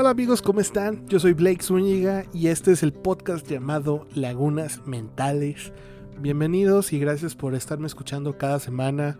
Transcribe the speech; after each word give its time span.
Hola 0.00 0.10
amigos, 0.10 0.42
¿cómo 0.42 0.60
están? 0.60 1.08
Yo 1.08 1.18
soy 1.18 1.32
Blake 1.32 1.60
Zúñiga 1.60 2.24
y 2.32 2.46
este 2.46 2.70
es 2.70 2.84
el 2.84 2.92
podcast 2.92 3.44
llamado 3.48 4.06
Lagunas 4.14 4.86
Mentales. 4.86 5.72
Bienvenidos 6.20 6.92
y 6.92 7.00
gracias 7.00 7.34
por 7.34 7.56
estarme 7.56 7.88
escuchando 7.88 8.38
cada 8.38 8.60
semana. 8.60 9.18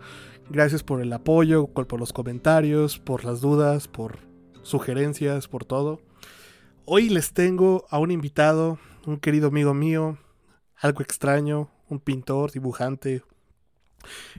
Gracias 0.49 0.81
por 0.81 1.01
el 1.01 1.11
apoyo, 1.11 1.67
por 1.67 1.99
los 1.99 2.13
comentarios, 2.13 2.97
por 2.97 3.25
las 3.25 3.41
dudas, 3.41 3.89
por 3.89 4.19
sugerencias, 4.61 5.49
por 5.49 5.65
todo. 5.65 5.99
Hoy 6.85 7.09
les 7.09 7.33
tengo 7.33 7.85
a 7.89 7.99
un 7.99 8.11
invitado, 8.11 8.79
un 9.05 9.19
querido 9.19 9.49
amigo 9.49 9.73
mío, 9.73 10.17
algo 10.77 11.01
extraño, 11.01 11.69
un 11.89 11.99
pintor, 11.99 12.53
dibujante. 12.53 13.21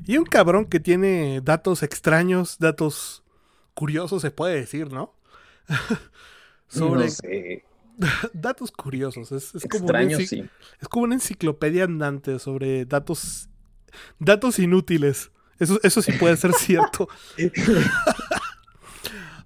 Y 0.06 0.16
un 0.16 0.24
cabrón 0.24 0.64
que 0.64 0.80
tiene 0.80 1.42
datos 1.42 1.82
extraños, 1.82 2.58
datos 2.58 3.24
curiosos 3.74 4.22
se 4.22 4.30
puede 4.30 4.54
decir, 4.54 4.90
¿no? 4.90 5.19
sobre 6.68 7.08
datos 8.32 8.70
curiosos. 8.70 9.32
Es, 9.32 9.66
como 9.70 9.86
una 9.86 10.02
es 10.02 10.88
como 10.88 11.04
una 11.04 11.14
enciclopedia 11.14 11.84
andante 11.84 12.38
sobre 12.38 12.84
datos 12.84 13.48
datos 14.18 14.58
inútiles. 14.58 15.30
Eso, 15.58 15.78
eso 15.82 16.00
sí 16.00 16.12
puede 16.12 16.36
ser 16.36 16.52
cierto. 16.54 17.08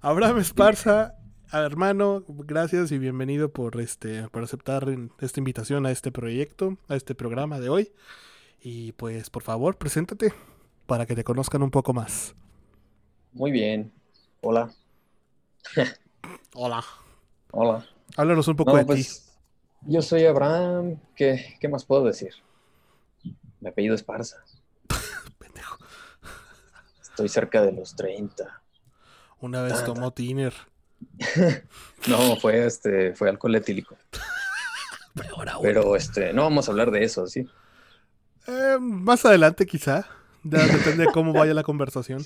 Abraham 0.01 0.37
Esparza, 0.37 1.15
hermano, 1.51 2.23
gracias 2.27 2.91
y 2.91 2.99
bienvenido 2.99 3.51
por 3.51 3.81
este 3.81 4.29
por 4.29 4.43
aceptar 4.43 4.87
esta 5.19 5.39
invitación 5.39 5.85
a 5.85 5.91
este 5.91 6.11
proyecto, 6.11 6.77
a 6.87 6.95
este 6.95 7.15
programa 7.15 7.59
de 7.59 7.69
hoy. 7.69 7.91
Y 8.61 8.93
pues 8.93 9.29
por 9.29 9.43
favor, 9.43 9.77
preséntate 9.77 10.33
para 10.85 11.05
que 11.05 11.15
te 11.15 11.23
conozcan 11.23 11.63
un 11.63 11.71
poco 11.71 11.93
más. 11.93 12.35
Muy 13.33 13.51
bien. 13.51 13.91
Hola. 14.41 14.71
Hola. 16.57 16.85
Hola. 17.51 17.85
Háblanos 18.15 18.47
un 18.47 18.55
poco 18.55 18.77
de 18.77 18.83
ti. 18.83 18.87
Pues, 18.87 19.29
yo 19.81 20.01
soy 20.01 20.25
Abraham. 20.25 21.01
¿Qué, 21.13 21.57
¿Qué, 21.59 21.67
más 21.67 21.83
puedo 21.83 22.05
decir? 22.05 22.31
Mi 23.59 23.67
apellido 23.67 23.93
es 23.93 24.03
Parza. 24.03 24.37
Pendejo. 25.37 25.77
Estoy 27.01 27.27
cerca 27.27 27.61
de 27.61 27.73
los 27.73 27.97
30. 27.97 28.61
Una 29.41 29.63
vez 29.63 29.83
tomó 29.83 30.11
tiner. 30.11 30.53
no, 32.07 32.37
fue 32.37 32.65
este, 32.65 33.13
fue 33.15 33.27
alcohol 33.27 33.55
etílico. 33.55 33.97
Pero 35.61 35.97
este, 35.97 36.31
no 36.31 36.43
vamos 36.43 36.69
a 36.69 36.71
hablar 36.71 36.89
de 36.89 37.03
eso, 37.03 37.27
¿sí? 37.27 37.49
Eh, 38.47 38.77
más 38.79 39.25
adelante 39.25 39.65
quizá. 39.65 40.07
depende 40.41 41.05
de 41.05 41.11
cómo 41.11 41.33
vaya 41.33 41.53
la 41.53 41.63
conversación. 41.63 42.23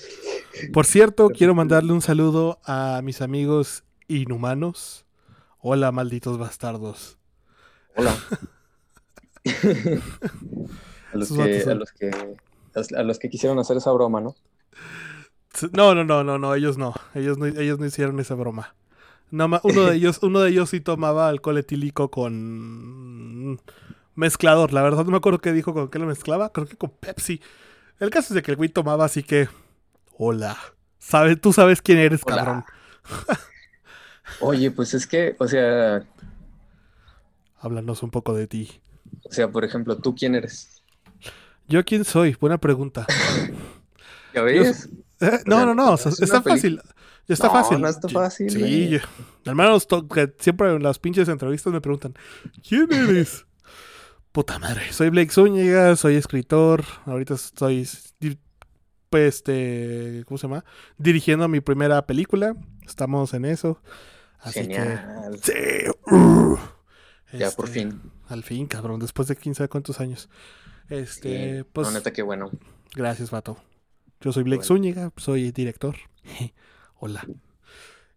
Por 0.71 0.85
cierto, 0.85 1.29
quiero 1.29 1.55
mandarle 1.55 1.93
un 1.93 2.01
saludo 2.03 2.59
a 2.63 3.01
mis 3.03 3.23
amigos 3.23 3.85
inhumanos. 4.09 5.05
Hola, 5.59 5.91
malditos 5.91 6.37
bastardos. 6.37 7.17
Hola. 7.95 8.15
a, 11.13 11.17
los 11.17 11.29
que, 11.29 11.63
a, 12.95 13.03
los 13.03 13.19
que, 13.19 13.29
quisieron 13.29 13.59
hacer 13.59 13.77
esa 13.77 13.91
broma, 13.91 14.19
¿no? 14.19 14.35
No, 15.71 15.95
no, 15.95 16.03
no, 16.03 16.23
no, 16.23 16.37
no, 16.37 16.55
ellos 16.55 16.77
no. 16.77 16.93
Ellos 17.13 17.37
no, 17.37 17.45
ellos 17.45 17.79
no 17.79 17.85
hicieron 17.85 18.19
esa 18.19 18.35
broma. 18.35 18.75
uno 19.31 19.85
de 19.85 19.95
ellos, 19.95 20.19
uno 20.21 20.41
de 20.41 20.49
ellos 20.49 20.69
sí 20.69 20.81
tomaba 20.81 21.29
alcohol 21.29 21.57
etílico 21.57 22.09
con 22.11 23.61
mezclador. 24.15 24.73
La 24.73 24.81
verdad 24.81 25.05
no 25.05 25.11
me 25.11 25.17
acuerdo 25.17 25.39
qué 25.39 25.53
dijo 25.53 25.73
con 25.73 25.89
qué 25.89 25.99
lo 25.99 26.05
mezclaba. 26.05 26.51
Creo 26.51 26.67
que 26.67 26.77
con 26.77 26.91
Pepsi. 26.91 27.41
El 27.99 28.09
caso 28.09 28.27
es 28.29 28.35
de 28.35 28.41
que 28.41 28.51
el 28.51 28.57
güey 28.57 28.69
tomaba, 28.69 29.05
así 29.05 29.23
que. 29.23 29.49
Hola. 30.17 30.57
¿Sabe, 30.99 31.35
tú 31.35 31.53
sabes 31.53 31.81
quién 31.81 31.97
eres, 31.97 32.23
cabrón. 32.23 32.65
Oye, 34.41 34.71
pues 34.71 34.93
es 34.93 35.05
que, 35.07 35.35
o 35.39 35.47
sea. 35.47 36.03
Háblanos 37.59 38.03
un 38.03 38.11
poco 38.11 38.33
de 38.33 38.47
ti. 38.47 38.81
O 39.23 39.31
sea, 39.33 39.49
por 39.49 39.65
ejemplo, 39.65 39.97
¿tú 39.97 40.15
quién 40.15 40.35
eres? 40.35 40.81
¿Yo 41.67 41.83
quién 41.83 42.05
soy? 42.05 42.35
Buena 42.39 42.57
pregunta. 42.57 43.05
¿Ya 44.33 44.41
ves? 44.41 44.89
Eh, 45.21 45.39
no, 45.45 45.65
no, 45.65 45.75
no, 45.75 45.95
está 45.95 46.41
fácil. 46.41 46.81
Está 47.27 47.49
fácil. 47.49 47.81
No 47.81 47.87
está 47.87 48.09
fácil. 48.09 48.49
Sí, 48.49 48.99
hermanos, 49.45 49.87
que 50.13 50.33
siempre 50.39 50.73
en 50.73 50.81
las 50.81 50.97
pinches 50.97 51.27
entrevistas 51.29 51.71
me 51.71 51.81
preguntan, 51.81 52.15
¿quién 52.67 52.91
eres? 52.91 53.45
Puta 54.31 54.59
madre, 54.59 54.93
soy 54.93 55.09
Blake 55.09 55.31
Zúñiga, 55.31 55.95
soy 55.95 56.15
escritor, 56.15 56.83
ahorita 57.05 57.33
estoy, 57.33 57.87
pues, 59.09 59.35
este, 59.35 60.23
¿cómo 60.27 60.37
se 60.37 60.47
llama? 60.47 60.63
Dirigiendo 60.97 61.47
mi 61.47 61.61
primera 61.61 62.05
película, 62.05 62.55
estamos 62.85 63.33
en 63.33 63.45
eso. 63.45 63.81
Así 64.39 64.61
Genial. 64.61 65.39
que, 65.43 65.91
sí. 67.31 67.37
ya 67.37 67.51
por 67.51 67.65
este, 67.65 67.79
fin. 67.79 68.01
Al 68.27 68.43
fin, 68.43 68.67
cabrón, 68.67 68.99
después 68.99 69.27
de 69.27 69.35
quién 69.35 69.53
sabe 69.53 69.69
cuántos 69.69 69.99
años. 69.99 70.29
Este, 70.89 71.65
pues. 71.65 71.87
No, 71.87 71.93
neta, 71.93 72.11
qué 72.11 72.21
bueno. 72.21 72.49
Gracias, 72.95 73.31
vato. 73.31 73.57
Yo 74.21 74.31
soy 74.31 74.43
Blake 74.43 74.63
Zúñiga, 74.63 75.11
soy 75.17 75.51
director. 75.51 75.95
Hola. 76.99 77.25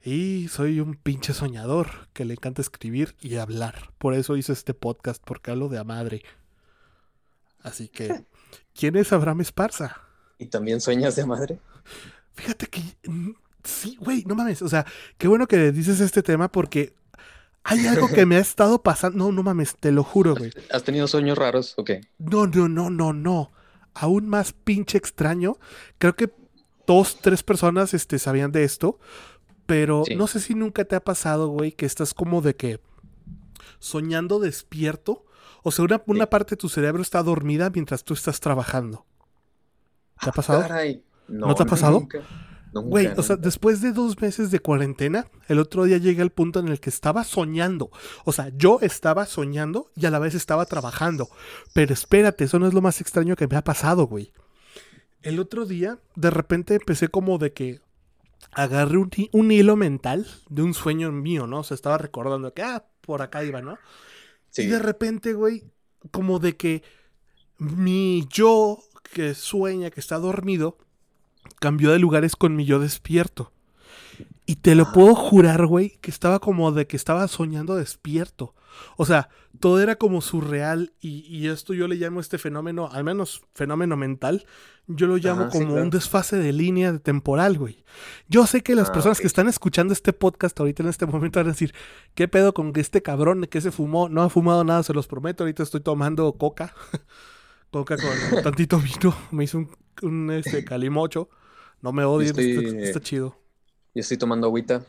Y 0.05 0.49
soy 0.49 0.81
un 0.81 0.97
pinche 0.97 1.33
soñador 1.33 2.09
que 2.13 2.25
le 2.25 2.35
encanta 2.35 2.61
escribir 2.61 3.15
y 3.21 3.37
hablar. 3.37 3.93
Por 3.99 4.15
eso 4.15 4.37
hice 4.37 4.53
este 4.53 4.75
podcast, 4.75 5.23
porque 5.25 5.53
hablo 5.53 5.69
de 5.69 5.79
a 5.79 5.85
madre. 5.85 6.23
Así 7.61 7.89
que, 7.89 8.25
¿quién 8.75 8.97
es 8.97 9.13
Abraham 9.13 9.43
Esparza? 9.43 10.01
¿Y 10.39 10.47
también 10.47 10.81
sueñas 10.81 11.15
de 11.15 11.27
madre? 11.27 11.61
Fíjate 12.35 12.67
que. 12.67 12.81
Sí, 13.65 13.97
güey, 14.01 14.25
no 14.27 14.35
mames. 14.35 14.63
O 14.63 14.69
sea, 14.69 14.85
qué 15.19 15.29
bueno 15.29 15.47
que 15.47 15.73
dices 15.73 16.01
este 16.01 16.23
tema 16.23 16.51
porque 16.51 16.95
hay 17.65 17.87
algo 17.87 18.09
que 18.09 18.27
me 18.27 18.37
ha 18.37 18.41
estado 18.41 18.83
pasando. 18.83 19.19
No, 19.19 19.33
no 19.33 19.43
mames, 19.43 19.77
te 19.77 19.93
lo 19.93 20.03
juro, 20.03 20.35
güey. 20.35 20.53
¿Has 20.71 20.83
tenido 20.83 21.07
sueños 21.07 21.39
raros 21.39 21.75
o 21.77 21.85
qué? 21.85 22.01
No, 22.19 22.47
no, 22.47 22.69
no, 22.69 22.91
no, 22.91 23.13
no. 23.13 23.53
Aún 23.95 24.29
más 24.29 24.53
pinche 24.53 24.99
extraño. 24.99 25.59
Creo 25.99 26.17
que 26.17 26.33
dos, 26.87 27.19
tres 27.21 27.43
personas 27.43 27.95
este, 27.95 28.19
sabían 28.19 28.53
de 28.53 28.65
esto. 28.65 28.99
Pero 29.67 30.03
no 30.17 30.27
sé 30.27 30.41
si 30.41 30.55
nunca 30.55 30.85
te 30.85 30.97
ha 30.97 31.01
pasado, 31.01 31.49
güey, 31.49 31.73
que 31.73 31.87
estás 31.87 32.15
como 32.15 32.43
de 32.43 32.57
que 32.57 32.81
soñando 33.79 34.41
despierto. 34.41 35.25
O 35.63 35.71
sea, 35.71 35.85
una, 36.07 36.27
parte 36.29 36.51
de 36.51 36.57
tu 36.57 36.69
cerebro 36.69 37.03
está 37.03 37.23
dormida 37.23 37.71
mientras 37.71 38.03
tú 38.03 38.15
estás 38.15 38.41
trabajando. 38.41 39.07
¿Te 40.21 40.31
ha 40.31 40.33
pasado? 40.33 40.65
No, 41.29 41.55
te 41.55 41.63
ha 41.63 41.67
pasado? 41.67 42.09
Güey, 42.73 43.09
o 43.17 43.23
sea, 43.23 43.37
después 43.37 43.83
de 43.83 43.93
dos 43.93 44.21
meses 44.21 44.51
de 44.51 44.61
cuarentena, 44.61 45.27
el 45.49 45.59
otro 45.59 45.85
día 45.85 45.99
llegué 45.99 46.23
al 46.23 46.31
punto 46.31 46.61
en 46.61 46.69
el 46.69 46.81
que 46.81 46.89
estaba 46.89 47.23
soñando. 47.25 47.91
O 48.25 48.33
sea, 48.33 48.51
yo 48.57 48.79
estaba 48.81 49.27
soñando 49.27 49.91
y 49.95 50.07
a 50.07 50.11
la 50.11 50.19
vez 50.19 50.35
estaba 50.35 50.65
trabajando. 50.65 51.29
Pero 51.75 51.93
espérate, 51.93 52.45
eso 52.45 52.59
no 52.59 52.67
es 52.67 52.73
lo 52.73 52.81
más 52.81 53.01
extraño 53.01 53.37
que 53.37 53.47
me 53.47 53.57
ha 53.57 53.65
pasado, 53.65 54.07
güey. 54.07 54.33
El 55.23 55.39
otro 55.39 55.67
día, 55.67 55.99
de 56.17 56.31
repente 56.31 56.75
empecé 56.75 57.09
como 57.09 57.39
de 57.39 57.53
que, 57.53 57.81
agarré 58.53 58.99
un, 58.99 59.51
hilo 59.51 59.77
mental 59.77 60.27
de 60.49 60.63
un 60.63 60.75
sueño 60.75 61.13
mío, 61.13 61.47
¿no? 61.47 61.61
O 61.61 61.65
sea, 61.65 61.75
estaba 61.75 61.99
recordando 61.99 62.53
que, 62.53 62.63
ah, 62.63 62.85
por 63.01 63.23
acá 63.23 63.45
iba, 63.45 63.63
¿no? 63.63 63.79
Y 64.57 64.67
de 64.67 64.79
repente, 64.79 65.33
güey, 65.33 65.65
como 66.11 66.39
de 66.39 66.57
que 66.57 66.83
mi 67.59 68.27
yo 68.29 68.79
que 69.13 69.35
sueña, 69.35 69.91
que 69.91 70.01
está 70.01 70.19
dormido, 70.19 70.79
cambió 71.63 71.93
de 71.93 72.01
lugares 72.01 72.35
con 72.35 72.57
mi 72.57 72.65
yo 72.65 72.81
despierto. 72.81 73.53
Y 74.47 74.57
te 74.57 74.75
lo 74.75 74.91
puedo 74.91 75.15
jurar, 75.15 75.65
güey, 75.67 75.97
que 76.01 76.11
estaba 76.11 76.41
como 76.41 76.73
de 76.73 76.89
que 76.89 76.97
estaba 76.97 77.29
soñando 77.29 77.77
despierto. 77.77 78.53
O 78.97 79.07
sea, 79.07 79.29
todo 79.61 79.81
era 79.81 79.95
como 79.95 80.21
surreal 80.23 80.93
y, 81.01 81.47
esto 81.47 81.73
yo 81.73 81.87
le 81.87 81.95
llamo 81.95 82.19
este 82.19 82.39
fenómeno, 82.39 82.89
al 82.91 83.05
menos 83.05 83.43
fenómeno 83.55 83.97
mental, 83.97 84.45
yo 84.89 85.07
lo 85.07 85.19
llamo 85.19 85.51
como 85.51 85.75
un 85.75 85.91
desfase 85.91 86.37
de 86.37 86.53
línea 86.53 86.99
temporal, 86.99 87.57
güey. 87.57 87.85
Yo 88.29 88.45
sé 88.47 88.63
que 88.63 88.75
las 88.75 88.91
ah, 88.91 88.93
personas 88.93 89.21
que 89.21 89.29
están 89.29 89.49
escuchando 89.49 89.93
este 89.93 90.13
podcast 90.13 90.59
ahorita 90.59 90.83
en 90.83 90.89
este 90.89 91.07
momento 91.07 91.39
van 91.39 91.47
a 91.47 91.53
decir, 91.53 91.73
¿qué 92.15 92.27
pedo 92.27 92.53
con 92.55 92.73
este 92.75 93.03
cabrón 93.03 93.47
que 93.47 93.61
se 93.61 93.71
fumó? 93.71 94.09
No 94.09 94.23
ha 94.23 94.31
fumado 94.31 94.65
nada, 94.65 94.83
se 94.83 94.95
los 94.95 95.07
prometo, 95.07 95.45
ahorita 95.45 95.63
estoy 95.63 95.83
tomando 95.83 96.33
coca. 96.33 96.75
coca 97.71 97.97
con 97.97 98.43
tantito 98.43 98.81
vino, 98.81 99.15
me 99.31 99.45
hizo 99.45 99.69
un, 100.03 100.31
este, 100.33 100.65
calimocho. 100.65 101.29
No 101.83 101.93
me 101.93 102.05
odio, 102.05 102.33
está, 102.33 103.01
chido. 103.01 103.37
Yo 103.93 104.01
estoy 104.01 104.17
tomando 104.17 104.47
agüita. 104.47 104.83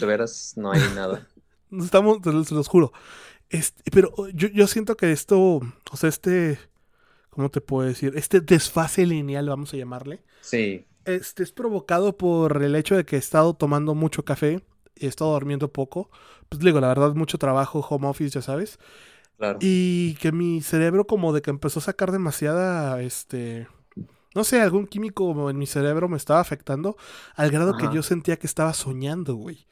De 0.00 0.06
veras, 0.06 0.54
no 0.56 0.72
hay 0.72 0.80
nada. 0.94 1.28
Estamos, 1.70 2.18
se 2.22 2.54
los, 2.54 2.66
juro. 2.66 2.92
Este, 3.48 3.88
pero 3.92 4.12
yo, 4.34 4.48
yo 4.48 4.66
siento 4.66 4.96
que 4.96 5.12
esto, 5.12 5.38
o 5.38 5.96
sea, 5.96 6.08
este, 6.08 6.58
¿cómo 7.30 7.50
te 7.50 7.60
puedo 7.60 7.86
decir? 7.86 8.14
Este 8.16 8.40
desfase 8.40 9.06
lineal, 9.06 9.48
vamos 9.48 9.72
a 9.72 9.76
llamarle. 9.76 10.24
Sí. 10.40 10.86
Este 11.04 11.44
es 11.44 11.52
provocado 11.52 12.18
por 12.18 12.62
el 12.62 12.74
hecho 12.74 12.96
de 12.96 13.04
que 13.04 13.14
he 13.14 13.18
estado 13.18 13.54
tomando 13.54 13.94
mucho 13.94 14.24
café 14.24 14.62
y 14.96 15.06
he 15.06 15.08
estado 15.08 15.32
durmiendo 15.32 15.72
poco. 15.72 16.10
Pues 16.48 16.60
digo, 16.60 16.80
la 16.80 16.88
verdad, 16.88 17.14
mucho 17.14 17.38
trabajo, 17.38 17.86
home 17.88 18.08
office, 18.08 18.30
ya 18.30 18.42
sabes. 18.42 18.80
Claro. 19.36 19.58
Y 19.62 20.14
que 20.16 20.32
mi 20.32 20.62
cerebro 20.62 21.06
como 21.06 21.32
de 21.32 21.42
que 21.42 21.50
empezó 21.50 21.78
a 21.78 21.82
sacar 21.82 22.10
demasiada, 22.10 23.00
este, 23.02 23.68
no 24.38 24.44
sé, 24.44 24.60
algún 24.60 24.86
químico 24.86 25.50
en 25.50 25.58
mi 25.58 25.66
cerebro 25.66 26.08
me 26.08 26.16
estaba 26.16 26.38
afectando 26.38 26.96
al 27.34 27.50
grado 27.50 27.76
que 27.76 27.92
yo 27.92 28.04
sentía 28.04 28.36
que 28.36 28.46
estaba 28.46 28.72
soñando, 28.72 29.34
güey. 29.34 29.66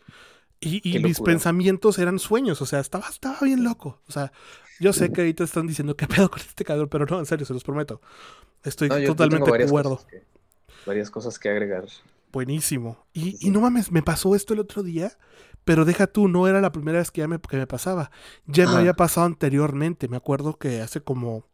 Y, 0.59 0.99
mis 0.99 1.21
pensamientos 1.21 2.01
eran 2.01 2.19
sueños, 2.19 2.61
o 2.61 2.67
sea, 2.67 2.81
estaba, 2.81 3.07
estaba 3.09 3.39
bien 3.43 3.63
loco. 3.63 4.01
O 4.09 4.13
sea, 4.13 4.33
yo 4.81 4.93
sé 4.93 5.13
que 5.13 5.21
ahorita 5.21 5.45
están 5.45 5.69
diciendo 5.69 5.97
qué 5.97 6.09
pedo 6.09 6.29
con 6.29 6.41
este 6.41 6.65
cabrón, 6.65 6.89
pero 6.89 7.07
no, 7.07 7.21
en 7.21 7.27
serio, 7.27 7.47
se 7.47 7.53
los 7.53 7.63
prometo. 7.63 8.01
Estoy 8.65 8.89
totalmente 9.07 9.53
de 9.57 9.65
acuerdo. 9.65 10.05
varias 10.85 11.13
cosas 11.13 11.39
que 11.39 11.49
agregar. 11.49 11.85
Buenísimo. 12.33 13.07
Y, 13.13 13.39
y, 13.47 13.51
no 13.51 13.61
mames, 13.61 13.93
me 13.93 14.03
pasó 14.03 14.35
esto 14.35 14.53
el 14.53 14.59
otro 14.59 14.83
día, 14.83 15.17
pero 15.65 15.85
deja 15.85 16.09
tú, 16.09 16.27
no 16.27 16.49
era 16.49 16.61
la 16.61 16.73
primera 16.73 16.99
vez 16.99 17.13
que 17.13 17.21
ya 17.21 17.29
me, 17.29 17.39
que 17.39 17.57
me 17.57 17.69
pasaba. 17.69 18.11
Ya 18.47 18.67
me 18.67 18.79
había 18.79 18.95
pasado 18.95 19.27
anteriormente. 19.27 20.09
Me 20.09 20.17
acuerdo 20.17 20.59
que 20.59 20.81
hace 20.81 21.01
como 21.01 21.45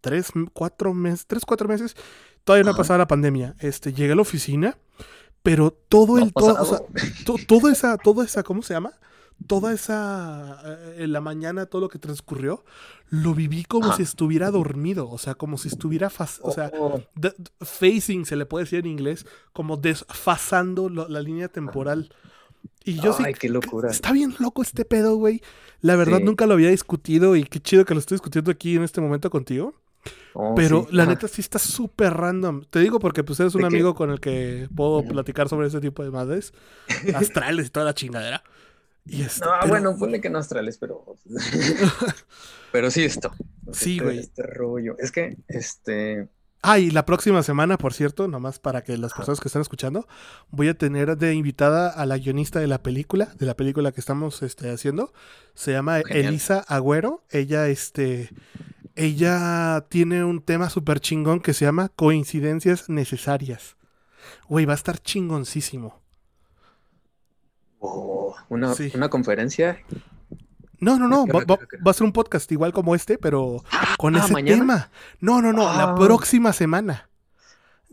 tres, 0.00 0.32
cuatro 0.52 0.94
meses, 0.94 1.26
tres, 1.26 1.44
cuatro 1.44 1.68
meses, 1.68 1.96
todavía 2.44 2.64
no 2.64 2.70
ha 2.70 2.76
pasado 2.76 2.98
la 2.98 3.08
pandemia. 3.08 3.54
Este, 3.60 3.92
llegué 3.92 4.12
a 4.12 4.16
la 4.16 4.22
oficina, 4.22 4.78
pero 5.42 5.70
todo 5.70 6.18
el, 6.18 6.32
todo, 6.32 6.60
o 6.60 6.64
sea, 6.64 6.80
toda 7.46 7.72
esa, 7.72 7.96
toda 7.98 8.24
esa, 8.24 8.42
¿cómo 8.42 8.62
se 8.62 8.74
llama? 8.74 8.92
Toda 9.46 9.72
esa, 9.72 10.60
eh, 10.64 10.96
en 11.04 11.12
la 11.12 11.20
mañana, 11.20 11.66
todo 11.66 11.82
lo 11.82 11.88
que 11.88 11.98
transcurrió, 11.98 12.64
lo 13.08 13.34
viví 13.34 13.64
como 13.64 13.92
si 13.94 14.02
estuviera 14.02 14.50
dormido, 14.50 15.08
o 15.08 15.18
sea, 15.18 15.34
como 15.36 15.58
si 15.58 15.68
estuviera, 15.68 16.10
o 16.40 16.50
sea, 16.50 16.72
oh. 16.78 17.00
facing, 17.60 18.26
se 18.26 18.34
le 18.34 18.46
puede 18.46 18.64
decir 18.64 18.80
en 18.80 18.86
inglés, 18.86 19.26
como 19.52 19.76
desfasando 19.76 20.88
la 20.88 21.20
línea 21.20 21.48
temporal. 21.48 22.10
Y 22.84 23.00
yo 23.00 23.14
Ay, 23.18 23.34
qué 23.34 23.48
locura. 23.48 23.90
Está 23.90 24.12
bien 24.12 24.34
loco 24.38 24.62
este 24.62 24.84
pedo, 24.84 25.16
güey. 25.16 25.42
La 25.80 25.94
verdad 25.96 26.20
nunca 26.20 26.46
lo 26.46 26.54
había 26.54 26.70
discutido 26.70 27.36
y 27.36 27.44
qué 27.44 27.60
chido 27.60 27.84
que 27.84 27.94
lo 27.94 28.00
estoy 28.00 28.16
discutiendo 28.16 28.50
aquí 28.50 28.76
en 28.76 28.82
este 28.82 29.00
momento 29.00 29.30
contigo. 29.30 29.74
Oh, 30.34 30.54
Pero 30.54 30.86
la 30.90 31.06
neta 31.06 31.26
sí 31.28 31.40
está 31.40 31.58
súper 31.58 32.14
random. 32.14 32.64
Te 32.70 32.80
digo 32.80 32.98
porque 33.00 33.24
pues 33.24 33.40
eres 33.40 33.54
un 33.54 33.64
amigo 33.64 33.94
con 33.94 34.10
el 34.10 34.20
que 34.20 34.68
puedo 34.74 35.02
platicar 35.02 35.48
sobre 35.48 35.66
ese 35.66 35.80
tipo 35.80 36.04
de 36.04 36.10
madres. 36.10 36.52
Astrales 37.14 37.66
y 37.66 37.70
toda 37.70 37.86
la 37.86 37.94
chingadera. 37.94 38.42
Y 39.08 39.22
este, 39.22 39.44
no, 39.44 39.68
bueno, 39.68 39.96
ponle 39.98 40.20
que 40.20 40.28
no 40.28 40.38
astrales, 40.38 40.76
pero. 40.76 41.16
pero 42.72 42.90
sí 42.90 43.04
esto. 43.04 43.32
Sí, 43.72 43.92
este, 43.92 44.04
güey. 44.04 44.18
Este 44.18 44.42
rollo. 44.42 44.96
Es 44.98 45.12
que, 45.12 45.38
este. 45.48 46.28
Ah, 46.60 46.78
y 46.78 46.90
la 46.90 47.06
próxima 47.06 47.42
semana, 47.42 47.78
por 47.78 47.94
cierto, 47.94 48.26
nomás 48.28 48.58
para 48.58 48.82
que 48.82 48.98
las 48.98 49.14
personas 49.14 49.40
que 49.40 49.48
están 49.48 49.62
escuchando, 49.62 50.08
voy 50.50 50.68
a 50.68 50.74
tener 50.74 51.16
de 51.16 51.32
invitada 51.32 51.88
a 51.88 52.04
la 52.04 52.18
guionista 52.18 52.58
de 52.58 52.66
la 52.66 52.82
película, 52.82 53.32
de 53.38 53.46
la 53.46 53.56
película 53.56 53.92
que 53.92 54.00
estamos 54.00 54.42
este, 54.42 54.70
haciendo. 54.70 55.12
Se 55.54 55.72
llama 55.72 56.00
Elisa 56.00 56.64
Agüero. 56.68 57.24
Ella, 57.30 57.68
este, 57.68 58.30
ella 58.98 59.86
tiene 59.88 60.24
un 60.24 60.42
tema 60.42 60.68
súper 60.70 60.98
chingón 60.98 61.38
que 61.40 61.54
se 61.54 61.64
llama 61.64 61.88
Coincidencias 61.88 62.88
Necesarias. 62.88 63.76
Güey, 64.48 64.66
va 64.66 64.72
a 64.72 64.76
estar 64.76 64.98
chingoncísimo. 64.98 66.02
Oh, 67.78 68.34
una, 68.48 68.74
una 68.94 69.08
conferencia. 69.08 69.78
No, 70.80 70.98
no, 70.98 71.06
no, 71.06 71.26
va, 71.26 71.90
a 71.90 71.94
ser 71.94 72.04
un 72.04 72.12
podcast 72.12 72.50
igual 72.50 72.72
como 72.72 72.96
este, 72.96 73.18
pero 73.18 73.62
ah, 73.70 73.94
con 73.98 74.16
ese 74.16 74.34
tema. 74.42 74.90
No, 75.20 75.40
no, 75.40 75.52
no, 75.52 75.62
la 75.62 75.90
ah. 75.90 75.94
próxima 75.94 76.52
semana. 76.52 77.08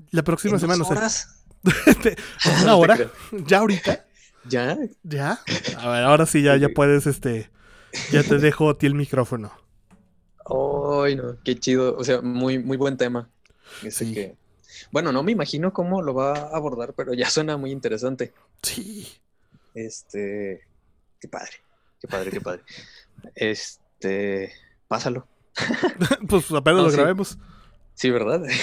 La 0.09 0.23
próxima 0.23 0.57
semana. 0.57 0.83
Horas? 0.83 1.43
una 2.63 2.75
hora. 2.77 2.97
ya 3.45 3.59
ahorita. 3.59 4.05
¿Ya? 4.47 4.75
¿Ya? 5.03 5.39
A 5.77 5.89
ver, 5.89 6.03
ahora 6.03 6.25
sí 6.25 6.41
ya, 6.41 6.55
ya 6.57 6.69
puedes, 6.69 7.05
este, 7.05 7.51
ya 8.11 8.23
te 8.23 8.39
dejo 8.39 8.71
a 8.71 8.77
ti 8.77 8.87
el 8.87 8.95
micrófono. 8.95 9.51
Ay, 10.45 11.15
no, 11.15 11.37
qué 11.43 11.55
chido. 11.59 11.95
O 11.97 12.03
sea, 12.03 12.21
muy, 12.21 12.59
muy 12.59 12.77
buen 12.77 12.97
tema. 12.97 13.29
sí. 13.89 14.13
que... 14.13 14.35
Bueno, 14.91 15.11
no 15.11 15.23
me 15.23 15.31
imagino 15.31 15.73
cómo 15.73 16.01
lo 16.01 16.13
va 16.13 16.33
a 16.33 16.55
abordar, 16.55 16.93
pero 16.93 17.13
ya 17.13 17.29
suena 17.29 17.57
muy 17.57 17.71
interesante. 17.71 18.33
Sí. 18.61 19.07
Este, 19.73 20.61
qué 21.19 21.27
padre, 21.27 21.51
qué 21.99 22.07
padre, 22.07 22.31
qué 22.31 22.41
padre. 22.41 22.61
Este, 23.35 24.53
pásalo. 24.87 25.27
pues 26.29 26.51
apenas 26.51 26.83
lo 26.83 26.91
grabemos. 26.91 27.37
Sí, 27.93 28.09
¿verdad? 28.09 28.43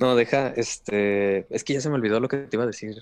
No, 0.00 0.16
deja, 0.16 0.48
este, 0.48 1.46
es 1.54 1.62
que 1.62 1.74
ya 1.74 1.80
se 1.80 1.88
me 1.88 1.94
olvidó 1.94 2.18
lo 2.18 2.26
que 2.26 2.38
te 2.38 2.56
iba 2.56 2.64
a 2.64 2.66
decir. 2.66 2.96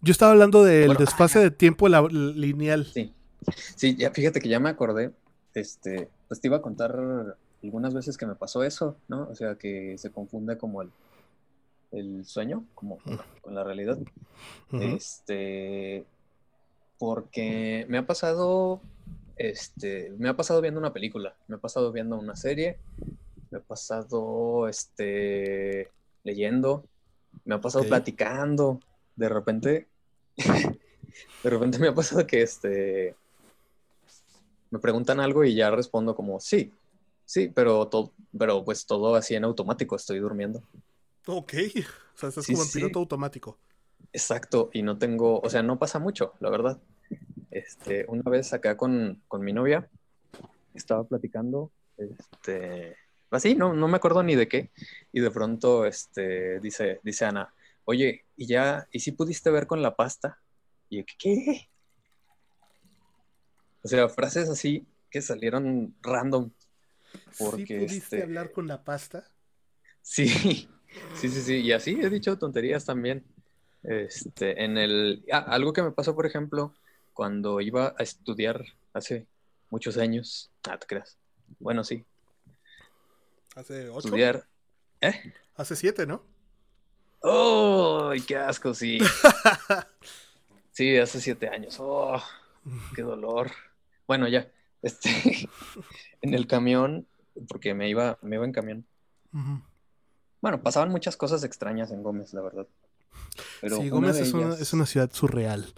Yo 0.00 0.12
estaba 0.12 0.30
hablando 0.30 0.62
del 0.62 0.94
desfase 0.94 1.40
de 1.40 1.50
tiempo 1.50 1.88
lineal. 1.88 2.86
Sí, 2.86 3.12
sí, 3.74 3.96
ya 3.96 4.12
fíjate 4.12 4.40
que 4.40 4.48
ya 4.48 4.60
me 4.60 4.68
acordé 4.68 5.10
este, 5.52 6.08
pues 6.30 6.40
te 6.40 6.46
iba 6.46 6.58
a 6.58 6.62
contar 6.62 7.36
algunas 7.60 7.92
veces 7.92 8.16
que 8.16 8.24
me 8.24 8.36
pasó 8.36 8.62
eso, 8.62 8.96
¿no? 9.08 9.26
O 9.28 9.34
sea, 9.34 9.56
que 9.56 9.98
se 9.98 10.12
confunde 10.12 10.56
como 10.56 10.80
el, 10.80 10.92
el 11.90 12.24
sueño, 12.24 12.66
como 12.76 12.98
con 13.40 13.52
la 13.52 13.64
realidad. 13.64 13.98
Este, 14.70 16.04
porque 17.00 17.84
me 17.88 17.98
ha 17.98 18.06
pasado, 18.06 18.80
este, 19.34 20.14
me 20.18 20.28
ha 20.28 20.36
pasado 20.36 20.60
viendo 20.60 20.78
una 20.78 20.92
película, 20.92 21.34
me 21.48 21.56
ha 21.56 21.58
pasado 21.58 21.90
viendo 21.90 22.16
una 22.16 22.36
serie, 22.36 22.78
me 23.50 23.58
ha 23.58 23.62
pasado, 23.62 24.68
este, 24.68 25.88
leyendo, 26.22 26.84
me 27.44 27.56
ha 27.56 27.60
pasado 27.60 27.82
platicando, 27.86 28.78
de 29.16 29.28
repente, 29.28 29.88
de 30.36 31.50
repente 31.50 31.80
me 31.80 31.88
ha 31.88 31.94
pasado 31.96 32.24
que, 32.24 32.42
este, 32.42 33.16
me 34.70 34.78
preguntan 34.78 35.20
algo 35.20 35.44
y 35.44 35.54
ya 35.54 35.70
respondo 35.70 36.14
como 36.14 36.40
sí, 36.40 36.72
sí, 37.24 37.50
pero, 37.54 37.88
todo, 37.88 38.12
pero 38.36 38.64
pues 38.64 38.86
todo 38.86 39.14
así 39.14 39.34
en 39.34 39.44
automático, 39.44 39.96
estoy 39.96 40.18
durmiendo. 40.18 40.62
Ok, 41.26 41.54
o 42.14 42.18
sea, 42.18 42.28
estás 42.28 42.46
como 42.46 42.62
en 42.62 42.70
piloto 42.70 42.98
automático. 43.00 43.58
Exacto, 44.12 44.70
y 44.72 44.82
no 44.82 44.98
tengo, 44.98 45.40
o 45.40 45.50
sea, 45.50 45.62
no 45.62 45.78
pasa 45.78 45.98
mucho, 45.98 46.34
la 46.40 46.50
verdad. 46.50 46.80
Este, 47.50 48.04
una 48.08 48.28
vez 48.30 48.52
acá 48.52 48.76
con, 48.76 49.22
con 49.28 49.42
mi 49.42 49.52
novia, 49.52 49.88
estaba 50.74 51.04
platicando, 51.04 51.70
este, 51.96 52.96
así, 53.30 53.54
no, 53.54 53.74
no 53.74 53.88
me 53.88 53.96
acuerdo 53.96 54.22
ni 54.22 54.34
de 54.34 54.48
qué, 54.48 54.70
y 55.12 55.20
de 55.20 55.30
pronto, 55.30 55.84
este, 55.84 56.60
dice, 56.60 57.00
dice 57.02 57.24
Ana, 57.24 57.52
oye, 57.84 58.24
¿y 58.36 58.46
ya, 58.46 58.88
y 58.92 59.00
si 59.00 59.12
pudiste 59.12 59.50
ver 59.50 59.66
con 59.66 59.82
la 59.82 59.94
pasta? 59.96 60.38
Y 60.88 60.98
yo, 60.98 61.04
¿qué? 61.18 61.68
O 63.82 63.88
sea, 63.88 64.08
frases 64.08 64.48
así 64.48 64.86
que 65.10 65.22
salieron 65.22 65.94
random. 66.02 66.50
Porque, 67.38 67.66
¿Sí 67.66 67.74
pudiste 67.74 68.16
este, 68.16 68.22
hablar 68.22 68.52
con 68.52 68.66
la 68.66 68.84
pasta? 68.84 69.28
Sí, 70.02 70.28
sí, 71.14 71.28
sí, 71.28 71.42
sí. 71.42 71.56
Y 71.56 71.72
así 71.72 71.98
he 72.00 72.10
dicho 72.10 72.38
tonterías 72.38 72.84
también. 72.84 73.24
Este, 73.82 74.62
en 74.62 74.78
el. 74.78 75.24
Ah, 75.32 75.44
algo 75.48 75.72
que 75.72 75.82
me 75.82 75.92
pasó, 75.92 76.14
por 76.14 76.26
ejemplo, 76.26 76.74
cuando 77.14 77.60
iba 77.60 77.94
a 77.98 78.02
estudiar 78.02 78.64
hace 78.92 79.26
muchos 79.70 79.96
años. 79.96 80.50
Ah, 80.68 80.78
te 80.78 80.86
creas. 80.86 81.16
Bueno, 81.58 81.82
sí. 81.84 82.04
¿Hace 83.56 83.88
ocho? 83.88 84.08
Estudiar. 84.08 84.46
¿Eh? 85.00 85.32
Hace 85.56 85.76
siete, 85.76 86.06
¿no? 86.06 86.22
¡Oh! 87.22 88.12
¡Qué 88.26 88.36
asco, 88.36 88.72
sí! 88.72 88.98
sí, 90.72 90.96
hace 90.96 91.20
siete 91.20 91.48
años. 91.48 91.76
¡Oh! 91.78 92.22
¡Qué 92.94 93.02
dolor! 93.02 93.50
Bueno, 94.10 94.26
ya, 94.26 94.50
este, 94.82 95.48
en 96.20 96.34
el 96.34 96.48
camión, 96.48 97.06
porque 97.46 97.74
me 97.74 97.88
iba, 97.88 98.18
me 98.22 98.34
iba 98.34 98.44
en 98.44 98.50
camión. 98.50 98.84
Bueno, 100.40 100.64
pasaban 100.64 100.90
muchas 100.90 101.16
cosas 101.16 101.44
extrañas 101.44 101.92
en 101.92 102.02
Gómez, 102.02 102.34
la 102.34 102.40
verdad. 102.40 102.66
sí, 103.62 103.88
Gómez 103.88 104.16
es, 104.16 104.72
una, 104.72 104.86
ciudad 104.86 105.12
surreal. 105.12 105.72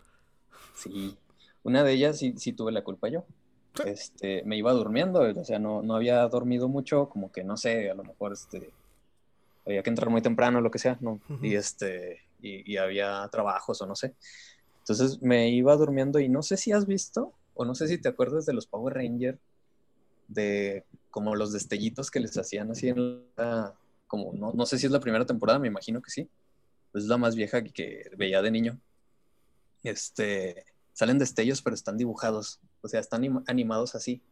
Sí, 0.74 1.14
una 1.62 1.84
de 1.84 1.92
ellas 1.92 2.20
sí, 2.20 2.32
sí 2.38 2.54
tuve 2.54 2.72
la 2.72 2.82
culpa 2.82 3.08
yo. 3.08 3.26
Este, 3.84 4.42
me 4.46 4.56
iba 4.56 4.72
durmiendo, 4.72 5.20
o 5.20 5.44
sea, 5.44 5.58
no, 5.58 5.82
no 5.82 5.94
había 5.94 6.26
dormido 6.26 6.68
mucho, 6.68 7.10
como 7.10 7.30
que 7.30 7.44
no 7.44 7.58
sé, 7.58 7.90
a 7.90 7.94
lo 7.94 8.02
mejor 8.02 8.32
este, 8.32 8.70
había 9.66 9.82
que 9.82 9.90
entrar 9.90 10.08
muy 10.08 10.22
temprano, 10.22 10.62
lo 10.62 10.70
que 10.70 10.78
sea, 10.78 10.96
¿no? 11.02 11.20
Y 11.42 11.54
este, 11.54 12.22
y, 12.40 12.72
y, 12.72 12.78
había 12.78 13.28
trabajos 13.30 13.82
o 13.82 13.86
no 13.86 13.94
sé. 13.94 14.14
Entonces 14.78 15.20
me 15.20 15.50
iba 15.50 15.76
durmiendo 15.76 16.18
y 16.18 16.30
no 16.30 16.42
sé 16.42 16.56
si 16.56 16.72
has 16.72 16.86
visto 16.86 17.34
o 17.54 17.64
no 17.64 17.74
sé 17.74 17.88
si 17.88 17.98
te 17.98 18.08
acuerdas 18.08 18.46
de 18.46 18.52
los 18.52 18.66
Power 18.66 18.94
Rangers, 18.94 19.38
de 20.28 20.84
como 21.10 21.36
los 21.36 21.52
destellitos 21.52 22.10
que 22.10 22.20
les 22.20 22.36
hacían 22.38 22.70
así 22.70 22.88
en 22.88 23.24
la, 23.36 23.74
como, 24.06 24.32
no, 24.32 24.52
no 24.52 24.66
sé 24.66 24.78
si 24.78 24.86
es 24.86 24.92
la 24.92 25.00
primera 25.00 25.26
temporada, 25.26 25.58
me 25.58 25.68
imagino 25.68 26.00
que 26.00 26.10
sí, 26.10 26.28
es 26.94 27.04
la 27.04 27.18
más 27.18 27.34
vieja 27.34 27.62
que 27.62 28.10
veía 28.16 28.42
de 28.42 28.50
niño. 28.50 28.80
Este, 29.82 30.64
salen 30.92 31.18
destellos, 31.18 31.62
pero 31.62 31.74
están 31.74 31.96
dibujados, 31.96 32.60
o 32.80 32.88
sea, 32.88 33.00
están 33.00 33.44
animados 33.46 33.94
así. 33.94 34.22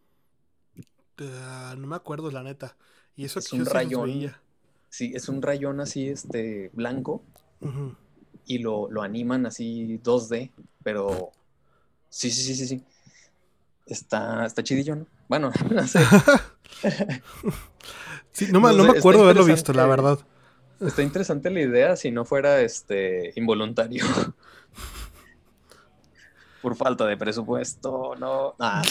Ah, 1.19 1.75
no 1.77 1.87
me 1.87 1.97
acuerdo, 1.97 2.31
la 2.31 2.43
neta. 2.43 2.77
Y 3.17 3.25
eso 3.25 3.39
es 3.39 3.53
un 3.53 3.67
rayón. 3.67 4.33
Sí, 4.89 5.13
es 5.15 5.29
un 5.29 5.43
rayón 5.43 5.81
así, 5.81 6.09
este, 6.09 6.71
blanco. 6.73 7.23
Y 8.47 8.59
lo, 8.59 8.91
lo, 8.91 9.03
animan 9.03 9.47
así 9.47 10.01
2D, 10.03 10.51
pero 10.83 11.31
sí, 12.09 12.31
sí, 12.31 12.43
sí, 12.43 12.55
sí, 12.55 12.67
sí 12.67 12.85
está, 13.95 14.47
está 14.47 14.63
chidillo, 14.63 14.97
¿no? 14.97 15.07
Bueno, 15.29 15.51
no 15.71 15.87
sé. 15.87 16.01
sí, 18.33 18.49
no, 18.53 18.61
me, 18.61 18.73
no 18.73 18.85
me 18.85 18.99
acuerdo 18.99 19.25
haberlo 19.25 19.45
visto, 19.45 19.73
la 19.73 19.87
verdad. 19.87 20.19
Está 20.81 21.03
interesante 21.03 21.51
la 21.51 21.61
idea 21.61 21.97
si 21.97 22.11
no 22.11 22.25
fuera 22.25 22.61
este 22.63 23.33
involuntario. 23.37 24.05
por 26.63 26.77
falta 26.77 27.07
de 27.07 27.17
presupuesto, 27.17 28.15
no. 28.19 28.55
Ah, 28.59 28.83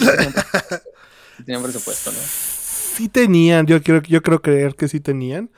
tenían 1.45 1.63
presupuesto, 1.63 2.11
¿no? 2.11 2.17
Sí 2.19 3.09
tenían, 3.09 3.65
yo 3.65 3.81
quiero, 3.81 4.01
yo 4.01 4.21
creo 4.21 4.41
creer 4.41 4.75
que 4.75 4.87
sí 4.87 4.99
tenían. 4.99 5.49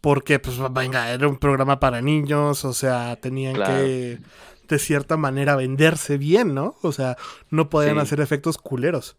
Porque, 0.00 0.38
pues, 0.38 0.56
venga, 0.70 1.10
era 1.10 1.26
un 1.26 1.36
programa 1.36 1.80
para 1.80 2.00
niños, 2.00 2.64
o 2.64 2.72
sea, 2.72 3.16
tenían 3.16 3.56
que, 3.56 4.20
de 4.68 4.78
cierta 4.78 5.16
manera, 5.16 5.56
venderse 5.56 6.18
bien, 6.18 6.54
¿no? 6.54 6.76
O 6.82 6.92
sea, 6.92 7.16
no 7.50 7.68
podían 7.70 7.98
hacer 7.98 8.20
efectos 8.20 8.58
culeros. 8.58 9.16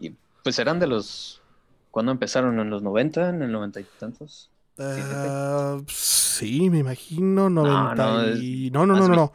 Y 0.00 0.14
pues 0.42 0.58
eran 0.58 0.78
de 0.78 0.86
los. 0.86 1.42
¿Cuándo 1.90 2.12
empezaron? 2.12 2.58
¿En 2.60 2.70
los 2.70 2.82
90? 2.82 3.30
¿En 3.30 3.42
el 3.42 3.52
90 3.52 3.80
y 3.80 3.86
tantos? 3.98 4.50
Uh, 4.78 5.82
sí, 5.88 6.70
me 6.70 6.78
imagino. 6.78 7.50
90 7.50 7.94
no, 7.94 8.36
y... 8.36 8.70
no, 8.70 8.86
no, 8.86 8.96
no, 8.96 9.08
no, 9.08 9.14
no. 9.14 9.32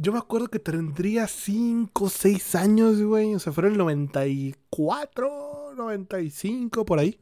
Yo 0.00 0.12
me 0.12 0.18
acuerdo 0.18 0.46
que 0.48 0.60
tendría 0.60 1.26
5 1.26 2.04
o 2.04 2.08
6 2.08 2.54
años, 2.54 3.02
güey. 3.02 3.34
O 3.34 3.38
sea, 3.38 3.52
fueron 3.52 3.72
el 3.72 3.78
94, 3.78 5.74
95, 5.76 6.84
por 6.84 7.00
ahí. 7.00 7.18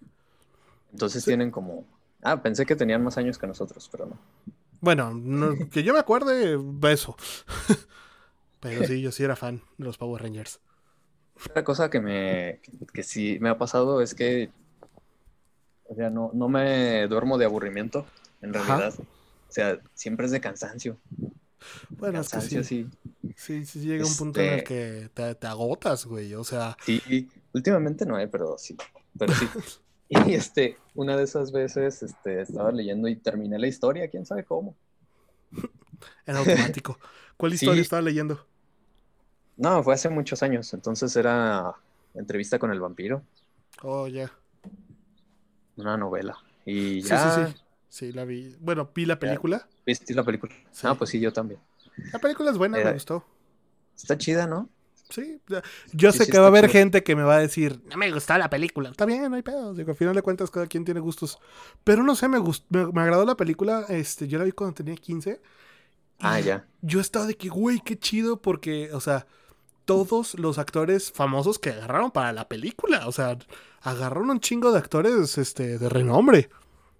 Entonces 0.92 1.24
tienen 1.24 1.50
como. 1.50 1.84
Ah, 2.22 2.42
pensé 2.42 2.66
que 2.66 2.76
tenían 2.76 3.02
más 3.02 3.16
años 3.18 3.38
que 3.38 3.46
nosotros, 3.46 3.88
pero 3.90 4.06
no. 4.06 4.18
Bueno, 4.80 5.12
que 5.70 5.82
yo 5.82 5.92
me 5.92 5.98
acuerde, 5.98 6.58
eso. 6.90 7.16
pero 8.60 8.86
sí, 8.86 9.00
yo 9.00 9.12
sí 9.12 9.24
era 9.24 9.36
fan 9.36 9.62
de 9.78 9.84
los 9.84 9.98
Power 9.98 10.22
Rangers. 10.22 10.60
Otra 11.48 11.64
cosa 11.64 11.90
que 11.90 12.00
me 12.00 12.60
que, 12.92 13.02
sí 13.02 13.38
me 13.40 13.50
ha 13.50 13.58
pasado 13.58 14.00
es 14.00 14.14
que 14.14 14.50
o 15.84 15.94
sea, 15.94 16.10
no, 16.10 16.30
no 16.34 16.48
me 16.48 17.06
duermo 17.06 17.38
de 17.38 17.44
aburrimiento, 17.44 18.06
en 18.42 18.52
realidad. 18.52 18.94
O 18.98 19.52
sea, 19.52 19.78
siempre 19.94 20.26
es 20.26 20.32
de 20.32 20.40
cansancio. 20.40 20.98
Bueno, 21.90 22.14
cansancio, 22.14 22.60
es 22.60 22.68
que 22.68 22.74
sí. 22.74 22.90
sí. 23.36 23.64
Sí, 23.64 23.80
llega 23.80 24.04
un 24.04 24.16
punto 24.16 24.40
en 24.40 24.46
el 24.46 24.58
este 24.58 25.10
que 25.14 25.34
te, 25.34 25.46
agotas, 25.46 26.06
güey. 26.06 26.34
O 26.34 26.44
sea. 26.44 26.76
Sí, 26.84 27.28
últimamente 27.52 28.04
no, 28.04 28.16
hay, 28.16 28.26
pero 28.26 28.56
sí. 28.58 28.76
Pero 29.16 29.32
sí. 29.34 29.46
Y 30.08 30.34
este, 30.34 30.78
una 30.94 31.16
de 31.16 31.24
esas 31.24 31.52
veces 31.52 32.02
este, 32.02 32.40
estaba 32.40 32.70
leyendo 32.70 33.08
y 33.08 33.16
terminé 33.16 33.58
la 33.58 33.66
historia, 33.66 34.08
quién 34.08 34.24
sabe 34.24 34.44
cómo. 34.44 34.76
en 36.26 36.36
automático. 36.36 36.98
¿Cuál 37.36 37.54
historia 37.54 37.82
estaba 37.82 38.02
leyendo? 38.02 38.46
No, 39.56 39.82
fue 39.82 39.94
hace 39.94 40.08
muchos 40.08 40.42
años. 40.42 40.72
Entonces 40.74 41.14
era 41.16 41.74
entrevista 42.14 42.58
con 42.58 42.70
el 42.70 42.80
vampiro. 42.80 43.22
Oh, 43.82 44.06
ya. 44.06 44.30
Una 45.76 45.96
novela. 45.96 46.36
Y 46.64 47.00
ya. 47.02 47.18
Sí, 47.18 47.40
sí, 47.44 47.52
sí. 47.52 47.62
Sí, 47.88 48.12
la 48.12 48.24
vi. 48.24 48.54
Bueno, 48.60 48.90
vi 48.94 49.06
la 49.06 49.18
película. 49.18 49.66
¿Viste 49.84 50.14
la 50.14 50.22
película? 50.22 50.54
Ah, 50.82 50.94
pues 50.94 51.10
sí, 51.10 51.20
yo 51.20 51.32
también. 51.32 51.60
La 52.12 52.18
película 52.18 52.50
es 52.50 52.58
buena, 52.58 52.78
me 52.78 52.92
gustó. 52.92 53.24
Está 53.96 54.18
chida, 54.18 54.46
¿no? 54.46 54.68
Sí, 55.08 55.40
yo 55.92 56.10
sé 56.10 56.26
que 56.26 56.38
va 56.38 56.46
a 56.46 56.48
haber 56.48 56.68
gente 56.68 57.04
que 57.04 57.14
me 57.14 57.22
va 57.22 57.36
a 57.36 57.38
decir, 57.38 57.80
no 57.88 57.96
me 57.96 58.10
gustó 58.10 58.36
la 58.36 58.50
película. 58.50 58.90
Está 58.90 59.04
bien, 59.04 59.30
no 59.30 59.36
hay 59.36 59.42
pedo. 59.42 59.72
Digo, 59.72 59.92
al 59.92 59.96
final 59.96 60.14
de 60.14 60.22
cuentas, 60.22 60.50
cada 60.50 60.66
quien 60.66 60.84
tiene 60.84 61.00
gustos. 61.00 61.38
Pero 61.84 62.02
no 62.02 62.16
sé, 62.16 62.28
me, 62.28 62.38
gustó, 62.38 62.66
me, 62.70 63.00
agradó 63.00 63.24
la 63.24 63.36
película. 63.36 63.86
Este, 63.88 64.26
yo 64.26 64.38
la 64.38 64.44
vi 64.44 64.52
cuando 64.52 64.74
tenía 64.74 64.96
15. 64.96 65.40
Ah, 66.20 66.40
ya. 66.40 66.66
Yo 66.82 67.00
estaba 67.00 67.26
de 67.26 67.36
que, 67.36 67.48
güey, 67.48 67.80
qué 67.84 67.98
chido, 67.98 68.42
porque, 68.42 68.92
o 68.92 69.00
sea, 69.00 69.26
todos 69.84 70.34
los 70.34 70.58
actores 70.58 71.12
famosos 71.12 71.58
que 71.58 71.70
agarraron 71.70 72.10
para 72.10 72.32
la 72.32 72.48
película. 72.48 73.06
O 73.06 73.12
sea, 73.12 73.38
agarraron 73.82 74.30
un 74.30 74.40
chingo 74.40 74.72
de 74.72 74.78
actores 74.78 75.38
este, 75.38 75.78
de 75.78 75.88
renombre. 75.88 76.50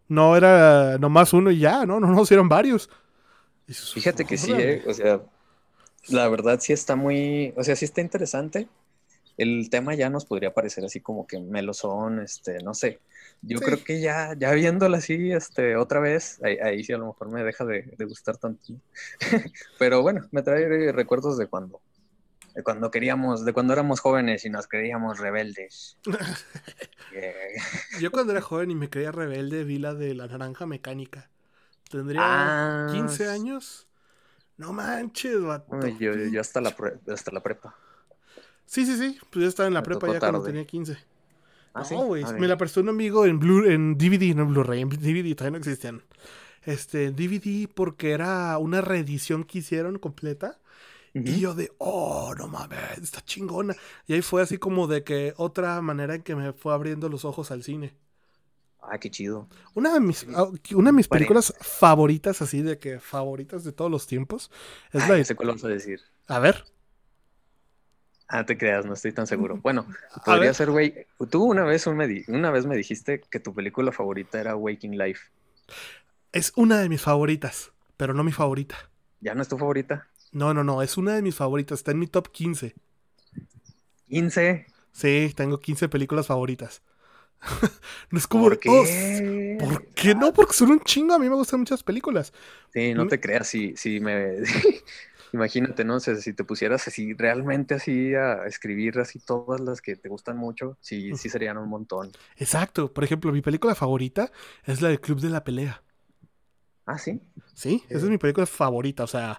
No 0.09 0.37
era 0.37 0.97
nomás 0.99 1.33
uno 1.33 1.51
y 1.51 1.59
ya, 1.59 1.85
¿no? 1.85 1.99
No, 1.99 2.07
no, 2.07 2.23
eran 2.31 2.49
varios. 2.49 2.89
Fíjate 3.67 4.25
que 4.25 4.39
sí, 4.39 4.53
¿eh? 4.53 4.85
O 4.87 4.95
sea, 4.95 5.21
la 6.09 6.29
verdad 6.29 6.59
sí 6.61 6.73
está 6.73 6.97
muy, 6.97 7.53
o 7.57 7.65
sea, 7.65 7.77
sí 7.77 7.85
está 7.85 8.01
interesante. 8.01 8.69
El 9.37 9.69
tema 9.69 9.95
ya 9.95 10.09
nos 10.09 10.25
podría 10.25 10.55
parecer 10.55 10.85
así 10.85 11.01
como 11.01 11.27
que 11.27 11.39
melosón, 11.41 12.21
este, 12.21 12.59
no 12.63 12.73
sé. 12.73 13.01
Yo 13.43 13.61
creo 13.61 13.85
que 13.85 14.01
ya, 14.01 14.35
ya 14.39 14.53
viéndola 14.53 14.97
así, 14.97 15.31
este, 15.31 15.77
otra 15.77 16.01
vez, 16.01 16.41
ahí, 16.43 16.83
sí 16.83 16.93
a 16.95 16.99
lo 16.99 17.09
mejor 17.09 17.31
me 17.31 17.45
deja 17.45 17.65
de, 17.65 17.85
gustar 18.07 18.39
tanto. 18.39 18.73
Pero 19.79 20.01
bueno, 20.03 20.27
me 20.33 20.43
trae 20.43 20.91
recuerdos 20.91 21.37
de 21.37 21.47
cuando, 21.49 21.83
de 22.55 22.63
cuando 22.63 22.91
queríamos, 22.91 23.45
de 23.45 23.53
cuando 23.53 23.75
éramos 23.75 24.01
jóvenes 24.01 24.47
y 24.47 24.51
nos 24.51 24.67
creíamos 24.67 25.19
rebeldes. 25.19 25.99
Yo 28.01 28.11
cuando 28.11 28.33
era 28.33 28.41
joven 28.41 28.71
y 28.71 28.75
me 28.75 28.89
creía 28.89 29.13
rebelde 29.13 29.65
vi 29.65 29.79
la 29.79 29.93
de 29.93 30.15
la 30.15 30.27
naranja 30.29 30.65
mecánica. 30.65 31.31
Tendría 31.91 32.89
15 32.91 33.29
ah, 33.29 33.33
años 33.33 33.87
no 34.59 34.73
manches, 34.73 35.43
vato. 35.43 35.87
yo, 35.99 36.15
yo 36.15 36.41
hasta, 36.41 36.61
la 36.61 36.75
hasta 37.13 37.31
la 37.33 37.43
prepa. 37.43 37.77
Sí, 38.65 38.85
sí, 38.85 38.97
sí. 38.97 39.19
Pues 39.31 39.43
yo 39.43 39.49
estaba 39.49 39.69
en 39.69 39.75
la 39.75 39.83
prepa 39.83 40.13
ya 40.13 40.19
cuando 40.19 40.43
tenía 40.43 40.65
15. 40.65 40.97
¿Ah, 41.75 41.85
no, 41.91 42.07
güey. 42.07 42.25
Me 42.39 42.49
la 42.49 42.57
prestó 42.57 42.81
un 42.81 42.89
amigo 42.89 43.27
en 43.27 43.39
Blue, 43.39 43.65
en 43.67 43.99
DVD, 43.99 44.35
no 44.35 44.43
en 44.43 44.49
Blu-ray, 44.49 44.81
en 44.81 44.89
DVD, 44.89 45.35
todavía 45.35 45.53
no 45.53 45.59
existían. 45.59 46.03
Este, 46.63 47.13
DVD 47.13 47.69
porque 47.73 48.13
era 48.13 48.57
una 48.59 48.81
reedición 48.81 49.45
que 49.45 49.59
hicieron 49.59 49.99
completa. 49.99 50.59
Y 51.15 51.41
yo 51.41 51.55
de, 51.55 51.73
oh, 51.79 52.35
no 52.37 52.47
mames, 52.47 52.99
está 52.99 53.23
chingona. 53.23 53.75
Y 54.07 54.13
ahí 54.13 54.21
fue 54.21 54.43
así 54.43 54.59
como 54.59 54.87
de 54.87 55.03
que 55.03 55.33
otra 55.39 55.81
manera 55.81 56.15
en 56.15 56.23
que 56.23 56.37
me 56.37 56.53
fue 56.53 56.75
abriendo 56.75 57.09
los 57.09 57.25
ojos 57.25 57.51
al 57.51 57.63
cine. 57.63 57.95
Ah, 58.89 58.99
qué 58.99 59.11
chido. 59.11 59.49
Una 59.75 59.93
de 59.93 60.01
mis, 60.01 60.25
una 60.25 60.91
de 60.91 60.93
mis 60.93 61.09
películas 61.09 61.55
favoritas, 61.61 62.41
así 62.43 62.63
de 62.63 62.79
que 62.79 63.01
favoritas 63.01 63.65
de 63.65 63.73
todos 63.73 63.91
los 63.91 64.07
tiempos, 64.07 64.51
es 64.93 65.09
la 65.09 65.15
de. 65.15 65.35
cuál 65.35 65.49
vas 65.49 65.65
a 65.65 65.69
decir. 65.69 66.01
A 66.29 66.39
ver. 66.39 66.65
Ah, 68.29 68.45
te 68.45 68.59
creas, 68.59 68.85
no 68.85 68.95
estoy 68.95 69.13
tan 69.13 69.27
seguro. 69.27 69.59
Bueno, 69.63 69.87
podría 70.25 70.53
ser, 70.55 70.71
güey. 70.71 71.07
Tú 71.31 71.45
una 71.45 71.65
vez, 71.65 71.87
una 71.87 72.51
vez 72.51 72.67
me 72.67 72.77
dijiste 72.77 73.21
que 73.31 73.41
tu 73.41 73.55
película 73.55 73.93
favorita 73.93 74.41
era 74.41 74.57
Waking 74.57 74.99
Life. 74.99 75.21
Es 76.33 76.53
una 76.57 76.81
de 76.81 76.89
mis 76.89 77.03
favoritas, 77.03 77.73
pero 77.97 78.15
no 78.15 78.25
mi 78.25 78.33
favorita. 78.33 78.91
¿Ya 79.21 79.35
no 79.35 79.43
es 79.43 79.49
tu 79.49 79.59
favorita? 79.59 80.09
No, 80.33 80.53
no, 80.53 80.65
no, 80.65 80.83
es 80.83 80.97
una 80.97 81.15
de 81.15 81.23
mis 81.23 81.37
favoritas. 81.37 81.79
Está 81.79 81.93
en 81.93 81.99
mi 81.99 82.07
top 82.07 82.31
15. 82.31 82.75
¿15? 84.09 84.67
Sí, 84.93 85.33
tengo 85.37 85.61
15 85.61 85.89
películas 85.89 86.27
favoritas. 86.27 86.83
no 88.11 88.19
es 88.19 88.27
como. 88.27 88.45
¿Por 88.45 88.59
qué? 88.59 89.57
¿Por 89.59 89.87
qué 89.89 90.15
no? 90.15 90.33
Porque 90.33 90.53
son 90.53 90.71
un 90.71 90.81
chingo. 90.81 91.15
A 91.15 91.19
mí 91.19 91.29
me 91.29 91.35
gustan 91.35 91.61
muchas 91.61 91.83
películas. 91.83 92.33
Sí, 92.73 92.95
no 92.95 93.07
te 93.07 93.21
creas. 93.21 93.49
Si, 93.49 93.77
si 93.77 94.01
me. 94.01 94.39
Imagínate, 95.33 95.85
¿no? 95.85 96.01
sé 96.01 96.21
si 96.23 96.33
te 96.33 96.45
pusieras 96.45 96.87
así, 96.89 97.13
realmente 97.13 97.75
así 97.75 98.15
a 98.15 98.47
escribir 98.47 98.99
así 98.99 99.19
todas 99.19 99.61
las 99.61 99.83
que 99.83 99.97
te 99.97 100.09
gustan 100.09 100.37
mucho, 100.37 100.79
sí, 100.81 101.15
sí 101.17 101.29
serían 101.29 101.59
un 101.59 101.69
montón. 101.69 102.13
Exacto. 102.37 102.93
Por 102.93 103.05
ejemplo, 103.05 103.33
mi 103.33 103.43
película 103.43 103.75
favorita 103.75 104.31
es 104.65 104.81
la 104.81 104.89
del 104.89 105.01
Club 105.01 105.21
de 105.21 105.29
la 105.29 105.45
Pelea. 105.45 105.83
Ah, 106.87 106.99
sí. 106.99 107.21
Sí, 107.53 107.83
esa 107.89 108.05
es 108.05 108.11
mi 108.11 108.19
película 108.19 108.47
favorita. 108.47 109.05
O 109.05 109.09
sea, 109.09 109.39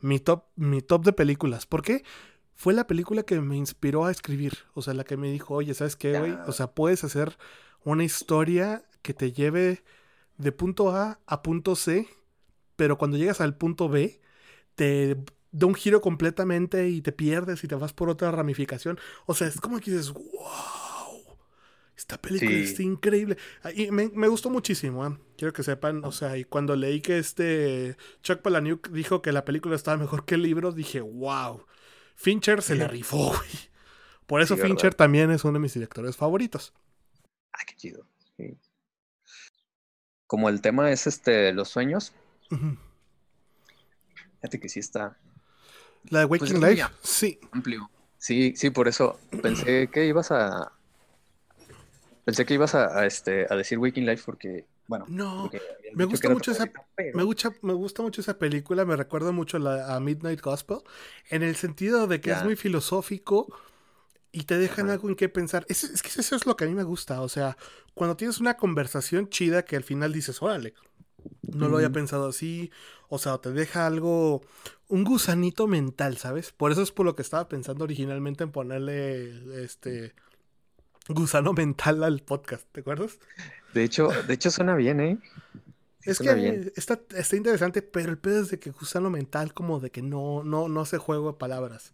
mi 0.00 0.18
top, 0.18 0.44
mi 0.56 0.82
top 0.82 1.04
de 1.04 1.12
películas. 1.12 1.64
¿Por 1.66 1.82
qué? 1.82 2.02
Fue 2.58 2.74
la 2.74 2.88
película 2.88 3.22
que 3.22 3.40
me 3.40 3.56
inspiró 3.56 4.04
a 4.04 4.10
escribir. 4.10 4.58
O 4.74 4.82
sea, 4.82 4.92
la 4.92 5.04
que 5.04 5.16
me 5.16 5.30
dijo, 5.30 5.54
oye, 5.54 5.72
¿sabes 5.74 5.94
qué, 5.94 6.18
güey? 6.18 6.32
O 6.48 6.52
sea, 6.52 6.72
puedes 6.72 7.04
hacer 7.04 7.38
una 7.84 8.02
historia 8.02 8.82
que 9.00 9.14
te 9.14 9.30
lleve 9.30 9.84
de 10.38 10.50
punto 10.50 10.90
A 10.90 11.20
a 11.24 11.42
punto 11.42 11.76
C, 11.76 12.08
pero 12.74 12.98
cuando 12.98 13.16
llegas 13.16 13.40
al 13.40 13.56
punto 13.56 13.88
B, 13.88 14.20
te 14.74 15.16
da 15.52 15.66
un 15.68 15.74
giro 15.76 16.00
completamente 16.00 16.88
y 16.88 17.00
te 17.00 17.12
pierdes 17.12 17.62
y 17.62 17.68
te 17.68 17.76
vas 17.76 17.92
por 17.92 18.08
otra 18.08 18.32
ramificación. 18.32 18.98
O 19.26 19.34
sea, 19.34 19.46
es 19.46 19.60
como 19.60 19.78
que 19.78 19.92
dices, 19.92 20.12
wow, 20.12 21.36
esta 21.96 22.20
película 22.20 22.50
está 22.50 22.82
increíble. 22.82 23.36
Ah, 23.62 23.70
y 23.70 23.92
me, 23.92 24.26
gustó 24.26 24.50
muchísimo, 24.50 25.06
¿eh? 25.06 25.16
quiero 25.36 25.52
que 25.52 25.62
sepan. 25.62 26.04
O 26.04 26.10
sea, 26.10 26.36
y 26.36 26.42
cuando 26.42 26.74
leí 26.74 27.02
que 27.02 27.18
este 27.18 27.96
Chuck 28.24 28.40
Palahniuk 28.40 28.88
dijo 28.88 29.22
que 29.22 29.30
la 29.30 29.44
película 29.44 29.76
estaba 29.76 29.96
mejor 29.96 30.24
que 30.24 30.34
el 30.34 30.42
libro, 30.42 30.72
dije, 30.72 31.00
wow. 31.00 31.62
Fincher 32.18 32.62
se 32.62 32.74
le 32.74 32.88
rifó, 32.88 33.28
güey. 33.28 33.70
Por 34.26 34.42
eso 34.42 34.56
Fincher 34.56 34.92
también 34.92 35.30
es 35.30 35.44
uno 35.44 35.52
de 35.54 35.60
mis 35.60 35.72
directores 35.72 36.16
favoritos. 36.16 36.74
Ah, 37.52 37.60
qué 37.64 37.76
chido. 37.76 38.08
Como 40.26 40.48
el 40.48 40.60
tema 40.60 40.90
es 40.90 41.06
este 41.06 41.52
los 41.52 41.68
sueños. 41.68 42.12
Fíjate 44.34 44.58
que 44.58 44.68
sí 44.68 44.80
está. 44.80 45.16
La 46.10 46.20
de 46.20 46.26
pues 46.26 46.42
Waking 46.42 46.60
Life, 46.60 46.88
sí. 47.02 47.38
Amplio. 47.52 47.88
Sí, 48.18 48.52
sí, 48.56 48.70
por 48.70 48.88
eso 48.88 49.20
pensé 49.40 49.88
que 49.88 50.04
ibas 50.04 50.32
a. 50.32 50.72
Pensé 52.24 52.44
que 52.44 52.54
ibas 52.54 52.74
a, 52.74 53.06
este, 53.06 53.46
a 53.48 53.54
decir 53.54 53.78
Waking 53.78 54.06
Life 54.06 54.24
porque 54.26 54.66
bueno, 54.88 55.04
no, 55.08 55.50
me 55.94 56.06
gusta 56.06 56.30
mucho 56.30 56.50
esa, 56.50 56.70
me, 57.14 57.22
gusta, 57.22 57.52
me 57.60 57.74
gusta 57.74 58.02
mucho 58.02 58.22
esa 58.22 58.38
película, 58.38 58.86
me 58.86 58.96
recuerda 58.96 59.32
mucho 59.32 59.58
a 59.58 60.00
Midnight 60.00 60.40
Gospel, 60.40 60.78
en 61.28 61.42
el 61.42 61.56
sentido 61.56 62.06
de 62.06 62.20
que 62.20 62.32
es 62.32 62.42
muy 62.42 62.56
filosófico 62.56 63.46
y 64.32 64.44
te 64.44 64.58
dejan 64.58 64.88
algo 64.88 65.08
en 65.08 65.14
qué 65.14 65.28
pensar. 65.28 65.66
Es, 65.68 65.84
es, 65.84 66.02
que 66.02 66.08
eso 66.08 66.34
es 66.34 66.46
lo 66.46 66.56
que 66.56 66.64
a 66.64 66.68
mí 66.68 66.74
me 66.74 66.84
gusta, 66.84 67.20
o 67.20 67.28
sea, 67.28 67.58
cuando 67.94 68.16
tienes 68.16 68.40
una 68.40 68.56
conversación 68.56 69.28
chida 69.28 69.64
que 69.64 69.76
al 69.76 69.84
final 69.84 70.12
dices, 70.12 70.40
órale, 70.42 70.74
No 71.42 71.68
lo 71.68 71.76
había 71.76 71.90
pensado 71.90 72.28
así. 72.28 72.70
O 73.08 73.18
sea, 73.18 73.38
te 73.38 73.52
deja 73.52 73.86
algo, 73.86 74.42
un 74.88 75.04
gusanito 75.04 75.66
mental, 75.66 76.16
¿sabes? 76.16 76.52
Por 76.52 76.72
eso 76.72 76.82
es 76.82 76.92
por 76.92 77.04
lo 77.04 77.14
que 77.14 77.22
estaba 77.22 77.48
pensando 77.48 77.84
originalmente 77.84 78.44
en 78.44 78.52
ponerle 78.52 79.64
este 79.64 80.14
gusano 81.08 81.52
mental 81.52 82.04
al 82.04 82.20
podcast, 82.20 82.66
¿te 82.72 82.80
acuerdas? 82.80 83.18
De 83.74 83.84
hecho, 83.84 84.08
de 84.26 84.34
hecho 84.34 84.50
suena 84.50 84.74
bien, 84.74 85.00
¿eh? 85.00 85.18
es 86.02 86.18
que 86.18 86.72
está, 86.76 87.00
está, 87.16 87.36
interesante, 87.36 87.82
pero 87.82 88.10
el 88.10 88.18
pedo 88.18 88.40
es 88.40 88.50
de 88.50 88.58
que 88.58 88.70
gusano 88.70 89.10
mental 89.10 89.52
como 89.52 89.80
de 89.80 89.90
que 89.90 90.02
no, 90.02 90.42
no, 90.42 90.68
no 90.68 90.84
se 90.84 90.98
juego 90.98 91.32
de 91.32 91.38
palabras. 91.38 91.92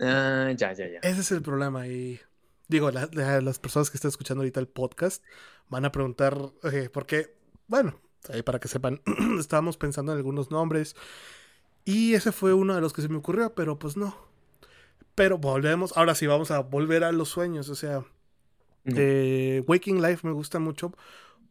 Ah, 0.00 0.52
ya, 0.56 0.72
ya, 0.72 0.86
ya. 0.86 0.98
Ese 1.02 1.20
es 1.20 1.32
el 1.32 1.42
problema 1.42 1.86
y 1.86 2.20
digo, 2.68 2.90
las 2.90 3.58
personas 3.58 3.90
que 3.90 3.96
están 3.96 4.10
escuchando 4.10 4.42
ahorita 4.42 4.60
el 4.60 4.68
podcast 4.68 5.24
van 5.68 5.84
a 5.84 5.92
preguntar 5.92 6.38
eh, 6.72 6.88
por 6.88 7.06
qué, 7.06 7.34
bueno, 7.66 8.00
para 8.44 8.60
que 8.60 8.68
sepan, 8.68 9.02
estábamos 9.40 9.76
pensando 9.76 10.12
en 10.12 10.18
algunos 10.18 10.50
nombres 10.50 10.94
y 11.84 12.14
ese 12.14 12.32
fue 12.32 12.54
uno 12.54 12.74
de 12.74 12.80
los 12.80 12.92
que 12.92 13.02
se 13.02 13.08
me 13.08 13.16
ocurrió, 13.16 13.54
pero 13.54 13.78
pues 13.78 13.96
no. 13.96 14.29
Pero 15.20 15.36
volvemos, 15.36 15.94
ahora 15.98 16.14
sí 16.14 16.26
vamos 16.26 16.50
a 16.50 16.60
volver 16.60 17.04
a 17.04 17.12
los 17.12 17.28
sueños, 17.28 17.68
o 17.68 17.74
sea, 17.74 18.02
Waking 18.86 20.00
Life 20.00 20.26
me 20.26 20.32
gusta 20.32 20.58
mucho 20.58 20.94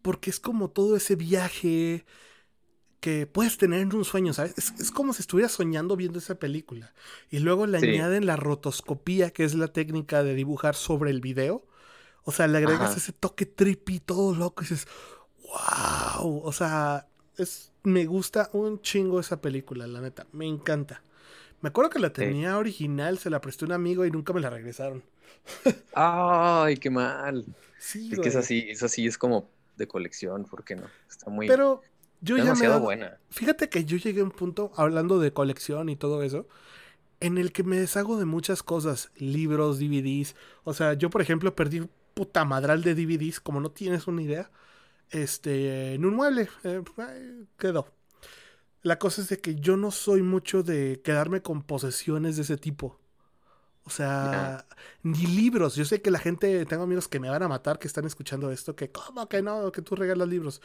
porque 0.02 0.32
es 0.32 0.40
como 0.40 0.72
todo 0.72 0.96
ese 0.96 1.16
viaje 1.16 2.04
que 3.00 3.28
puedes 3.28 3.60
tener 3.60 3.82
en 3.82 3.94
un 3.94 4.06
sueño, 4.06 4.34
¿sabes? 4.34 4.56
Es, 4.58 4.90
como 4.90 5.14
si 5.14 5.22
estuvieras 5.22 5.52
soñando 5.52 5.96
viendo 5.96 6.18
esa 6.18 6.40
película. 6.40 6.96
Y 7.30 7.38
luego 7.38 7.68
le 7.68 7.78
añaden 7.78 8.26
la 8.26 8.38
rotoscopía, 8.38 9.30
que 9.30 9.44
es 9.44 9.54
la 9.54 9.68
técnica 9.68 10.24
de 10.24 10.34
dibujar 10.34 10.74
sobre 10.74 11.12
el 11.12 11.22
video. 11.22 11.64
O 12.24 12.32
sea, 12.32 12.48
le 12.48 12.58
agregas 12.58 12.98
ese 12.98 13.14
toque 13.14 13.46
trippy, 13.46 14.00
todo 14.00 14.34
loco, 14.34 14.64
y 14.64 14.66
dices, 14.66 14.88
wow. 15.44 16.42
O 16.44 16.52
sea, 16.52 17.08
es, 17.38 17.72
me 17.84 18.08
gusta 18.08 18.50
un 18.52 18.82
chingo 18.82 19.20
esa 19.20 19.42
película, 19.42 19.86
la 19.86 20.02
neta. 20.02 20.26
Me 20.32 20.48
encanta. 20.48 21.04
Me 21.62 21.70
acuerdo 21.70 21.90
que 21.90 22.00
la 22.00 22.12
tenía 22.12 22.58
original, 22.58 23.18
se 23.18 23.30
la 23.30 23.42
presté 23.42 23.66
a 23.66 23.68
un 23.68 23.72
amigo 23.74 24.06
y 24.06 24.12
nunca 24.12 24.34
me 24.34 24.40
la 24.40 24.50
regresaron. 24.50 25.04
Ay, 25.94 26.78
qué 26.78 26.90
mal. 26.90 27.46
Sí, 27.78 28.10
es 28.12 28.20
que 28.20 28.30
es 28.30 28.36
así, 28.36 28.66
es 28.70 28.84
así, 28.84 29.06
es 29.08 29.18
como 29.18 29.50
de 29.76 29.88
colección, 29.88 30.46
¿por 30.46 30.64
qué 30.64 30.76
no? 30.76 30.84
Está 31.10 31.30
muy. 31.30 31.48
Pero 31.48 31.82
yo 32.22 32.38
ya 32.38 32.54
me 32.54 32.78
buena. 32.78 33.18
Fíjate 33.30 33.70
que 33.70 33.86
yo 33.86 33.98
llegué 33.98 34.22
a 34.22 34.24
un 34.24 34.32
punto, 34.32 34.72
hablando 34.76 35.20
de 35.20 35.34
colección 35.34 35.90
y 35.90 35.96
todo 35.96 36.24
eso, 36.24 36.48
en 37.20 37.38
el 37.38 37.52
que 37.52 37.64
me 37.64 37.80
deshago 37.80 38.18
de 38.18 38.26
muchas 38.26 38.64
cosas, 38.64 39.12
libros, 39.18 39.80
DVDs. 39.80 40.36
O 40.64 40.74
sea, 40.74 40.94
yo 40.94 41.10
por 41.10 41.22
ejemplo 41.22 41.56
perdí 41.56 41.88
puta 42.14 42.46
madral 42.46 42.84
de 42.84 42.96
DVDs, 42.96 43.40
como 43.40 43.62
no 43.62 43.72
tienes 43.72 44.08
una 44.08 44.22
idea, 44.22 44.52
este, 45.10 45.94
en 45.94 46.06
un 46.06 46.16
mueble, 46.16 46.50
eh, 46.64 46.82
quedó. 47.58 47.94
La 48.82 48.98
cosa 48.98 49.22
es 49.22 49.30
de 49.30 49.40
que 49.40 49.56
yo 49.56 49.78
no 49.78 49.92
soy 49.92 50.22
mucho 50.22 50.64
de 50.64 51.02
quedarme 51.04 51.42
con 51.42 51.64
posesiones 51.64 52.36
de 52.38 52.44
ese 52.44 52.58
tipo. 52.58 53.00
O 53.84 53.90
sea, 53.90 54.66
ni 55.02 55.26
libros. 55.26 55.76
Yo 55.76 55.84
sé 55.84 56.02
que 56.02 56.12
la 56.12 56.20
gente, 56.20 56.66
tengo 56.66 56.84
amigos 56.84 57.08
que 57.08 57.20
me 57.20 57.30
van 57.30 57.44
a 57.44 57.48
matar 57.48 57.80
que 57.80 57.88
están 57.88 58.06
escuchando 58.06 58.52
esto, 58.52 58.76
que 58.76 58.92
cómo 58.92 59.28
que 59.28 59.42
no, 59.42 59.72
que 59.72 59.82
tú 59.82 59.96
regalas 59.96 60.28
libros. 60.28 60.62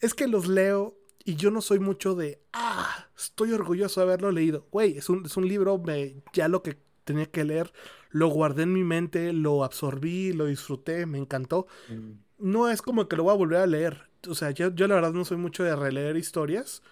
Es 0.00 0.14
que 0.14 0.26
los 0.26 0.48
leo 0.48 0.96
y 1.24 1.36
yo 1.36 1.50
no 1.50 1.60
soy 1.60 1.78
mucho 1.78 2.14
de, 2.14 2.40
ah, 2.52 3.08
estoy 3.16 3.52
orgulloso 3.52 4.00
de 4.00 4.06
haberlo 4.06 4.32
leído. 4.32 4.66
Güey, 4.70 4.96
es 4.96 5.08
un, 5.08 5.26
es 5.26 5.36
un 5.36 5.46
libro, 5.46 5.78
me, 5.78 6.16
ya 6.32 6.48
lo 6.48 6.62
que 6.62 6.78
tenía 7.04 7.26
que 7.26 7.44
leer, 7.44 7.72
lo 8.10 8.28
guardé 8.28 8.62
en 8.64 8.72
mi 8.72 8.84
mente, 8.84 9.32
lo 9.32 9.64
absorbí, 9.64 10.32
lo 10.32 10.46
disfruté, 10.46 11.06
me 11.06 11.18
encantó. 11.18 11.66
Mm. 11.88 12.12
No 12.38 12.68
es 12.68 12.82
como 12.82 13.06
que 13.06 13.16
lo 13.16 13.24
voy 13.24 13.34
a 13.34 13.36
volver 13.36 13.60
a 13.60 13.66
leer. 13.66 14.08
O 14.28 14.34
sea, 14.34 14.50
yo, 14.50 14.74
yo 14.74 14.88
la 14.88 14.96
verdad 14.96 15.12
no 15.12 15.24
soy 15.24 15.36
mucho 15.36 15.62
de 15.62 15.76
releer 15.76 16.16
historias. 16.16 16.82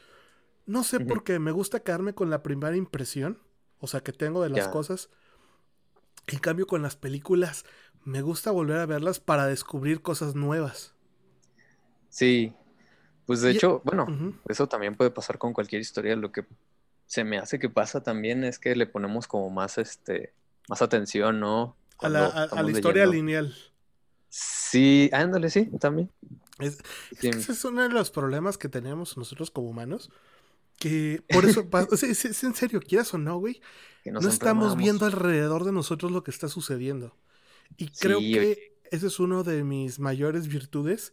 No 0.67 0.85
sé 0.85 1.01
por 1.01 1.25
qué, 1.25 1.39
me 1.39 1.51
gusta 1.51 1.81
quedarme 1.81 2.15
con 2.15 2.31
la 2.31 2.43
primera 2.43 2.77
impresión, 2.77 3.39
o 3.79 3.87
sea, 3.87 4.01
que 4.01 4.13
tengo 4.13 4.43
de 4.43 4.51
las 4.51 4.69
cosas. 4.69 5.11
En 6.27 6.39
cambio, 6.39 6.67
con 6.67 6.83
las 6.83 6.97
películas, 6.97 7.65
me 8.05 8.23
gusta 8.23 8.51
volver 8.51 8.79
a 8.79 8.87
verlas 8.87 9.21
para 9.21 9.47
descubrir 9.47 10.03
cosas 10.03 10.35
nuevas. 10.35 10.95
Sí, 12.09 12.55
pues 13.27 13.41
de 13.41 13.53
hecho, 13.53 13.81
bueno, 13.85 14.07
eso 14.49 14.69
también 14.69 14.97
puede 14.97 15.11
pasar 15.11 15.39
con 15.39 15.53
cualquier 15.53 15.81
historia. 15.81 16.17
Lo 16.17 16.33
que 16.33 16.45
se 17.07 17.25
me 17.25 17.39
hace 17.39 17.59
que 17.59 17.69
pasa 17.69 18.03
también 18.03 18.45
es 18.45 18.59
que 18.59 18.75
le 18.77 18.87
ponemos 18.87 19.27
como 19.27 19.51
más, 19.51 19.79
este, 19.79 20.33
más 20.69 20.83
atención, 20.83 21.41
¿no? 21.41 21.77
a 21.99 22.09
la, 22.09 22.71
historia 22.71 23.07
lineal. 23.07 23.55
Sí, 24.29 25.11
ándale, 25.13 25.51
sí, 25.51 25.67
también. 25.79 26.11
ese 26.59 27.53
es 27.53 27.65
uno 27.65 27.83
de 27.83 27.89
los 27.89 28.11
problemas 28.11 28.59
que 28.59 28.69
tenemos 28.69 29.17
nosotros 29.17 29.51
como 29.51 29.69
humanos. 29.69 30.11
Que 30.81 31.23
por 31.29 31.45
eso, 31.45 31.69
es, 31.93 32.43
en 32.43 32.55
serio, 32.55 32.81
quieras 32.81 33.13
o 33.13 33.19
no, 33.19 33.39
güey, 33.39 33.61
no 34.07 34.29
estamos 34.29 34.77
viendo 34.77 35.05
alrededor 35.05 35.65
de 35.65 35.73
nosotros 35.73 36.11
lo 36.11 36.25
que 36.25 36.31
está 36.31 36.49
sucediendo. 36.49 37.15
Y 37.77 37.89
creo 37.89 38.19
que 38.19 38.81
ese 38.91 39.07
es 39.07 39.21
uno 39.21 39.45
de 39.45 39.63
mis 39.63 40.01
mayores 40.01 40.49
virtudes, 40.49 41.13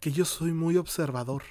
que 0.00 0.10
yo 0.12 0.24
soy 0.24 0.52
muy 0.52 0.78
observador. 0.78 1.42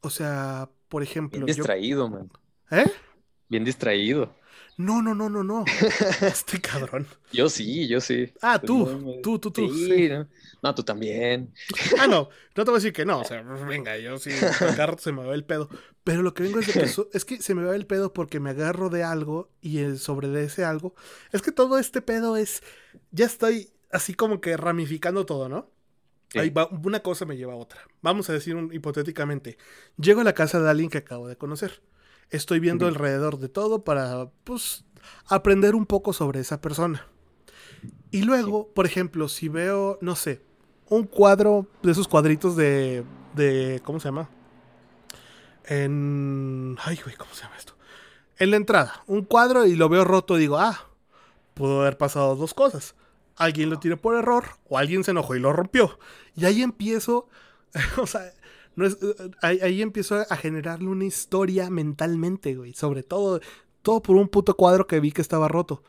O 0.00 0.08
sea, 0.08 0.70
por 0.88 1.02
ejemplo... 1.02 1.44
Bien 1.44 1.56
distraído, 1.56 2.08
man. 2.08 2.30
¿Eh? 2.70 2.90
Bien 3.48 3.64
distraído. 3.64 4.34
No, 4.80 5.02
no, 5.02 5.14
no, 5.14 5.28
no, 5.28 5.44
no. 5.44 5.64
Este 6.22 6.58
cabrón. 6.58 7.06
Yo 7.30 7.50
sí, 7.50 7.86
yo 7.86 8.00
sí. 8.00 8.32
Ah, 8.40 8.58
pues 8.58 8.66
tú, 8.66 9.20
tú, 9.22 9.38
tú, 9.38 9.50
tú. 9.50 9.74
Sí, 9.74 10.08
¿no? 10.62 10.74
tú 10.74 10.82
también. 10.82 11.52
Ah, 11.98 12.06
no, 12.06 12.30
no 12.56 12.64
te 12.64 12.70
voy 12.70 12.76
a 12.76 12.80
decir 12.80 12.94
que 12.94 13.04
no. 13.04 13.20
O 13.20 13.24
sea, 13.24 13.42
venga, 13.42 13.98
yo 13.98 14.16
sí, 14.18 14.30
agarro, 14.60 14.96
se 14.96 15.12
me 15.12 15.22
va 15.22 15.34
el 15.34 15.44
pedo. 15.44 15.68
Pero 16.02 16.22
lo 16.22 16.32
que 16.32 16.44
vengo 16.44 16.60
es 16.60 16.66
de 16.66 16.72
que 16.72 16.88
es 17.12 17.24
que 17.26 17.42
se 17.42 17.54
me 17.54 17.62
va 17.62 17.76
el 17.76 17.86
pedo 17.86 18.14
porque 18.14 18.40
me 18.40 18.50
agarro 18.50 18.88
de 18.88 19.04
algo 19.04 19.50
y 19.60 19.96
sobre 19.96 20.28
de 20.28 20.44
ese 20.44 20.64
algo. 20.64 20.94
Es 21.30 21.42
que 21.42 21.52
todo 21.52 21.78
este 21.78 22.00
pedo 22.00 22.38
es. 22.38 22.62
Ya 23.10 23.26
estoy 23.26 23.74
así 23.90 24.14
como 24.14 24.40
que 24.40 24.56
ramificando 24.56 25.26
todo, 25.26 25.50
¿no? 25.50 25.70
Ahí 26.34 26.48
va, 26.48 26.68
una 26.68 27.00
cosa 27.00 27.26
me 27.26 27.36
lleva 27.36 27.52
a 27.52 27.56
otra. 27.56 27.82
Vamos 28.00 28.30
a 28.30 28.32
decir 28.32 28.56
un, 28.56 28.72
hipotéticamente. 28.72 29.58
Llego 29.98 30.22
a 30.22 30.24
la 30.24 30.32
casa 30.32 30.58
de 30.58 30.70
alguien 30.70 30.88
que 30.88 30.98
acabo 30.98 31.28
de 31.28 31.36
conocer 31.36 31.82
estoy 32.30 32.60
viendo 32.60 32.86
alrededor 32.86 33.38
de 33.38 33.48
todo 33.48 33.82
para, 33.82 34.30
pues, 34.44 34.84
aprender 35.26 35.74
un 35.74 35.86
poco 35.86 36.12
sobre 36.12 36.40
esa 36.40 36.60
persona. 36.60 37.06
Y 38.10 38.22
luego, 38.22 38.68
por 38.74 38.86
ejemplo, 38.86 39.28
si 39.28 39.48
veo, 39.48 39.98
no 40.00 40.16
sé, 40.16 40.42
un 40.88 41.04
cuadro 41.04 41.66
de 41.82 41.92
esos 41.92 42.08
cuadritos 42.08 42.56
de, 42.56 43.04
de 43.34 43.80
¿cómo 43.84 44.00
se 44.00 44.08
llama? 44.08 44.28
En... 45.64 46.76
Ay, 46.84 46.98
güey, 47.02 47.14
¿cómo 47.16 47.32
se 47.34 47.42
llama 47.42 47.56
esto? 47.56 47.74
En 48.38 48.50
la 48.50 48.56
entrada, 48.56 49.04
un 49.06 49.24
cuadro 49.24 49.66
y 49.66 49.76
lo 49.76 49.88
veo 49.88 50.04
roto 50.04 50.36
digo, 50.36 50.58
ah, 50.58 50.88
pudo 51.54 51.82
haber 51.82 51.98
pasado 51.98 52.34
dos 52.36 52.54
cosas. 52.54 52.94
Alguien 53.36 53.70
lo 53.70 53.78
tiró 53.78 53.96
por 54.00 54.16
error 54.16 54.44
o 54.68 54.78
alguien 54.78 55.04
se 55.04 55.12
enojó 55.12 55.36
y 55.36 55.40
lo 55.40 55.52
rompió. 55.52 55.98
Y 56.34 56.46
ahí 56.46 56.62
empiezo, 56.62 57.28
o 57.98 58.06
sea, 58.06 58.32
es, 58.78 58.98
eh, 59.02 59.30
ahí, 59.42 59.82
empiezo 59.82 60.16
a 60.28 60.36
generarle 60.36 60.88
una 60.88 61.04
historia 61.04 61.70
mentalmente, 61.70 62.54
güey. 62.54 62.72
Sobre 62.72 63.02
todo, 63.02 63.40
todo 63.82 64.02
por 64.02 64.16
un 64.16 64.28
puto 64.28 64.56
cuadro 64.56 64.86
que 64.86 65.00
vi 65.00 65.12
que 65.12 65.22
estaba 65.22 65.48
roto. 65.48 65.82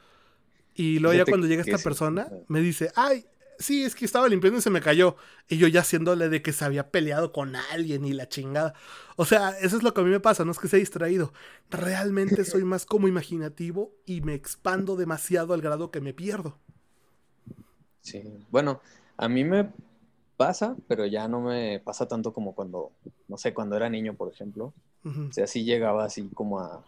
Y 0.76 1.00
luego 1.00 1.18
ya 1.18 1.26
cuando 1.26 1.48
llega 1.48 1.62
esta 1.62 1.78
persona, 1.78 2.28
me 2.48 2.62
dice, 2.62 2.92
ay, 2.96 3.26
sí, 3.60 3.84
es 3.84 3.96
que 3.96 4.06
estaba 4.06 4.28
limpiando 4.28 4.60
y 4.60 4.62
se 4.62 4.70
me 4.70 4.82
cayó. 4.82 5.16
Y 5.48 5.58
yo 5.58 5.68
ya 5.68 5.82
haciéndole 5.82 6.30
de 6.30 6.42
que 6.42 6.54
se 6.54 6.66
había 6.66 6.90
peleado 6.90 7.32
con 7.32 7.56
alguien 7.56 8.06
y 8.06 8.14
la 8.14 8.28
chingada. 8.28 8.74
O 9.16 9.26
sea, 9.26 9.52
eso 9.60 9.78
es 9.78 9.84
lo 9.84 9.94
que 9.94 10.02
a 10.02 10.04
mí 10.04 10.10
me 10.10 10.20
pasa, 10.20 10.46
no 10.46 10.52
es 10.52 10.60
que 10.60 10.68
sea 10.68 10.80
distraído. 10.80 11.34
Realmente 11.70 12.46
soy 12.46 12.64
más 12.64 12.86
como 12.86 13.08
imaginativo 13.08 13.94
y 14.06 14.22
me 14.22 14.34
expando 14.34 14.96
demasiado 14.96 15.54
al 15.54 15.62
grado 15.62 15.92
que 15.92 16.02
me 16.02 16.14
pierdo. 16.14 16.58
Sí, 18.02 18.24
bueno, 18.50 18.82
a 19.18 19.30
mí 19.30 19.44
me 19.44 19.72
pasa, 20.42 20.76
pero 20.88 21.06
ya 21.06 21.28
no 21.28 21.40
me 21.40 21.80
pasa 21.82 22.08
tanto 22.08 22.34
como 22.34 22.56
cuando, 22.56 22.92
no 23.28 23.38
sé, 23.38 23.54
cuando 23.54 23.76
era 23.76 23.92
niño, 23.92 24.16
por 24.16 24.34
ejemplo. 24.34 24.74
O 25.06 25.32
sea, 25.32 25.46
sí 25.46 25.64
llegaba 25.64 26.04
así 26.04 26.28
como 26.34 26.60
a, 26.60 26.84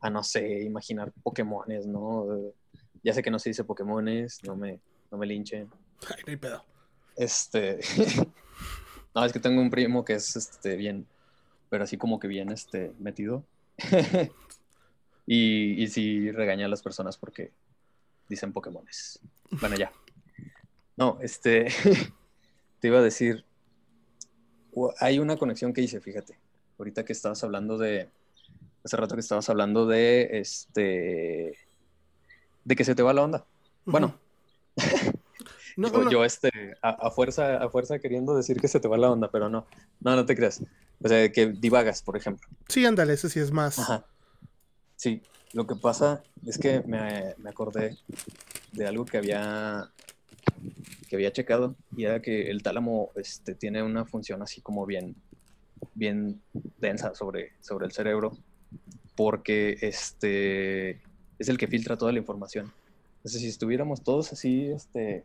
a, 0.00 0.10
no 0.10 0.22
sé, 0.22 0.62
imaginar 0.62 1.10
Pokémones, 1.24 1.88
¿no? 1.88 2.52
Ya 3.02 3.14
sé 3.14 3.20
que 3.20 3.32
no 3.32 3.40
se 3.40 3.50
dice 3.50 3.64
Pokémones, 3.64 4.44
no 4.44 4.54
me, 4.54 4.78
no 5.10 5.18
me 5.18 5.26
linchen. 5.26 5.68
Ay, 6.08 6.22
no 6.24 6.30
hay 6.30 6.36
pedo. 6.36 6.64
Este. 7.16 7.80
no, 9.14 9.24
es 9.24 9.32
que 9.32 9.40
tengo 9.40 9.60
un 9.60 9.70
primo 9.70 10.04
que 10.04 10.14
es 10.14 10.36
este, 10.36 10.76
bien, 10.76 11.04
pero 11.68 11.82
así 11.82 11.96
como 11.96 12.20
que 12.20 12.28
bien 12.28 12.52
este, 12.52 12.92
metido. 13.00 13.42
y, 15.26 15.82
y 15.82 15.88
sí 15.88 16.30
regaña 16.30 16.66
a 16.66 16.68
las 16.68 16.82
personas 16.82 17.16
porque 17.18 17.50
dicen 18.28 18.52
Pokémones. 18.52 19.18
Bueno, 19.50 19.74
ya. 19.74 19.90
No, 20.96 21.18
este. 21.20 21.66
te 22.82 22.88
iba 22.88 22.98
a 22.98 23.02
decir, 23.02 23.44
hay 24.98 25.20
una 25.20 25.36
conexión 25.36 25.72
que 25.72 25.82
hice, 25.82 26.00
fíjate, 26.00 26.36
ahorita 26.78 27.04
que 27.04 27.12
estabas 27.12 27.44
hablando 27.44 27.78
de, 27.78 28.10
hace 28.84 28.96
rato 28.96 29.14
que 29.14 29.20
estabas 29.20 29.48
hablando 29.48 29.86
de, 29.86 30.30
este, 30.32 31.56
de 32.64 32.76
que 32.76 32.84
se 32.84 32.96
te 32.96 33.04
va 33.04 33.14
la 33.14 33.22
onda. 33.22 33.46
Bueno, 33.84 34.18
No, 35.76 36.10
yo, 36.10 36.24
este, 36.24 36.50
a, 36.82 37.10
fuerza, 37.12 37.56
a 37.56 37.70
fuerza 37.70 38.00
queriendo 38.00 38.36
decir 38.36 38.60
que 38.60 38.68
se 38.68 38.80
te 38.80 38.88
va 38.88 38.98
la 38.98 39.10
onda, 39.10 39.30
pero 39.30 39.48
no, 39.48 39.64
no, 40.00 40.16
no 40.16 40.26
te 40.26 40.36
creas. 40.36 40.60
O 41.02 41.08
sea, 41.08 41.30
que 41.30 41.46
divagas, 41.46 42.02
por 42.02 42.16
ejemplo. 42.16 42.46
Sí, 42.68 42.84
ándale, 42.84 43.14
ese 43.14 43.30
sí 43.30 43.38
es 43.38 43.52
más. 43.52 43.78
Ajá. 43.78 44.04
Sí, 44.96 45.22
lo 45.52 45.66
que 45.66 45.76
pasa 45.76 46.22
es 46.44 46.58
que 46.58 46.80
me, 46.82 47.34
me 47.38 47.48
acordé 47.48 47.96
de 48.72 48.86
algo 48.86 49.06
que 49.06 49.16
había 49.16 49.90
que 51.08 51.16
había 51.16 51.32
checado 51.32 51.76
y 51.96 52.04
era 52.04 52.22
que 52.22 52.50
el 52.50 52.62
tálamo 52.62 53.10
este, 53.16 53.54
tiene 53.54 53.82
una 53.82 54.04
función 54.04 54.42
así 54.42 54.60
como 54.60 54.86
bien, 54.86 55.14
bien 55.94 56.40
densa 56.78 57.14
sobre, 57.14 57.52
sobre 57.60 57.86
el 57.86 57.92
cerebro 57.92 58.32
porque 59.16 59.78
este, 59.80 61.00
es 61.38 61.48
el 61.48 61.58
que 61.58 61.66
filtra 61.66 61.96
toda 61.96 62.12
la 62.12 62.18
información. 62.18 62.72
Entonces, 63.18 63.40
si 63.42 63.48
estuviéramos 63.48 64.02
todos 64.02 64.32
así, 64.32 64.66
este, 64.66 65.24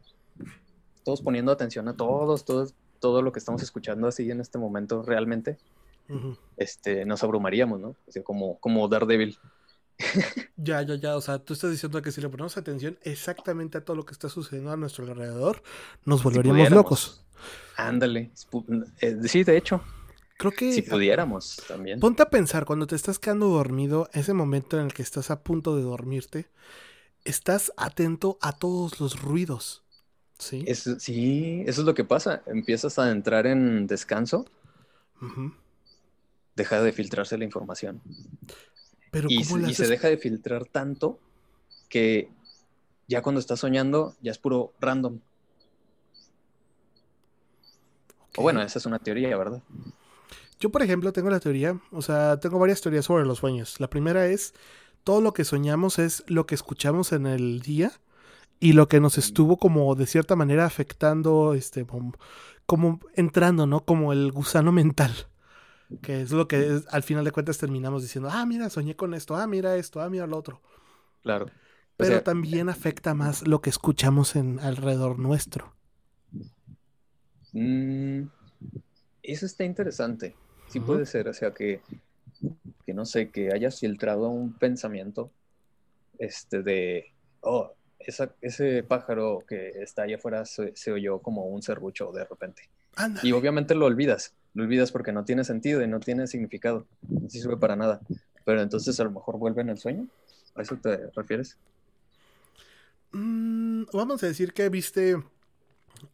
todos 1.04 1.22
poniendo 1.22 1.52
atención 1.52 1.88
a 1.88 1.96
todos, 1.96 2.46
todos, 2.46 2.74
todo 3.00 3.22
lo 3.22 3.32
que 3.32 3.40
estamos 3.40 3.64
escuchando 3.64 4.08
así 4.08 4.30
en 4.30 4.42
este 4.42 4.58
momento 4.58 5.04
realmente, 5.04 5.58
este, 6.58 7.06
nos 7.06 7.24
abrumaríamos, 7.24 7.80
¿no? 7.80 7.90
O 7.90 8.12
sea, 8.12 8.24
como, 8.24 8.58
como 8.60 8.88
Daredevil. 8.88 9.38
Ya, 10.58 10.82
ya, 10.82 10.96
ya. 10.96 11.16
O 11.16 11.22
sea, 11.22 11.40
tú 11.40 11.54
estás 11.54 11.72
diciendo 11.72 12.02
que 12.02 12.12
si 12.12 12.22
le 12.22 12.30
ponemos 12.30 12.58
atención 12.58 12.98
exactamente 13.02 13.78
a 13.78 13.86
todo 13.86 13.96
lo 13.98 14.06
que 14.06 14.14
está 14.14 14.30
sucediendo 14.30 14.72
a 14.72 14.78
nuestro 14.78 15.06
alrededor, 15.06 15.64
nos 16.06 16.24
volveríamos 16.24 16.70
locos. 16.70 17.26
Ándale. 17.76 18.32
Eh, 19.02 19.18
sí, 19.26 19.44
de 19.44 19.58
hecho. 19.58 19.82
Creo 20.38 20.52
que. 20.52 20.72
Si 20.72 20.84
pudiéramos 20.84 21.58
también. 21.68 22.00
Ponte 22.00 22.24
a 22.24 22.30
pensar, 22.30 22.66
cuando 22.66 22.86
te 22.86 22.96
estás 22.96 23.18
quedando 23.18 23.48
dormido, 23.48 24.10
ese 24.14 24.34
momento 24.34 24.80
en 24.80 24.86
el 24.86 24.94
que 24.94 25.02
estás 25.02 25.32
a 25.32 25.42
punto 25.42 25.76
de 25.76 25.82
dormirte, 25.82 26.50
estás 27.26 27.74
atento 27.76 28.38
a 28.42 28.54
todos 28.54 29.00
los 29.00 29.22
ruidos. 29.22 29.84
Sí. 30.38 30.64
sí, 31.00 31.64
eso 31.66 31.82
es 31.82 31.88
lo 31.88 31.96
que 31.96 32.04
pasa. 32.04 32.44
Empiezas 32.46 33.00
a 33.00 33.10
entrar 33.12 33.48
en 33.48 33.88
descanso. 33.88 34.46
Deja 36.56 36.82
de 36.82 36.92
filtrarse 36.92 37.40
la 37.40 37.44
información. 37.46 38.02
Pero 39.12 39.28
y, 39.30 39.44
se 39.44 39.88
deja 39.88 40.10
de 40.10 40.18
filtrar 40.18 40.66
tanto 40.66 41.20
que 41.90 42.30
ya 43.08 43.22
cuando 43.22 43.40
estás 43.40 43.60
soñando 43.60 44.16
ya 44.22 44.32
es 44.32 44.38
puro 44.38 44.74
random. 44.80 45.20
O 48.36 48.42
bueno, 48.44 48.62
esa 48.62 48.80
es 48.80 48.86
una 48.86 49.00
teoría, 49.00 49.36
¿verdad? 49.38 49.64
Yo, 50.60 50.72
por 50.72 50.82
ejemplo, 50.82 51.12
tengo 51.14 51.30
la 51.30 51.40
teoría, 51.40 51.80
o 51.92 52.02
sea, 52.02 52.40
tengo 52.40 52.60
varias 52.60 52.82
teorías 52.82 53.06
sobre 53.06 53.26
los 53.26 53.40
sueños. 53.40 53.80
La 53.80 53.90
primera 53.90 54.28
es, 54.28 54.54
todo 55.04 55.22
lo 55.22 55.34
que 55.34 55.46
soñamos 55.46 56.00
es 56.00 56.24
lo 56.28 56.46
que 56.46 56.56
escuchamos 56.56 57.12
en 57.14 57.28
el 57.28 57.62
día 57.62 57.92
y 58.60 58.74
lo 58.74 58.88
que 58.88 59.00
nos 59.00 59.18
estuvo 59.18 59.58
como 59.58 59.94
de 59.96 60.08
cierta 60.08 60.36
manera 60.36 60.66
afectando, 60.66 61.54
este, 61.54 61.86
como, 62.66 63.00
entrando, 63.14 63.68
¿no? 63.68 63.86
Como 63.86 64.14
el 64.14 64.32
gusano 64.32 64.72
mental. 64.72 65.28
Que 66.02 66.22
es 66.22 66.32
lo 66.32 66.48
que 66.48 66.82
al 66.90 67.04
final 67.04 67.24
de 67.24 67.32
cuentas 67.32 67.58
terminamos 67.58 68.02
diciendo, 68.02 68.30
ah, 68.32 68.46
mira, 68.46 68.70
soñé 68.70 68.96
con 68.96 69.14
esto, 69.14 69.36
ah, 69.36 69.48
mira 69.48 69.76
esto, 69.76 70.02
ah, 70.02 70.10
mira 70.10 70.28
lo 70.28 70.38
otro. 70.38 70.62
Claro. 71.24 71.48
Pero 71.96 72.22
también 72.22 72.70
afecta 72.70 73.14
más 73.14 73.48
lo 73.48 73.62
que 73.62 73.70
escuchamos 73.70 74.36
en 74.36 74.60
alrededor 74.60 75.18
nuestro. 75.18 75.74
Mm, 77.54 78.28
eso 79.24 79.46
está 79.46 79.64
interesante. 79.64 80.36
Sí 80.68 80.80
puede 80.80 81.06
ser, 81.06 81.28
o 81.28 81.34
sea, 81.34 81.54
que, 81.54 81.82
que 82.86 82.94
no 82.94 83.06
sé, 83.06 83.32
que 83.32 83.52
hayas 83.54 83.80
filtrado 83.80 84.30
un 84.30 84.54
pensamiento 84.54 85.32
este 86.20 86.62
de, 86.62 87.14
oh, 87.42 87.74
ese 88.42 88.84
pájaro 88.84 89.44
que 89.48 89.70
está 89.82 90.04
allá 90.04 90.18
afuera 90.18 90.46
se, 90.46 90.92
oyó 90.92 91.20
como 91.20 91.46
un 91.48 91.62
serrucho 91.62 92.12
de 92.12 92.26
repente. 92.26 92.70
Y 93.22 93.32
obviamente 93.32 93.76
lo 93.76 93.86
olvidas, 93.86 94.34
lo 94.58 94.64
olvidas 94.64 94.92
porque 94.92 95.12
no 95.12 95.24
tiene 95.24 95.44
sentido 95.44 95.84
y 95.84 95.88
no 95.88 96.00
tiene 96.00 96.26
significado, 96.26 96.88
no 97.08 97.30
sirve 97.30 97.58
para 97.58 97.76
nada. 97.76 98.02
Pero 98.44 98.60
entonces 98.60 99.00
a 99.00 99.04
lo 99.04 99.12
mejor 99.12 99.38
vuelve 99.38 99.62
en 99.62 99.70
el 99.70 99.78
sueño. 99.78 100.08
¿A 100.56 100.64
eso 100.64 100.78
te 100.78 101.12
refieres? 101.16 101.58
Mm, 103.12 103.84
vamos 103.94 104.24
a 104.24 104.26
decir 104.26 104.54
que 104.54 104.68
viste 104.70 105.18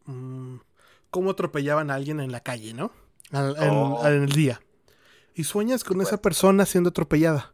mm, 0.05 0.57
cómo 1.09 1.31
atropellaban 1.31 1.89
a 1.89 1.95
alguien 1.95 2.19
en 2.19 2.33
la 2.33 2.41
calle, 2.41 2.73
¿no? 2.73 2.91
Oh. 3.31 4.01
en, 4.05 4.23
el 4.23 4.29
día. 4.29 4.59
Y 5.33 5.45
sueñas 5.45 5.85
con 5.85 6.01
esa 6.01 6.17
persona 6.17 6.65
siendo 6.65 6.89
atropellada. 6.89 7.53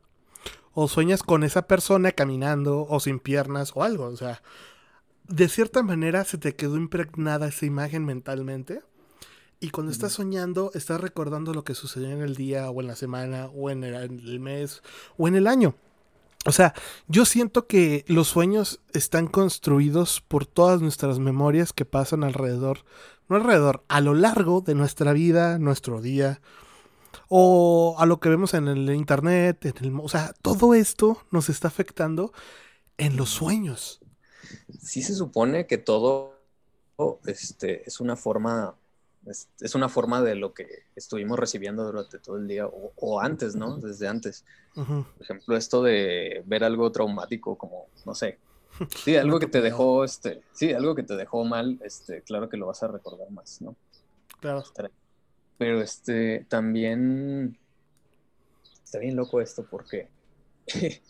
O 0.73 0.88
sueñas 0.88 1.21
con 1.21 1.43
esa 1.43 1.67
persona 1.67 2.13
caminando 2.13 2.88
o 2.89 2.99
sin 2.99 3.19
piernas 3.19 3.73
o 3.75 3.84
algo. 3.84 4.06
O 4.06 4.17
sea, 4.17 4.41
de 5.28 5.49
cierta 5.49 5.84
manera 5.84 6.23
se 6.23 6.39
te 6.39 6.56
quedó 6.56 6.78
impregnada 6.78 7.49
esa 7.49 7.67
imagen 7.67 8.06
mentalmente. 8.06 8.82
Y 9.62 9.72
cuando 9.72 9.91
estás 9.91 10.13
soñando, 10.13 10.72
estás 10.74 11.02
recordando 11.02 11.54
lo 11.54 11.65
que 11.65 11.76
sucedió 11.76 12.10
en 12.10 12.22
el 12.22 12.36
día 12.36 12.69
o 12.69 12.80
en 12.80 12.88
la 12.88 12.95
semana 12.95 13.48
o 13.48 13.69
en 13.69 13.84
el, 13.84 14.39
mes 14.39 14.82
o 15.17 15.28
en 15.28 15.36
el 15.36 15.48
año. 15.48 15.76
O 16.45 16.54
sea, 16.54 16.74
yo 17.10 17.26
siento 17.26 17.67
que 17.67 18.06
los 18.08 18.30
sueños 18.30 18.80
están 18.93 19.28
construidos 19.28 20.22
por 20.22 20.45
todas 20.45 20.82
nuestras 20.82 21.19
memorias 21.19 21.74
que 21.74 21.84
pasan 21.84 22.24
alrededor, 22.24 22.86
no 23.28 23.36
alrededor, 23.36 23.84
a 23.89 24.00
lo 24.00 24.13
largo 24.13 24.62
de 24.62 24.76
nuestra 24.76 25.12
vida, 25.12 25.60
nuestro 25.60 26.00
día, 26.00 26.39
o 27.28 27.98
a 28.00 28.06
lo 28.06 28.22
que 28.22 28.30
vemos 28.30 28.54
en 28.54 28.69
el 28.69 28.89
internet, 28.91 29.65
en 29.65 29.86
el, 29.86 30.00
o 30.02 30.08
sea, 30.08 30.34
todo 30.41 30.74
esto 30.74 31.22
nos 31.32 31.50
está 31.50 31.67
afectando 31.67 32.32
en 32.98 33.17
los 33.17 33.30
sueños. 33.30 34.00
Sí 34.82 35.04
se 35.04 35.15
supone 35.15 35.67
que 35.67 35.78
todo 35.78 36.39
este, 37.26 37.86
es 37.86 38.00
una 38.00 38.15
forma 38.15 38.76
es, 39.30 39.76
una 39.76 39.89
forma 39.89 40.22
de 40.22 40.36
lo 40.36 40.54
que 40.54 40.84
estuvimos 40.96 41.38
recibiendo 41.38 41.84
durante 41.84 42.20
todo 42.20 42.38
el 42.38 42.48
día 42.48 42.68
o, 42.68 43.20
antes, 43.22 43.56
¿no? 43.56 43.78
Desde 43.78 44.08
antes. 44.08 44.46
Por 44.74 45.06
ejemplo, 45.20 45.56
esto 45.56 45.84
de 45.84 46.44
ver 46.46 46.63
algo 46.63 46.92
traumático 46.92 47.58
como, 47.58 47.88
no 48.06 48.15
sé, 48.15 48.38
sí, 49.04 49.15
algo 49.15 49.39
que 49.39 49.48
te 49.48 49.62
dejó, 49.62 50.04
este, 50.04 50.42
sí, 50.52 50.74
algo 50.74 50.96
que 50.96 51.04
te 51.04 51.15
dejó 51.15 51.44
mal, 51.44 51.80
este, 51.84 52.22
claro 52.22 52.50
que 52.50 52.58
lo 52.58 52.68
vas 52.68 52.82
a 52.84 52.88
recordar 52.88 53.30
más, 53.32 53.62
¿no? 53.62 53.76
Claro. 54.39 54.63
Pero 55.58 55.82
este, 55.82 56.46
también 56.48 57.58
está 58.84 59.00
bien 59.00 59.15
loco 59.15 59.42
esto 59.42 59.65
porque, 59.70 60.08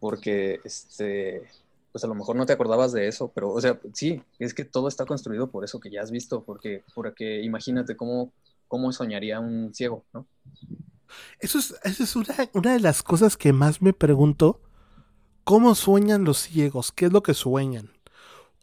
porque, 0.00 0.60
este, 0.64 1.48
pues 1.92 2.04
a 2.04 2.06
lo 2.06 2.14
mejor 2.14 2.36
no 2.36 2.46
te 2.46 2.52
acordabas 2.52 2.92
de 2.92 3.08
eso, 3.08 3.32
pero, 3.34 3.50
o 3.50 3.60
sea, 3.60 3.80
sí, 3.92 4.22
es 4.38 4.54
que 4.54 4.64
todo 4.64 4.88
está 4.88 5.06
construido 5.06 5.50
por 5.50 5.64
eso 5.64 5.80
que 5.80 5.90
ya 5.90 6.02
has 6.02 6.10
visto, 6.10 6.44
porque, 6.44 6.84
porque 6.94 7.42
imagínate 7.42 7.96
cómo, 7.96 8.32
cómo 8.68 8.92
soñaría 8.92 9.40
un 9.40 9.74
ciego, 9.74 10.04
¿no? 10.12 10.26
Eso 11.40 11.58
es, 11.58 11.74
eso 11.82 12.04
es 12.04 12.14
una, 12.14 12.34
una, 12.52 12.72
de 12.72 12.80
las 12.80 13.02
cosas 13.02 13.36
que 13.36 13.52
más 13.52 13.82
me 13.82 13.92
pregunto. 13.92 14.60
¿Cómo 15.42 15.74
sueñan 15.74 16.24
los 16.24 16.38
ciegos? 16.38 16.92
¿Qué 16.92 17.06
es 17.06 17.12
lo 17.12 17.22
que 17.22 17.34
sueñan? 17.34 17.90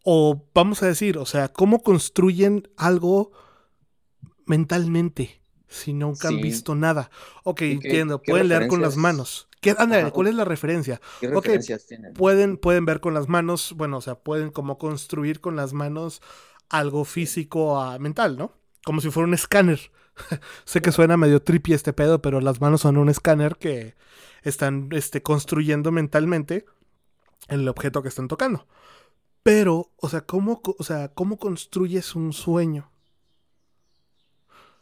O 0.04 0.42
vamos 0.54 0.82
a 0.82 0.88
decir, 0.88 1.18
o 1.18 1.26
sea, 1.26 1.50
¿cómo 1.50 1.84
construyen 1.84 2.70
algo 2.78 3.32
mentalmente 4.46 5.42
si 5.68 5.92
nunca 5.92 6.30
han 6.30 6.40
visto 6.40 6.76
nada? 6.76 7.12
Ok, 7.44 7.64
entiendo, 7.64 8.22
pueden 8.22 8.48
leer 8.48 8.68
con 8.68 8.82
las 8.82 8.96
manos. 8.96 9.50
¿Qué, 9.62 9.76
¿Cuál 10.14 10.28
es 10.28 10.36
la 10.36 10.46
referencia? 10.46 11.02
¿Qué 11.20 11.30
referencias 11.30 11.86
tienen? 11.88 12.14
Pueden, 12.14 12.58
pueden 12.58 12.86
ver 12.86 13.00
con 13.00 13.14
las 13.14 13.28
manos, 13.28 13.74
bueno, 13.76 13.98
o 13.98 14.02
sea, 14.02 14.16
pueden 14.16 14.52
como 14.52 14.78
construir 14.78 15.42
con 15.42 15.56
las 15.56 15.74
manos 15.74 16.22
algo 16.70 17.06
físico 17.06 17.80
a 17.80 17.98
mental, 17.98 18.38
¿no? 18.38 18.54
Como 18.86 19.02
si 19.02 19.10
fuera 19.10 19.28
un 19.28 19.34
escáner. 19.34 19.92
sé 20.66 20.82
que 20.82 20.92
suena 20.92 21.18
medio 21.18 21.42
trippy 21.42 21.74
este 21.74 21.94
pedo, 21.94 22.22
pero 22.22 22.40
las 22.40 22.62
manos 22.62 22.82
son 22.82 22.98
un 22.98 23.10
escáner 23.10 23.58
que 23.58 23.96
están 24.44 24.90
este, 24.92 25.22
construyendo 25.22 25.92
mentalmente 25.92 26.66
el 27.48 27.68
objeto 27.68 28.02
que 28.02 28.10
están 28.10 28.28
tocando. 28.28 28.68
Pero, 29.44 29.92
o 29.98 30.10
sea, 30.10 30.22
¿cómo, 30.22 30.62
o 30.64 30.84
sea, 30.84 31.10
¿cómo 31.10 31.38
construyes 31.38 32.16
un 32.16 32.34
sueño? 32.34 32.92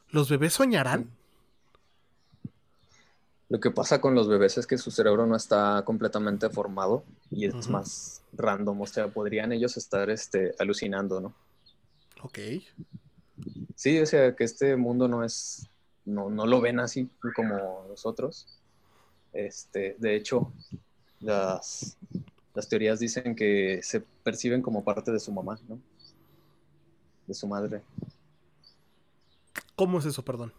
¿Los 0.09 0.29
bebés 0.29 0.53
soñarán? 0.53 1.14
Lo 3.55 3.61
que 3.61 3.71
pasa 3.71 4.01
con 4.01 4.15
los 4.15 4.27
bebés 4.27 4.57
es 4.57 4.67
que 4.67 4.77
su 4.77 4.91
cerebro 4.91 5.25
no 5.25 5.37
está 5.37 5.81
completamente 5.85 6.49
formado 6.49 7.05
y 7.31 7.45
es 7.45 7.69
más 7.69 8.21
random, 8.33 8.81
o 8.81 8.85
sea, 8.85 9.07
podrían 9.07 9.53
ellos 9.53 9.77
estar 9.77 10.09
este, 10.09 10.53
alucinando, 10.59 11.21
¿no? 11.21 11.33
Ok. 12.21 12.37
Sí, 13.73 13.97
o 13.97 14.05
sea, 14.05 14.35
que 14.35 14.43
este 14.43 14.75
mundo 14.75 15.07
no 15.07 15.23
es, 15.23 15.69
no, 16.03 16.29
no 16.29 16.45
lo 16.45 16.59
ven 16.59 16.81
así 16.81 17.09
como 17.33 17.85
nosotros. 17.87 18.45
Este, 19.31 19.95
de 19.99 20.17
hecho, 20.17 20.51
las, 21.21 21.95
las 22.53 22.67
teorías 22.67 22.99
dicen 22.99 23.37
que 23.37 23.79
se 23.83 24.01
perciben 24.01 24.61
como 24.61 24.83
parte 24.83 25.13
de 25.13 25.19
su 25.21 25.31
mamá, 25.31 25.57
¿no? 25.69 25.79
De 27.25 27.33
su 27.33 27.47
madre. 27.47 27.83
¿Cómo 29.77 29.99
es 29.99 30.05
eso, 30.07 30.25
perdón? 30.25 30.51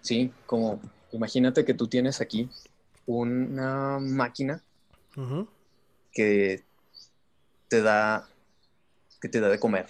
Sí, 0.00 0.32
como 0.46 0.80
imagínate 1.16 1.64
que 1.64 1.74
tú 1.74 1.88
tienes 1.88 2.20
aquí 2.20 2.48
una 3.06 3.98
máquina 3.98 4.62
que 6.12 6.62
te 7.68 7.82
da 7.82 8.28
que 9.20 9.28
te 9.28 9.40
da 9.40 9.48
de 9.48 9.58
comer. 9.58 9.86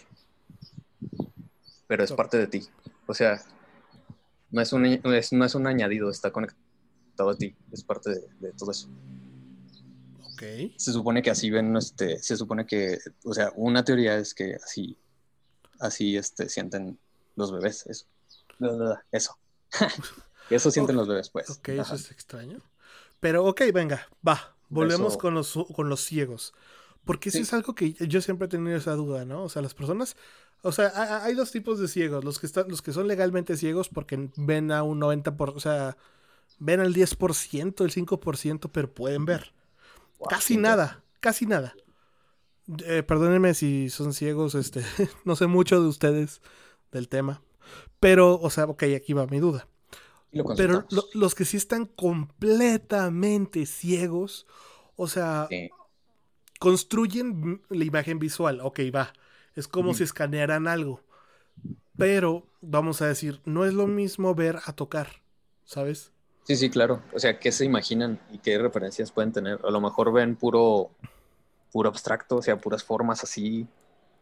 Pero 1.88 2.04
es 2.04 2.12
parte 2.12 2.38
de 2.38 2.46
ti. 2.46 2.62
O 3.06 3.14
sea, 3.14 3.42
no 4.50 4.60
es 4.60 4.72
un, 4.72 5.00
no 5.02 5.44
es 5.44 5.54
un 5.54 5.66
añadido, 5.66 6.10
está 6.10 6.30
conectado 6.30 7.30
a 7.30 7.36
ti, 7.36 7.54
es 7.72 7.82
parte 7.82 8.10
de, 8.10 8.52
todo 8.52 8.70
eso. 8.70 8.88
Ok. 10.32 10.72
Se 10.76 10.92
supone 10.92 11.22
que 11.22 11.30
así 11.30 11.50
ven, 11.50 11.76
este, 11.76 12.18
se 12.18 12.36
supone 12.36 12.66
que, 12.66 12.98
o 13.24 13.34
sea, 13.34 13.52
una 13.56 13.84
teoría 13.84 14.16
es 14.16 14.34
que 14.34 14.54
así, 14.54 14.96
así, 15.80 16.16
este, 16.16 16.48
sienten 16.48 16.98
los 17.36 17.52
bebés, 17.52 17.86
eso. 17.86 18.06
Eso. 19.12 19.36
eso 20.50 20.70
sienten 20.70 20.96
los 20.96 21.08
bebés, 21.08 21.30
pues. 21.30 21.50
Ok, 21.50 21.68
eso 21.70 21.94
es 21.94 22.10
extraño. 22.10 22.60
Pero, 23.20 23.44
ok, 23.46 23.62
venga, 23.72 24.08
va. 24.26 24.56
Volvemos 24.68 25.16
con, 25.16 25.34
los, 25.34 25.58
con 25.74 25.88
los 25.88 26.00
ciegos. 26.00 26.52
Porque 27.04 27.28
eso 27.28 27.38
es 27.38 27.52
algo 27.52 27.74
que 27.74 27.92
yo 27.92 28.20
siempre 28.20 28.46
he 28.46 28.48
tenido 28.48 28.76
esa 28.76 28.94
duda, 28.94 29.24
¿no? 29.24 29.44
O 29.44 29.48
sea, 29.48 29.62
las 29.62 29.74
personas. 29.74 30.16
O 30.62 30.72
sea, 30.72 31.24
hay 31.24 31.34
dos 31.34 31.52
tipos 31.52 31.78
de 31.78 31.86
ciegos. 31.86 32.24
Los 32.24 32.40
que, 32.40 32.46
están, 32.46 32.68
los 32.68 32.82
que 32.82 32.92
son 32.92 33.06
legalmente 33.06 33.56
ciegos 33.56 33.88
porque 33.88 34.30
ven 34.36 34.72
a 34.72 34.82
un 34.82 35.00
90%, 35.00 35.36
por, 35.36 35.50
o 35.50 35.60
sea, 35.60 35.96
ven 36.58 36.80
al 36.80 36.92
10%, 36.94 37.84
el 37.84 37.92
5%, 37.92 38.70
pero 38.72 38.92
pueden 38.92 39.24
ver. 39.24 39.52
casi 40.28 40.56
nada, 40.56 41.04
casi 41.20 41.46
nada. 41.46 41.76
Eh, 42.84 43.04
perdónenme 43.04 43.54
si 43.54 43.90
son 43.90 44.12
ciegos, 44.12 44.56
este, 44.56 44.82
no 45.24 45.36
sé 45.36 45.46
mucho 45.46 45.80
de 45.80 45.86
ustedes 45.86 46.40
del 46.90 47.08
tema. 47.08 47.42
Pero, 48.00 48.40
o 48.40 48.50
sea, 48.50 48.64
ok, 48.64 48.82
aquí 48.96 49.12
va 49.12 49.26
mi 49.26 49.38
duda. 49.38 49.68
Pero 50.56 50.86
los 51.14 51.34
que 51.34 51.44
sí 51.44 51.56
están 51.56 51.86
completamente 51.86 53.66
ciegos, 53.66 54.46
o 54.96 55.08
sea, 55.08 55.48
construyen 56.58 57.62
la 57.68 57.84
imagen 57.84 58.18
visual, 58.18 58.60
ok, 58.60 58.80
va. 58.94 59.12
Es 59.54 59.68
como 59.68 59.94
si 59.94 60.02
escanearan 60.04 60.68
algo. 60.68 61.00
Pero, 61.96 62.46
vamos 62.60 63.00
a 63.00 63.06
decir, 63.06 63.40
no 63.44 63.64
es 63.64 63.72
lo 63.72 63.86
mismo 63.86 64.34
ver 64.34 64.58
a 64.66 64.72
tocar, 64.74 65.22
¿sabes? 65.64 66.12
Sí, 66.44 66.56
sí, 66.56 66.70
claro. 66.70 67.02
O 67.12 67.18
sea, 67.18 67.38
¿qué 67.38 67.50
se 67.50 67.64
imaginan 67.64 68.20
y 68.30 68.38
qué 68.38 68.58
referencias 68.58 69.10
pueden 69.10 69.32
tener? 69.32 69.58
A 69.64 69.70
lo 69.70 69.80
mejor 69.80 70.12
ven 70.12 70.36
puro, 70.36 70.90
puro 71.72 71.88
abstracto, 71.88 72.36
o 72.36 72.42
sea, 72.42 72.58
puras 72.58 72.84
formas 72.84 73.24
así. 73.24 73.66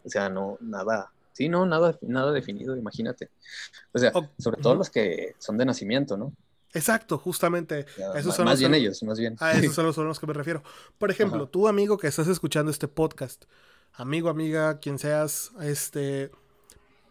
O 0.03 0.09
sea, 0.09 0.29
no, 0.29 0.57
nada, 0.61 1.11
Sí, 1.35 1.49
no, 1.49 1.65
nada, 1.65 1.99
nada 2.01 2.31
definido, 2.31 2.77
imagínate. 2.77 3.29
O 3.91 3.99
sea, 3.99 4.13
sobre 4.39 4.61
todo 4.61 4.75
los 4.75 4.89
que 4.89 5.35
son 5.37 5.57
de 5.57 5.65
nacimiento, 5.65 6.15
¿no? 6.15 6.33
Exacto, 6.73 7.17
justamente. 7.17 7.85
esos 8.15 8.33
son 8.33 8.45
más 8.45 8.57
bien 8.57 8.73
ellos, 8.73 9.03
más 9.03 9.19
bien. 9.19 9.35
A 9.41 9.51
esos 9.51 9.75
son 9.75 9.85
los, 9.85 9.95
son 9.95 10.07
los 10.07 10.17
que 10.17 10.27
me 10.27 10.33
refiero. 10.33 10.63
Por 10.97 11.11
ejemplo, 11.11 11.49
tú, 11.49 11.67
amigo, 11.67 11.97
que 11.97 12.07
estás 12.07 12.29
escuchando 12.29 12.71
este 12.71 12.87
podcast, 12.87 13.43
amigo, 13.91 14.29
amiga, 14.29 14.79
quien 14.79 14.97
seas, 14.97 15.51
este. 15.59 16.31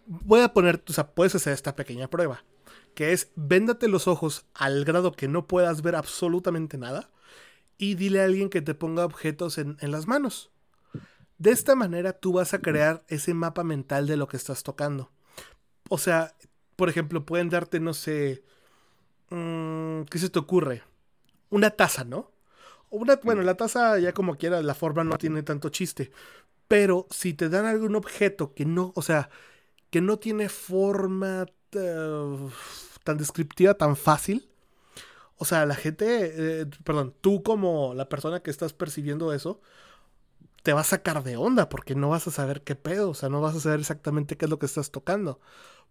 Voy 0.06 0.40
a 0.40 0.54
poner, 0.54 0.82
o 0.88 0.92
sea, 0.94 1.08
puedes 1.08 1.34
hacer 1.34 1.52
esta 1.52 1.76
pequeña 1.76 2.08
prueba, 2.08 2.44
que 2.94 3.12
es 3.12 3.28
véndate 3.37 3.88
los 3.88 4.08
ojos 4.08 4.46
al 4.54 4.87
grado 4.87 5.12
que 5.12 5.28
no 5.28 5.46
puedas 5.46 5.82
ver 5.82 5.96
absolutamente 5.96 6.78
nada 6.78 7.10
y 7.76 7.94
dile 7.96 8.22
a 8.22 8.24
alguien 8.24 8.48
que 8.48 8.62
te 8.62 8.74
ponga 8.74 9.04
objetos 9.04 9.58
en, 9.58 9.76
en 9.80 9.90
las 9.90 10.06
manos. 10.06 10.50
De 11.38 11.51
esta 11.51 11.75
manera 11.75 12.12
tú 12.12 12.33
vas 12.33 12.55
a 12.55 12.61
crear 12.61 13.05
ese 13.09 13.35
mapa 13.35 13.64
mental 13.64 14.07
de 14.07 14.16
lo 14.16 14.29
que 14.29 14.37
estás 14.37 14.62
tocando. 14.62 15.11
O 15.88 15.99
sea, 15.99 16.35
por 16.77 16.88
ejemplo, 16.88 17.25
pueden 17.27 17.51
darte, 17.51 17.81
no 17.81 17.94
sé, 17.94 18.44
mm, 19.31 20.03
¿qué 20.05 20.18
se 20.18 20.31
te 20.31 20.38
ocurre? 20.38 20.83
Una 21.51 21.70
taza, 21.70 22.05
¿no? 22.05 22.33
Una, 22.90 23.16
bueno, 23.23 23.42
la 23.42 23.57
taza 23.57 23.99
ya 23.99 24.12
como 24.12 24.37
quiera, 24.37 24.62
la 24.62 24.75
forma 24.75 25.05
no 25.05 25.18
tiene 25.18 25.42
tanto 25.42 25.68
chiste. 25.68 26.12
Pero 26.68 27.07
si 27.11 27.35
te 27.35 27.49
dan 27.49 27.66
algún 27.66 27.97
objeto 27.97 28.55
que 28.55 28.64
no, 28.64 28.92
o 28.97 29.03
sea, 29.03 29.31
que 29.90 30.01
no 30.01 30.18
tiene 30.18 30.49
forma 30.49 31.47
tan 33.05 33.18
descriptiva, 33.18 33.75
tan 33.75 33.97
fácil. 33.97 34.49
O 35.37 35.44
sea, 35.44 35.66
la 35.66 35.75
gente, 35.75 36.62
eh, 36.62 36.66
perdón, 36.85 37.14
tú 37.20 37.42
como 37.42 37.94
la 37.94 38.09
persona 38.09 38.40
que 38.40 38.51
estás 38.51 38.73
percibiendo 38.73 39.33
eso, 39.33 39.61
te 40.64 40.72
va 40.72 40.81
a 40.81 40.85
sacar 40.85 41.22
de 41.22 41.37
onda 41.37 41.68
porque 41.68 41.94
no 41.94 42.09
vas 42.09 42.27
a 42.27 42.31
saber 42.31 42.62
qué 42.62 42.74
pedo, 42.74 43.11
o 43.11 43.14
sea, 43.14 43.29
no 43.29 43.42
vas 43.42 43.55
a 43.55 43.61
saber 43.61 43.81
exactamente 43.81 44.38
qué 44.38 44.46
es 44.46 44.50
lo 44.50 44.59
que 44.59 44.64
estás 44.64 44.90
tocando. 44.90 45.38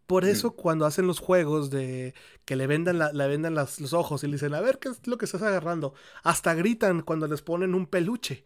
Por 0.07 0.25
eso 0.25 0.55
cuando 0.55 0.87
hacen 0.87 1.05
los 1.05 1.19
juegos 1.19 1.69
de 1.69 2.15
que 2.43 2.55
le 2.55 2.65
vendan, 2.65 2.97
la, 2.97 3.13
le 3.13 3.27
vendan 3.27 3.53
los 3.53 3.93
ojos 3.93 4.23
y 4.23 4.27
le 4.27 4.33
dicen, 4.33 4.55
a 4.55 4.61
ver 4.61 4.79
qué 4.79 4.89
es 4.89 5.05
lo 5.05 5.19
que 5.19 5.25
estás 5.25 5.43
agarrando, 5.43 5.93
hasta 6.23 6.55
gritan 6.55 7.03
cuando 7.03 7.27
les 7.27 7.43
ponen 7.43 7.75
un 7.75 7.85
peluche, 7.85 8.45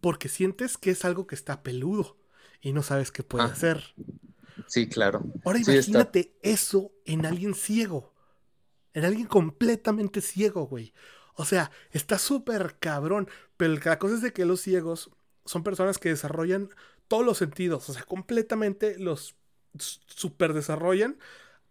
porque 0.00 0.30
sientes 0.30 0.78
que 0.78 0.92
es 0.92 1.04
algo 1.04 1.26
que 1.26 1.34
está 1.34 1.62
peludo 1.62 2.16
y 2.62 2.72
no 2.72 2.82
sabes 2.82 3.12
qué 3.12 3.22
puede 3.22 3.44
hacer. 3.44 3.94
Sí, 4.66 4.88
claro. 4.88 5.24
Ahora 5.44 5.58
imagínate 5.58 6.38
eso 6.40 6.90
en 7.04 7.26
alguien 7.26 7.54
ciego, 7.54 8.14
en 8.94 9.04
alguien 9.04 9.26
completamente 9.26 10.22
ciego, 10.22 10.66
güey. 10.66 10.94
O 11.34 11.44
sea, 11.44 11.70
está 11.90 12.18
súper 12.18 12.78
cabrón, 12.78 13.28
pero 13.58 13.74
la 13.84 13.98
cosa 13.98 14.14
es 14.14 14.22
de 14.22 14.32
que 14.32 14.46
los 14.46 14.62
ciegos 14.62 15.10
son 15.46 15.62
personas 15.62 15.98
que 15.98 16.10
desarrollan 16.10 16.68
todos 17.08 17.24
los 17.24 17.38
sentidos, 17.38 17.88
o 17.88 17.92
sea, 17.92 18.02
completamente 18.02 18.98
los 18.98 19.36
super 19.78 20.52
desarrollan 20.52 21.18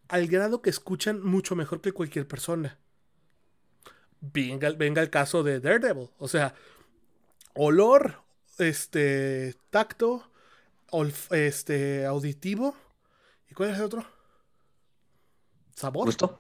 al 0.08 0.28
grado 0.28 0.62
que 0.62 0.70
escuchan 0.70 1.22
mucho 1.24 1.56
mejor 1.56 1.82
que 1.82 1.92
cualquier 1.92 2.28
persona. 2.28 2.80
Venga, 4.22 4.72
venga 4.72 5.02
el 5.02 5.10
caso 5.10 5.44
de 5.44 5.60
Daredevil, 5.60 6.10
o 6.18 6.28
sea, 6.28 6.56
olor, 7.54 8.24
este, 8.58 9.56
tacto, 9.70 10.32
este, 11.32 12.06
auditivo, 12.06 12.76
¿y 13.50 13.54
cuál 13.54 13.70
es 13.70 13.78
el 13.78 13.84
otro? 13.84 14.06
Sabor. 15.76 16.06
Gusto. 16.06 16.40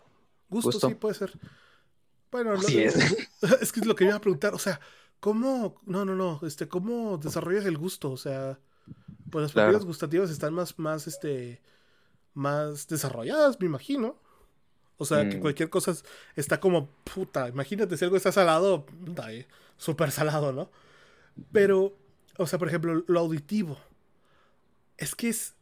Gusto, 0.49 0.87
sí 0.87 0.95
puede 0.95 1.15
ser. 1.15 1.33
Bueno, 2.31 2.53
es. 2.53 2.95
es 3.61 3.71
que 3.71 3.79
es 3.79 3.85
lo 3.85 3.95
que 3.95 4.05
iba 4.05 4.15
a 4.15 4.21
preguntar, 4.21 4.53
o 4.53 4.59
sea, 4.59 4.79
¿Cómo? 5.25 5.81
No, 5.87 6.05
no, 6.05 6.13
no. 6.13 6.39
Este, 6.43 6.67
¿cómo 6.67 7.17
desarrollas 7.17 7.65
el 7.65 7.79
gusto? 7.79 8.11
O 8.11 8.17
sea, 8.17 8.59
pues 9.31 9.41
las 9.41 9.53
papilas 9.53 9.83
gustativas 9.83 10.29
están 10.29 10.53
más, 10.53 10.77
más, 10.77 11.07
este, 11.07 11.63
más 12.35 12.87
desarrolladas, 12.87 13.59
me 13.59 13.65
imagino. 13.65 14.19
O 14.97 15.05
sea, 15.05 15.27
que 15.27 15.37
mm. 15.37 15.39
cualquier 15.39 15.71
cosa 15.71 15.95
está 16.35 16.59
como 16.59 16.89
puta. 17.03 17.49
Imagínate 17.49 17.97
si 17.97 18.05
algo 18.05 18.17
está 18.17 18.31
salado, 18.31 18.85
eh, 19.27 19.47
súper 19.77 20.11
salado, 20.11 20.53
¿no? 20.53 20.69
Pero, 21.51 21.97
o 22.37 22.45
sea, 22.45 22.59
por 22.59 22.67
ejemplo, 22.67 23.03
lo 23.07 23.19
auditivo. 23.19 23.79
Es 24.95 25.15
que 25.15 25.29
es. 25.29 25.55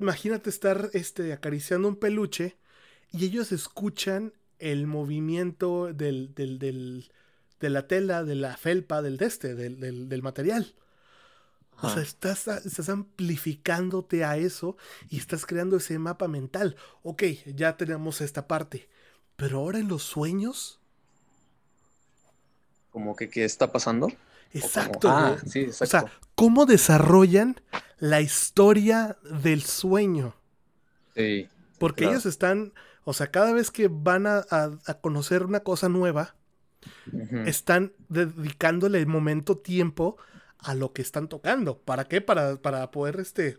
Imagínate 0.00 0.48
estar 0.48 0.88
este, 0.94 1.34
acariciando 1.34 1.86
un 1.86 1.96
peluche 1.96 2.56
y 3.12 3.26
ellos 3.26 3.52
escuchan 3.52 4.32
el 4.58 4.86
movimiento 4.86 5.92
del, 5.92 6.34
del, 6.34 6.58
del 6.58 7.10
de 7.60 7.70
la 7.70 7.86
tela, 7.86 8.24
de 8.24 8.34
la 8.34 8.56
felpa, 8.56 9.02
del 9.02 9.16
deste, 9.16 9.54
del, 9.54 10.08
del, 10.08 10.22
material. 10.22 10.74
O 11.82 11.90
sea, 11.90 12.02
estás, 12.02 12.48
estás 12.48 12.88
amplificándote 12.88 14.24
a 14.24 14.38
eso 14.38 14.76
y 15.10 15.18
estás 15.18 15.44
creando 15.44 15.76
ese 15.76 15.98
mapa 15.98 16.26
mental. 16.26 16.76
Ok, 17.02 17.24
ya 17.54 17.76
tenemos 17.76 18.20
esta 18.22 18.46
parte. 18.46 18.88
Pero 19.36 19.58
ahora 19.58 19.78
en 19.78 19.88
los 19.88 20.02
sueños. 20.02 20.80
Como 22.90 23.14
que 23.14 23.28
qué 23.28 23.44
está 23.44 23.72
pasando. 23.72 24.08
Exacto. 24.52 25.10
Ah, 25.10 25.36
sí, 25.46 25.60
exacto. 25.60 25.84
O 25.84 25.86
sea, 25.86 26.12
¿cómo 26.34 26.64
desarrollan 26.64 27.60
la 27.98 28.22
historia 28.22 29.18
del 29.42 29.62
sueño? 29.62 30.34
Sí. 31.14 31.48
Porque 31.78 32.04
ellos 32.04 32.24
están, 32.24 32.72
o 33.04 33.12
sea, 33.12 33.30
cada 33.30 33.52
vez 33.52 33.70
que 33.70 33.88
van 33.88 34.26
a, 34.26 34.46
a 34.50 34.94
conocer 35.02 35.42
una 35.42 35.60
cosa 35.60 35.90
nueva, 35.90 36.36
están 37.46 37.92
dedicándole 38.08 38.98
el 38.98 39.06
momento, 39.06 39.58
tiempo 39.58 40.16
a 40.58 40.74
lo 40.74 40.92
que 40.92 41.02
están 41.02 41.28
tocando. 41.28 41.78
¿Para 41.78 42.04
qué? 42.04 42.20
Para, 42.20 42.56
para 42.56 42.90
poder 42.90 43.20
este, 43.20 43.58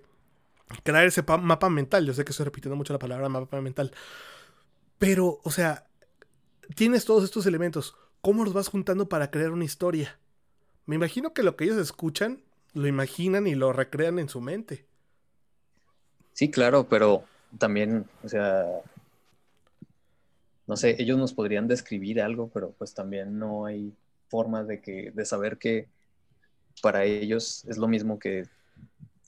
crear 0.84 1.06
ese 1.06 1.24
mapa 1.24 1.70
mental. 1.70 2.06
Yo 2.06 2.14
sé 2.14 2.26
que 2.26 2.32
estoy 2.32 2.46
repitiendo 2.46 2.76
mucho 2.76 2.94
la 2.94 3.00
palabra 3.00 3.30
mapa 3.30 3.62
mental. 3.62 3.92
Pero, 4.98 5.40
o 5.44 5.52
sea, 5.52 5.88
tienes 6.76 7.06
todos 7.06 7.24
estos 7.24 7.46
elementos. 7.46 7.96
¿Cómo 8.22 8.44
los 8.44 8.54
vas 8.54 8.68
juntando 8.68 9.08
para 9.08 9.32
crear 9.32 9.52
una 9.52 9.66
historia? 9.66 10.20
Me 10.86 10.96
imagino 10.96 11.34
que 11.34 11.44
lo 11.44 11.56
que 11.56 11.66
ellos 11.66 11.78
escuchan, 11.78 12.42
lo 12.74 12.88
imaginan 12.88 13.48
y 13.48 13.56
lo 13.56 13.74
recrean 13.74 14.20
en 14.20 14.30
su 14.30 14.42
mente. 14.42 14.86
Sí, 16.34 16.50
claro, 16.52 16.88
pero 16.88 17.24
también, 17.58 18.06
o 18.24 18.30
sea, 18.30 18.66
no 20.68 20.76
sé, 20.76 20.96
ellos 21.00 21.18
nos 21.18 21.34
podrían 21.34 21.68
describir 21.68 22.22
algo, 22.22 22.50
pero 22.54 22.72
pues 22.72 22.94
también 22.94 23.40
no 23.40 23.66
hay 23.66 23.94
forma 24.28 24.64
de, 24.64 24.82
que, 24.82 25.12
de 25.12 25.26
saber 25.26 25.58
que 25.58 25.88
para 26.82 27.06
ellos 27.06 27.66
es 27.68 27.78
lo 27.78 27.88
mismo 27.88 28.20
que, 28.20 28.48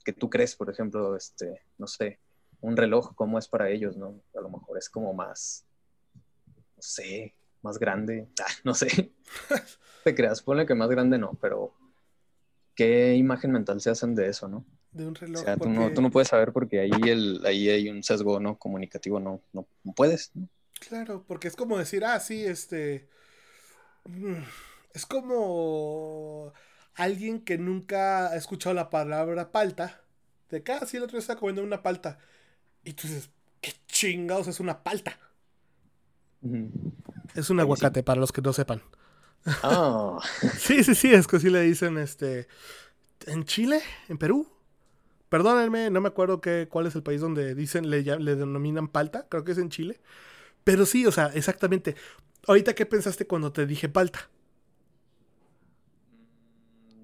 que 0.03 0.13
tú 0.13 0.29
crees, 0.29 0.55
por 0.55 0.69
ejemplo, 0.69 1.15
este, 1.15 1.61
no 1.77 1.87
sé, 1.87 2.19
un 2.61 2.75
reloj, 2.75 3.15
¿cómo 3.15 3.39
es 3.39 3.47
para 3.47 3.69
ellos, 3.69 3.95
no? 3.95 4.21
A 4.35 4.41
lo 4.41 4.49
mejor 4.49 4.77
es 4.77 4.89
como 4.89 5.13
más, 5.13 5.65
no 6.75 6.81
sé, 6.81 7.33
más 7.61 7.79
grande, 7.79 8.27
ah, 8.41 8.51
no 8.63 8.73
sé. 8.73 9.11
Te 10.03 10.13
creas, 10.13 10.41
ponle 10.41 10.65
que 10.65 10.75
más 10.75 10.89
grande 10.89 11.17
no, 11.17 11.37
pero 11.41 11.73
¿qué 12.75 13.15
imagen 13.15 13.51
mental 13.51 13.81
se 13.81 13.89
hacen 13.89 14.13
de 14.13 14.27
eso, 14.27 14.47
no? 14.47 14.65
de 14.91 15.07
un 15.07 15.15
reloj. 15.15 15.41
O 15.41 15.45
sea, 15.45 15.57
tú, 15.57 15.69
no, 15.69 15.93
tú 15.93 16.01
no 16.01 16.09
puedes 16.09 16.29
saber 16.29 16.51
porque 16.51 16.79
ahí, 16.79 16.91
el, 17.07 17.41
ahí 17.45 17.69
hay 17.69 17.89
un 17.89 18.03
sesgo 18.03 18.39
no 18.39 18.57
comunicativo, 18.57 19.19
no, 19.19 19.41
no, 19.53 19.67
puedes. 19.95 20.31
Claro, 20.79 21.23
porque 21.27 21.47
es 21.47 21.55
como 21.55 21.77
decir, 21.77 22.05
ah, 22.05 22.19
sí, 22.19 22.45
este. 22.45 23.07
Mm, 24.05 24.43
es 24.93 25.05
como 25.05 26.53
alguien 26.95 27.41
que 27.41 27.57
nunca 27.57 28.27
ha 28.27 28.35
escuchado 28.35 28.73
la 28.73 28.89
palabra 28.89 29.51
palta. 29.51 30.01
De 30.49 30.63
que, 30.63 30.71
ah, 30.71 30.85
sí, 30.85 30.97
el 30.97 31.03
otro 31.03 31.13
día 31.13 31.21
está 31.21 31.35
comiendo 31.35 31.63
una 31.63 31.83
palta. 31.83 32.19
Y 32.83 32.93
tú 32.93 33.07
dices, 33.07 33.29
¿qué 33.61 33.73
chingados 33.87 34.47
es 34.47 34.59
una 34.59 34.83
palta? 34.83 35.19
Es 37.35 37.49
un 37.49 37.59
aguacate, 37.59 38.03
para 38.03 38.19
los 38.19 38.31
que 38.31 38.41
no 38.41 38.53
sepan. 38.53 38.81
Oh. 39.63 40.19
sí, 40.57 40.83
sí, 40.83 40.95
sí, 40.95 41.13
es 41.13 41.27
que 41.27 41.39
sí 41.39 41.49
le 41.49 41.61
dicen, 41.61 41.97
este. 41.97 42.47
¿En 43.27 43.43
Chile? 43.43 43.81
¿En 44.07 44.17
Perú? 44.17 44.47
Perdónenme, 45.27 45.91
no 45.91 46.01
me 46.01 46.07
acuerdo 46.07 46.41
qué, 46.41 46.67
cuál 46.69 46.87
es 46.87 46.95
el 46.95 47.03
país 47.03 47.21
donde 47.21 47.53
dicen, 47.53 47.89
le, 47.89 48.01
le 48.01 48.35
denominan 48.35 48.87
palta, 48.87 49.27
creo 49.29 49.43
que 49.43 49.51
es 49.51 49.59
en 49.59 49.69
Chile. 49.69 49.99
Pero 50.63 50.85
sí, 50.85 51.05
o 51.05 51.11
sea, 51.11 51.27
exactamente. 51.33 51.95
Ahorita, 52.47 52.73
¿qué 52.73 52.85
pensaste 52.85 53.27
cuando 53.27 53.51
te 53.51 53.65
dije 53.65 53.89
palta? 53.89 54.29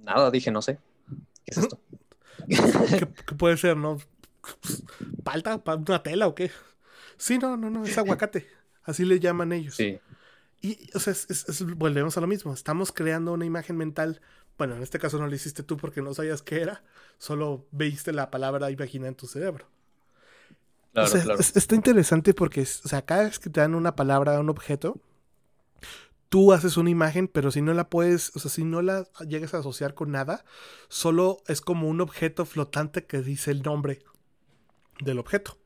Nada, 0.03 0.31
dije, 0.31 0.51
no 0.51 0.61
sé. 0.61 0.79
¿Qué 1.45 1.51
es 1.51 1.57
esto? 1.57 1.79
¿Qué, 2.47 3.35
puede 3.35 3.57
ser, 3.57 3.77
no? 3.77 3.97
¿Palta? 5.23 5.61
¿Una 5.65 6.03
tela 6.03 6.27
o 6.27 6.35
qué? 6.35 6.51
Sí, 7.17 7.37
no, 7.37 7.57
no, 7.57 7.69
no, 7.69 7.85
es 7.85 7.97
aguacate. 7.97 8.47
Así 8.83 9.03
le 9.05 9.19
llaman 9.19 9.51
ellos. 9.51 9.75
Sí. 9.75 9.99
Y, 10.61 10.89
o 10.93 10.99
sea, 10.99 11.13
volvemos 11.75 12.17
a 12.17 12.21
lo 12.21 12.27
mismo. 12.27 12.53
Estamos 12.53 12.91
creando 12.91 13.33
una 13.33 13.45
imagen 13.45 13.77
mental 13.77 14.21
bueno, 14.57 14.75
en 14.75 14.83
este 14.83 14.99
caso 14.99 15.17
no 15.19 15.27
lo 15.27 15.35
hiciste 15.35 15.63
tú 15.63 15.77
porque 15.77 16.01
no 16.01 16.13
sabías 16.13 16.41
qué 16.41 16.61
era, 16.61 16.83
solo 17.17 17.67
veiste 17.71 18.13
la 18.13 18.31
palabra 18.31 18.71
imagina 18.71 19.07
en 19.07 19.15
tu 19.15 19.27
cerebro. 19.27 19.67
Claro, 20.95 21.11
claro. 21.11 21.39
está 21.41 21.75
interesante 21.75 22.33
porque, 22.33 22.61
o 22.61 22.87
sea, 22.87 23.01
cada 23.03 23.23
vez 23.23 23.37
que 23.37 23.49
te 23.49 23.59
dan 23.59 23.75
una 23.75 23.97
palabra, 23.97 24.39
un 24.39 24.49
objeto, 24.49 25.01
tú 26.29 26.53
haces 26.53 26.77
una 26.77 26.89
imagen, 26.89 27.27
pero 27.27 27.51
si 27.51 27.61
no 27.61 27.73
la 27.73 27.89
puedes, 27.89 28.33
o 28.33 28.39
sea, 28.39 28.49
si 28.49 28.63
no 28.63 28.81
la 28.81 29.05
llegas 29.27 29.53
a 29.53 29.57
asociar 29.57 29.93
con 29.93 30.11
nada, 30.11 30.45
solo 30.87 31.43
es 31.47 31.59
como 31.59 31.89
un 31.89 31.99
objeto 31.99 32.45
flotante 32.45 33.05
que 33.05 33.21
dice 33.21 33.51
el 33.51 33.61
nombre 33.61 34.03
del 35.01 35.19
objeto. 35.19 35.57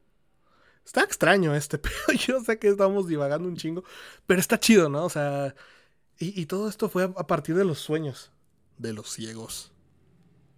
Está 0.83 1.03
extraño 1.03 1.53
este, 1.53 1.77
pero 1.77 1.93
yo 2.17 2.43
sé 2.43 2.57
que 2.57 2.69
estamos 2.69 3.07
divagando 3.07 3.47
un 3.47 3.55
chingo, 3.55 3.83
pero 4.25 4.39
está 4.39 4.59
chido, 4.59 4.89
¿no? 4.89 5.05
O 5.05 5.09
sea, 5.11 5.53
y, 6.17 6.47
todo 6.47 6.67
esto 6.67 6.89
fue 6.89 7.03
a 7.03 7.27
partir 7.27 7.55
de 7.55 7.65
los 7.65 7.77
sueños 7.77 8.31
de 8.79 8.93
los 8.93 9.11
ciegos. 9.11 9.71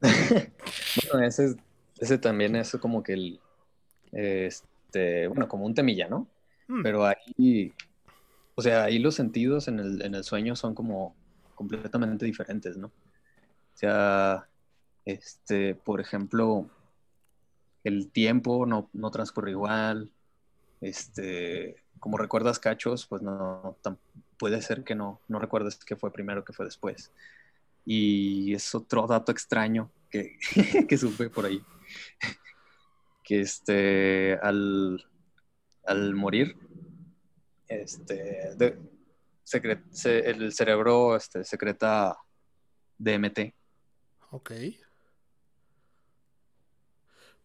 bueno, 1.11 1.27
ese, 1.27 1.57
ese 1.99 2.17
también 2.17 2.55
es 2.55 2.71
como 2.79 3.03
que 3.03 3.13
el, 3.13 3.41
este, 4.11 5.27
bueno, 5.27 5.47
como 5.47 5.65
un 5.65 5.73
temilla, 5.73 6.07
¿no? 6.07 6.27
Hmm. 6.67 6.83
Pero 6.83 7.05
ahí, 7.05 7.73
o 8.55 8.61
sea, 8.61 8.83
ahí 8.83 8.99
los 8.99 9.15
sentidos 9.15 9.67
en 9.67 9.79
el, 9.79 10.01
en 10.01 10.15
el 10.15 10.23
sueño 10.23 10.55
son 10.55 10.75
como 10.75 11.15
completamente 11.55 12.25
diferentes, 12.25 12.77
¿no? 12.77 12.87
O 12.87 13.77
sea, 13.77 14.47
este, 15.05 15.75
por 15.75 16.01
ejemplo, 16.01 16.69
el 17.83 18.11
tiempo 18.11 18.65
no, 18.65 18.89
no 18.93 19.11
transcurre 19.11 19.51
igual, 19.51 20.09
este, 20.81 21.77
como 21.99 22.17
recuerdas 22.17 22.59
cachos, 22.59 23.05
pues 23.05 23.21
no, 23.21 23.77
puede 24.37 24.61
ser 24.61 24.83
que 24.83 24.95
no, 24.95 25.21
no 25.27 25.39
recuerdes 25.39 25.77
qué 25.77 25.95
fue 25.95 26.11
primero, 26.11 26.43
qué 26.43 26.53
fue 26.53 26.65
después. 26.65 27.11
Y 27.85 28.53
es 28.53 28.73
otro 28.75 29.07
dato 29.07 29.31
extraño 29.31 29.91
que, 30.09 30.37
que 30.89 30.97
supe 30.97 31.29
por 31.29 31.45
ahí. 31.45 31.61
Que 33.31 33.39
este, 33.39 34.37
al, 34.43 35.01
al 35.85 36.15
morir, 36.15 36.57
este, 37.69 38.49
el 40.29 40.51
cerebro 40.51 41.15
este, 41.15 41.45
secreta 41.45 42.17
DMT. 42.97 43.53
Ok. 44.31 44.51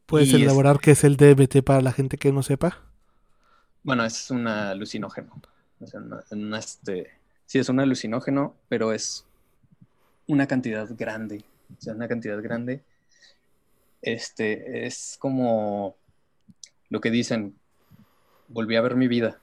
¿Puedes 0.07 0.33
elaborar 0.35 0.81
qué 0.81 0.91
es 0.91 1.05
el 1.05 1.17
DMT 1.17 1.63
para 1.65 1.81
la 1.81 1.93
gente 1.93 2.17
que 2.17 2.33
no 2.33 2.43
sepa? 2.43 2.83
Bueno, 3.85 4.05
es 4.05 4.29
un 4.33 4.49
alucinógeno. 4.49 5.41
este, 6.59 7.13
sí, 7.45 7.61
es 7.61 7.69
un 7.69 7.79
alucinógeno, 7.79 8.57
pero 8.69 8.93
es 8.93 9.25
una 10.27 10.49
cantidad 10.49 10.89
grande. 10.99 11.45
O 11.79 11.81
sea, 11.81 11.95
una 11.95 12.09
cantidad 12.09 12.43
grande. 12.43 12.83
Este 14.03 14.87
es 14.87 15.17
como 15.19 15.97
lo 16.89 17.01
que 17.01 17.11
dicen, 17.11 17.57
volví 18.49 18.77
a 18.77 18.81
ver 18.81 18.97
mi 18.97 19.09
vida. 19.09 19.41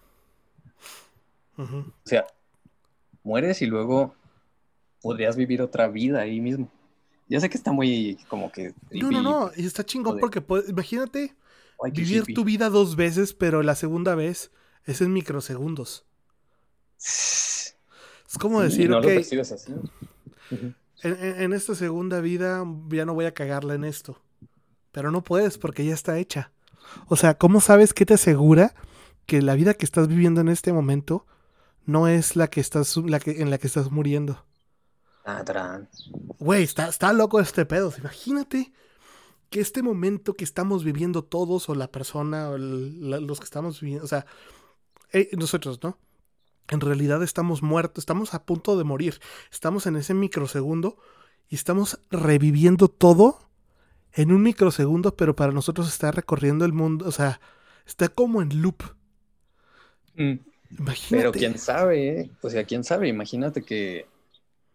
O 1.58 1.86
sea, 2.06 2.26
mueres 3.24 3.62
y 3.62 3.68
luego 3.68 4.16
podrías 5.02 5.36
vivir 5.36 5.62
otra 5.62 5.88
vida 5.88 6.22
ahí 6.22 6.40
mismo. 6.40 6.70
Ya 7.28 7.40
sé 7.40 7.50
que 7.50 7.58
está 7.58 7.72
muy 7.72 8.18
como 8.28 8.52
que... 8.52 8.74
No, 8.92 9.12
no, 9.12 9.22
no, 9.22 9.52
y 9.56 9.66
está 9.66 9.86
chingón 9.86 10.20
porque 10.20 10.44
imagínate 10.68 11.36
vivir 11.92 12.26
tu 12.34 12.44
vida 12.44 12.70
dos 12.70 12.96
veces, 12.96 13.34
pero 13.34 13.64
la 13.64 13.76
segunda 13.76 14.16
vez 14.16 14.52
es 14.86 15.02
en 15.02 15.14
microsegundos. 15.14 16.06
Es 16.98 17.76
como 18.40 18.62
decir, 18.62 18.90
no 18.90 18.98
así 18.98 19.38
en, 21.04 21.54
esta 21.54 21.76
segunda 21.76 22.22
vida 22.22 22.66
ya 22.90 23.06
no 23.06 23.14
voy 23.14 23.26
a 23.26 23.34
cagarla 23.34 23.76
en 23.76 23.84
esto. 23.84 24.22
Pero 24.94 25.12
no 25.12 25.22
puedes 25.22 25.58
porque 25.58 25.84
ya 25.86 25.94
está 25.94 26.18
hecha. 26.18 26.54
O 27.08 27.18
sea, 27.18 27.38
¿cómo 27.38 27.60
sabes 27.60 27.94
qué 27.94 28.06
te 28.06 28.14
asegura 28.14 28.74
que 29.26 29.42
la 29.42 29.56
vida 29.56 29.74
que 29.74 29.84
estás 29.84 30.08
viviendo 30.08 30.40
en 30.40 30.48
este 30.48 30.72
momento 30.72 31.26
no 31.86 32.08
es 32.08 32.38
la 32.38 32.48
que 32.50 32.62
estás 32.62 32.96
la 32.96 33.20
que, 33.20 33.42
en 33.42 33.50
la 33.50 33.58
que 33.58 33.68
estás 33.68 33.92
muriendo? 33.92 34.46
Güey, 36.40 36.64
está, 36.64 36.88
está 36.88 37.12
loco 37.12 37.42
este 37.42 37.66
pedo. 37.66 37.94
Imagínate 37.98 38.72
que 39.50 39.60
este 39.60 39.84
momento 39.84 40.34
que 40.34 40.46
estamos 40.46 40.86
viviendo 40.86 41.26
todos, 41.26 41.68
o 41.68 41.76
la 41.76 41.92
persona, 41.92 42.50
o 42.50 42.58
los 42.58 43.40
que 43.40 43.46
estamos 43.46 43.82
viviendo, 43.82 44.06
o 44.06 44.08
sea, 44.08 44.26
eh, 45.12 45.30
nosotros, 45.34 45.82
¿no? 45.84 45.98
en 46.70 46.82
realidad 46.82 47.22
estamos 47.24 47.62
muertos, 47.62 48.02
estamos 48.02 48.34
a 48.34 48.46
punto 48.46 48.78
de 48.78 48.84
morir, 48.84 49.20
estamos 49.52 49.86
en 49.86 49.96
ese 49.96 50.14
microsegundo 50.14 50.98
y 51.50 51.56
estamos 51.56 52.00
reviviendo 52.10 52.88
todo 52.88 53.50
en 54.14 54.32
un 54.32 54.42
microsegundo, 54.44 55.16
pero 55.16 55.36
para 55.36 55.52
nosotros 55.52 55.88
está 55.88 56.12
recorriendo 56.12 56.66
el 56.66 56.74
mundo, 56.74 57.08
o 57.08 57.12
sea, 57.12 57.40
está 57.86 58.10
como 58.10 58.42
en 58.42 58.62
loop. 58.62 58.84
Mm. 60.16 60.34
Imagínate. 60.80 61.18
Pero 61.18 61.32
quién 61.32 61.58
sabe, 61.58 62.20
¿eh? 62.20 62.32
o 62.42 62.50
sea, 62.50 62.64
quién 62.64 62.84
sabe, 62.84 63.08
imagínate 63.08 63.64
que 63.64 64.08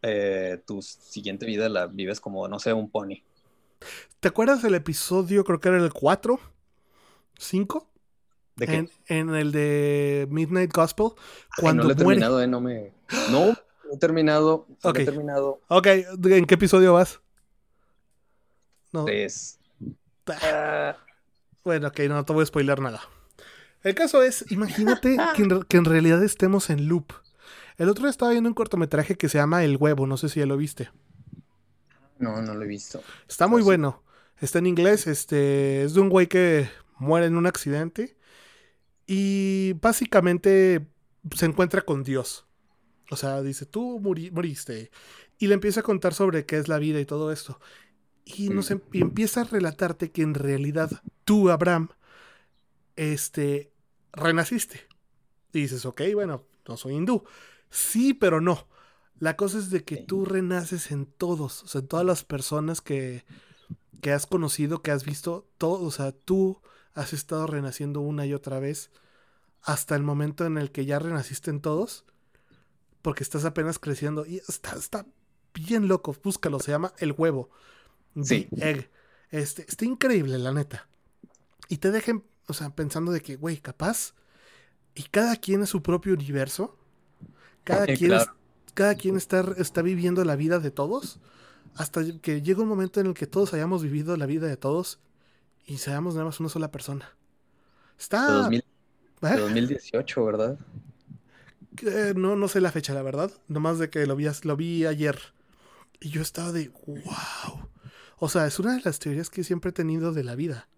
eh, 0.02 0.60
tu 0.64 0.80
siguiente 0.82 1.44
vida 1.44 1.68
la 1.68 1.86
vives 1.86 2.20
como, 2.20 2.46
no 2.48 2.58
sé, 2.58 2.72
un 2.72 2.88
pony. 2.88 3.22
¿Te 4.20 4.28
acuerdas 4.28 4.62
del 4.62 4.74
episodio, 4.74 5.44
creo 5.44 5.60
que 5.60 5.68
era 5.68 5.78
el 5.78 5.92
4? 5.92 6.38
¿5? 7.38 7.84
En, 8.60 9.34
el 9.34 9.52
de 9.52 10.26
Midnight 10.30 10.72
Gospel. 10.72 11.10
Cuando 11.56 11.82
no 11.82 11.88
lo 11.88 11.92
he 11.92 11.96
terminado, 11.96 12.42
eh, 12.42 12.48
no 12.48 12.60
me. 12.60 12.92
No, 13.30 13.56
he 13.92 13.96
terminado. 13.98 14.66
No 14.82 14.90
he 14.90 15.04
terminado. 15.04 15.60
Ok, 15.68 15.86
¿en 15.86 16.44
qué 16.44 16.54
episodio 16.54 16.92
vas? 16.92 17.20
No. 18.92 19.06
Ah. 20.26 20.96
Bueno, 21.64 21.88
ok, 21.88 22.00
no 22.08 22.24
te 22.24 22.32
voy 22.32 22.42
a 22.42 22.46
spoiler 22.46 22.80
nada. 22.80 23.00
El 23.82 23.94
caso 23.94 24.22
es, 24.22 24.44
imagínate 24.50 25.16
que 25.68 25.76
en, 25.76 25.84
realidad 25.84 26.22
estemos 26.22 26.70
en 26.70 26.88
loop. 26.88 27.12
El 27.76 27.88
otro 27.88 28.04
día 28.04 28.10
estaba 28.10 28.32
viendo 28.32 28.48
un 28.48 28.54
cortometraje 28.54 29.16
que 29.16 29.28
se 29.28 29.38
llama 29.38 29.64
El 29.64 29.76
Huevo, 29.76 30.06
no 30.06 30.16
sé 30.16 30.28
si 30.28 30.40
ya 30.40 30.46
lo 30.46 30.56
viste. 30.56 30.90
No, 32.18 32.42
no 32.42 32.54
lo 32.54 32.62
he 32.62 32.66
visto. 32.66 33.02
Está 33.28 33.46
muy 33.46 33.62
bueno. 33.62 34.02
Está 34.40 34.58
en 34.58 34.66
inglés, 34.66 35.06
este, 35.06 35.84
es 35.84 35.94
de 35.94 36.00
un 36.00 36.08
güey 36.08 36.26
que 36.26 36.68
muere 36.98 37.26
en 37.26 37.36
un 37.36 37.46
accidente 37.46 38.16
y 39.06 39.72
básicamente 39.80 40.86
se 41.34 41.46
encuentra 41.46 41.82
con 41.82 42.04
Dios. 42.04 42.46
O 43.10 43.16
sea, 43.16 43.42
dice, 43.42 43.66
tú 43.66 44.00
moriste. 44.00 44.90
Y 45.38 45.46
le 45.46 45.54
empieza 45.54 45.80
a 45.80 45.82
contar 45.82 46.14
sobre 46.14 46.44
qué 46.44 46.58
es 46.58 46.68
la 46.68 46.78
vida 46.78 47.00
y 47.00 47.04
todo 47.04 47.32
esto. 47.32 47.58
Y, 48.36 48.50
nos 48.50 48.70
em-, 48.70 48.82
empieza 48.92 49.42
a 49.42 49.44
relatarte 49.44 50.10
que 50.10 50.22
en 50.22 50.34
realidad 50.34 51.02
tú, 51.24 51.50
Abraham, 51.50 51.88
este, 52.96 53.72
renaciste. 54.12 54.86
Y 55.52 55.62
dices, 55.62 55.86
ok, 55.86 56.02
bueno, 56.14 56.44
no 56.66 56.76
soy 56.76 56.94
hindú. 56.94 57.24
Sí, 57.70 58.14
pero 58.14 58.40
no. 58.40 58.68
La 59.18 59.36
cosa 59.36 59.58
es 59.58 59.70
de 59.70 59.84
que 59.84 59.96
tú 59.96 60.24
renaces 60.24 60.90
en 60.90 61.06
todos, 61.06 61.64
o 61.64 61.66
sea, 61.66 61.80
en 61.80 61.88
todas 61.88 62.06
las 62.06 62.24
personas 62.24 62.80
que, 62.80 63.24
que 64.00 64.12
has 64.12 64.26
conocido, 64.26 64.82
que 64.82 64.92
has 64.92 65.04
visto, 65.04 65.48
todo, 65.58 65.82
o 65.82 65.90
sea, 65.90 66.12
tú 66.12 66.60
has 66.94 67.12
estado 67.12 67.46
renaciendo 67.46 68.00
una 68.00 68.26
y 68.26 68.34
otra 68.34 68.60
vez 68.60 68.90
hasta 69.62 69.96
el 69.96 70.02
momento 70.02 70.46
en 70.46 70.56
el 70.56 70.70
que 70.70 70.84
ya 70.86 70.98
renaciste 70.98 71.50
en 71.50 71.60
todos, 71.60 72.04
porque 73.02 73.24
estás 73.24 73.44
apenas 73.44 73.78
creciendo 73.78 74.24
y 74.24 74.36
está, 74.48 74.76
está 74.76 75.06
bien 75.52 75.88
loco, 75.88 76.14
búscalo, 76.22 76.60
se 76.60 76.70
llama 76.70 76.92
El 76.98 77.12
Huevo. 77.12 77.50
Sí. 78.22 78.48
Egg. 78.56 78.90
Este, 79.30 79.64
está 79.68 79.84
increíble, 79.84 80.38
la 80.38 80.52
neta. 80.52 80.88
Y 81.68 81.78
te 81.78 81.90
dejen, 81.90 82.24
o 82.46 82.54
sea, 82.54 82.70
pensando 82.70 83.12
de 83.12 83.20
que, 83.20 83.36
güey, 83.36 83.58
capaz. 83.58 84.14
Y 84.94 85.04
cada 85.04 85.36
quien 85.36 85.62
es 85.62 85.68
su 85.68 85.82
propio 85.82 86.14
universo. 86.14 86.76
Cada 87.64 87.86
quien, 87.86 88.12
cada 88.74 88.94
quien 88.94 89.16
está, 89.16 89.44
está 89.58 89.82
viviendo 89.82 90.24
la 90.24 90.36
vida 90.36 90.58
de 90.58 90.70
todos. 90.70 91.20
Hasta 91.74 92.02
que 92.20 92.42
llega 92.42 92.62
un 92.62 92.68
momento 92.68 93.00
en 93.00 93.06
el 93.06 93.14
que 93.14 93.26
todos 93.26 93.54
hayamos 93.54 93.82
vivido 93.82 94.16
la 94.16 94.26
vida 94.26 94.46
de 94.46 94.56
todos 94.56 94.98
y 95.68 95.76
seamos 95.76 96.14
nada 96.14 96.24
más 96.24 96.40
una 96.40 96.48
sola 96.48 96.70
persona. 96.70 97.14
Está. 97.98 98.48
De, 98.48 98.64
2018, 99.20 100.20
¿Eh? 100.20 100.24
¿verdad? 100.24 100.58
no, 102.16 102.36
no 102.36 102.48
sé 102.48 102.60
la 102.60 102.72
fecha, 102.72 102.94
la 102.94 103.02
verdad. 103.02 103.30
Nomás 103.48 103.78
de 103.78 103.90
que 103.90 104.06
lo 104.06 104.16
vi, 104.16 104.26
lo 104.44 104.56
vi 104.56 104.86
ayer. 104.86 105.18
Y 106.00 106.08
yo 106.08 106.22
estaba 106.22 106.52
de, 106.52 106.70
wow. 106.86 107.67
O 108.18 108.28
sea, 108.28 108.46
es 108.46 108.58
una 108.58 108.74
de 108.74 108.82
las 108.84 108.98
teorías 108.98 109.30
que 109.30 109.44
siempre 109.44 109.70
he 109.70 109.72
tenido 109.72 110.12
de 110.12 110.24
la 110.24 110.34
vida. 110.34 110.68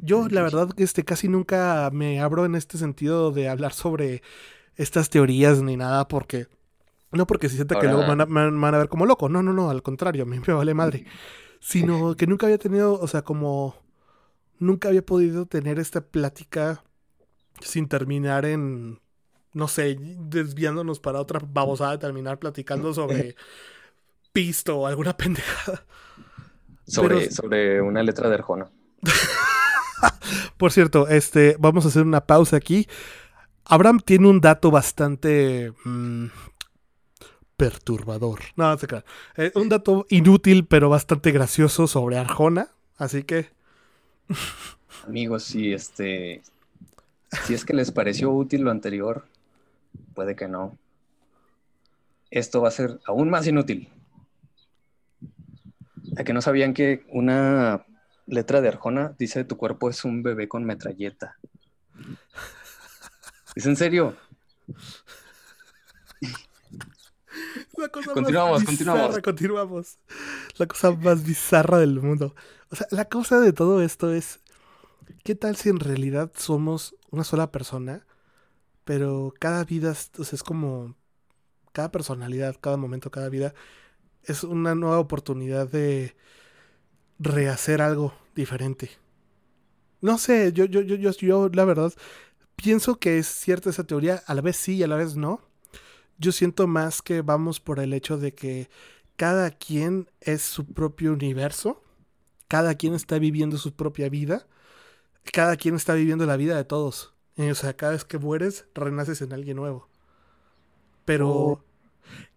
Yo, 0.00 0.28
la 0.28 0.42
verdad, 0.42 0.70
este, 0.76 1.04
casi 1.04 1.28
nunca 1.28 1.90
me 1.92 2.20
abro 2.20 2.44
en 2.44 2.54
este 2.54 2.78
sentido 2.78 3.32
de 3.32 3.48
hablar 3.48 3.72
sobre 3.72 4.22
estas 4.76 5.10
teorías 5.10 5.62
ni 5.62 5.76
nada, 5.76 6.06
porque. 6.06 6.46
No 7.10 7.26
porque 7.26 7.48
se 7.48 7.56
sienta 7.56 7.78
que 7.78 7.86
luego 7.86 8.06
van 8.06 8.20
a, 8.20 8.24
van 8.24 8.64
a, 8.64 8.78
ver 8.78 8.88
como 8.88 9.06
loco. 9.06 9.28
No, 9.28 9.42
no, 9.42 9.52
no, 9.52 9.70
al 9.70 9.82
contrario, 9.82 10.24
a 10.24 10.26
mí 10.26 10.40
me 10.44 10.52
vale 10.52 10.74
madre. 10.74 11.04
Sino 11.60 12.16
que 12.16 12.26
nunca 12.26 12.46
había 12.46 12.58
tenido, 12.58 13.00
o 13.00 13.08
sea, 13.08 13.22
como. 13.22 13.76
Nunca 14.58 14.88
había 14.88 15.04
podido 15.04 15.46
tener 15.46 15.78
esta 15.80 16.00
plática 16.00 16.84
sin 17.60 17.88
terminar 17.88 18.44
en 18.44 19.00
no 19.54 19.68
sé, 19.68 19.96
desviándonos 20.00 21.00
para 21.00 21.20
otra 21.20 21.40
babosada, 21.40 21.98
terminar 21.98 22.38
platicando 22.38 22.92
sobre 22.92 23.36
pisto 24.34 24.76
o 24.76 24.86
alguna 24.86 25.16
pendejada. 25.16 25.86
Sobre, 26.86 27.30
sobre 27.30 27.80
una 27.80 28.02
letra 28.02 28.28
de 28.28 28.34
Arjona. 28.34 28.70
Por 30.58 30.70
cierto, 30.70 31.08
este, 31.08 31.56
vamos 31.58 31.86
a 31.86 31.88
hacer 31.88 32.02
una 32.02 32.26
pausa 32.26 32.56
aquí. 32.56 32.86
Abraham 33.64 34.00
tiene 34.04 34.28
un 34.28 34.42
dato 34.42 34.70
bastante 34.70 35.72
mm, 35.84 36.26
perturbador. 37.56 38.40
No, 38.56 38.68
no 38.68 38.76
sé 38.76 38.86
eh, 39.36 39.52
un 39.54 39.70
dato 39.70 40.04
inútil, 40.10 40.66
pero 40.66 40.90
bastante 40.90 41.32
gracioso 41.32 41.86
sobre 41.86 42.18
Arjona. 42.18 42.68
Así 42.98 43.22
que. 43.22 43.48
Amigos, 45.06 45.44
si 45.44 45.72
este. 45.72 46.42
Si 47.46 47.54
es 47.54 47.64
que 47.64 47.72
les 47.72 47.90
pareció 47.90 48.30
útil 48.30 48.62
lo 48.62 48.70
anterior, 48.70 49.24
puede 50.14 50.36
que 50.36 50.48
no. 50.48 50.76
Esto 52.30 52.60
va 52.60 52.68
a 52.68 52.72
ser 52.72 53.00
aún 53.06 53.30
más 53.30 53.46
inútil. 53.46 53.88
¿A 56.16 56.24
que 56.24 56.32
no 56.32 56.42
sabían 56.42 56.74
que 56.74 57.04
una 57.10 57.86
letra 58.26 58.60
de 58.60 58.68
Arjona 58.68 59.14
dice 59.18 59.44
tu 59.44 59.56
cuerpo 59.56 59.90
es 59.90 60.04
un 60.04 60.22
bebé 60.22 60.48
con 60.48 60.64
metralleta? 60.64 61.36
¿Es 63.54 63.66
en 63.66 63.76
serio? 63.76 64.16
La 67.76 67.88
cosa 67.88 68.12
continuamos, 68.12 68.60
más 68.60 68.66
continuamos. 68.66 69.18
continuamos. 69.20 69.98
La 70.56 70.66
cosa 70.66 70.92
más 70.92 71.24
bizarra 71.24 71.78
del 71.78 72.00
mundo. 72.00 72.34
O 72.70 72.76
sea, 72.76 72.86
la 72.90 73.06
cosa 73.06 73.40
de 73.40 73.52
todo 73.52 73.82
esto 73.82 74.12
es, 74.12 74.38
¿qué 75.24 75.34
tal 75.34 75.56
si 75.56 75.70
en 75.70 75.80
realidad 75.80 76.30
somos 76.36 76.94
una 77.10 77.24
sola 77.24 77.50
persona 77.50 78.06
pero 78.84 79.32
cada 79.38 79.64
vida 79.64 79.92
es, 79.92 80.42
como, 80.42 80.94
cada 81.72 81.90
personalidad, 81.90 82.56
cada 82.60 82.76
momento, 82.76 83.10
cada 83.10 83.28
vida 83.28 83.54
es 84.26 84.44
una 84.44 84.74
nueva 84.74 84.98
oportunidad 84.98 85.68
de 85.68 86.14
rehacer 87.18 87.82
algo 87.82 88.14
diferente. 88.34 88.90
No 90.00 90.18
sé, 90.18 90.52
yo, 90.52 90.64
yo, 90.64 90.82
yo, 90.82 90.96
yo, 90.96 91.10
yo 91.12 91.48
la 91.52 91.64
verdad 91.64 91.92
pienso 92.56 92.96
que 92.96 93.18
es 93.18 93.26
cierta 93.26 93.70
esa 93.70 93.84
teoría, 93.84 94.22
a 94.26 94.34
la 94.34 94.42
vez 94.42 94.56
sí 94.56 94.76
y 94.76 94.82
a 94.82 94.88
la 94.88 94.96
vez 94.96 95.16
no. 95.16 95.40
Yo 96.18 96.32
siento 96.32 96.66
más 96.66 97.02
que 97.02 97.22
vamos 97.22 97.60
por 97.60 97.80
el 97.80 97.92
hecho 97.92 98.18
de 98.18 98.34
que 98.34 98.68
cada 99.16 99.50
quien 99.50 100.10
es 100.20 100.42
su 100.42 100.66
propio 100.66 101.12
universo, 101.12 101.82
cada 102.48 102.74
quien 102.74 102.94
está 102.94 103.18
viviendo 103.18 103.58
su 103.58 103.74
propia 103.74 104.08
vida, 104.08 104.46
cada 105.32 105.56
quien 105.56 105.74
está 105.74 105.94
viviendo 105.94 106.26
la 106.26 106.36
vida 106.36 106.56
de 106.56 106.64
todos. 106.64 107.14
Eh, 107.36 107.50
o 107.50 107.54
sea, 107.54 107.76
cada 107.76 107.92
vez 107.92 108.04
que 108.04 108.18
mueres, 108.18 108.66
renaces 108.74 109.22
en 109.22 109.32
alguien 109.32 109.56
nuevo. 109.56 109.88
Pero 111.04 111.30
oh. 111.30 111.64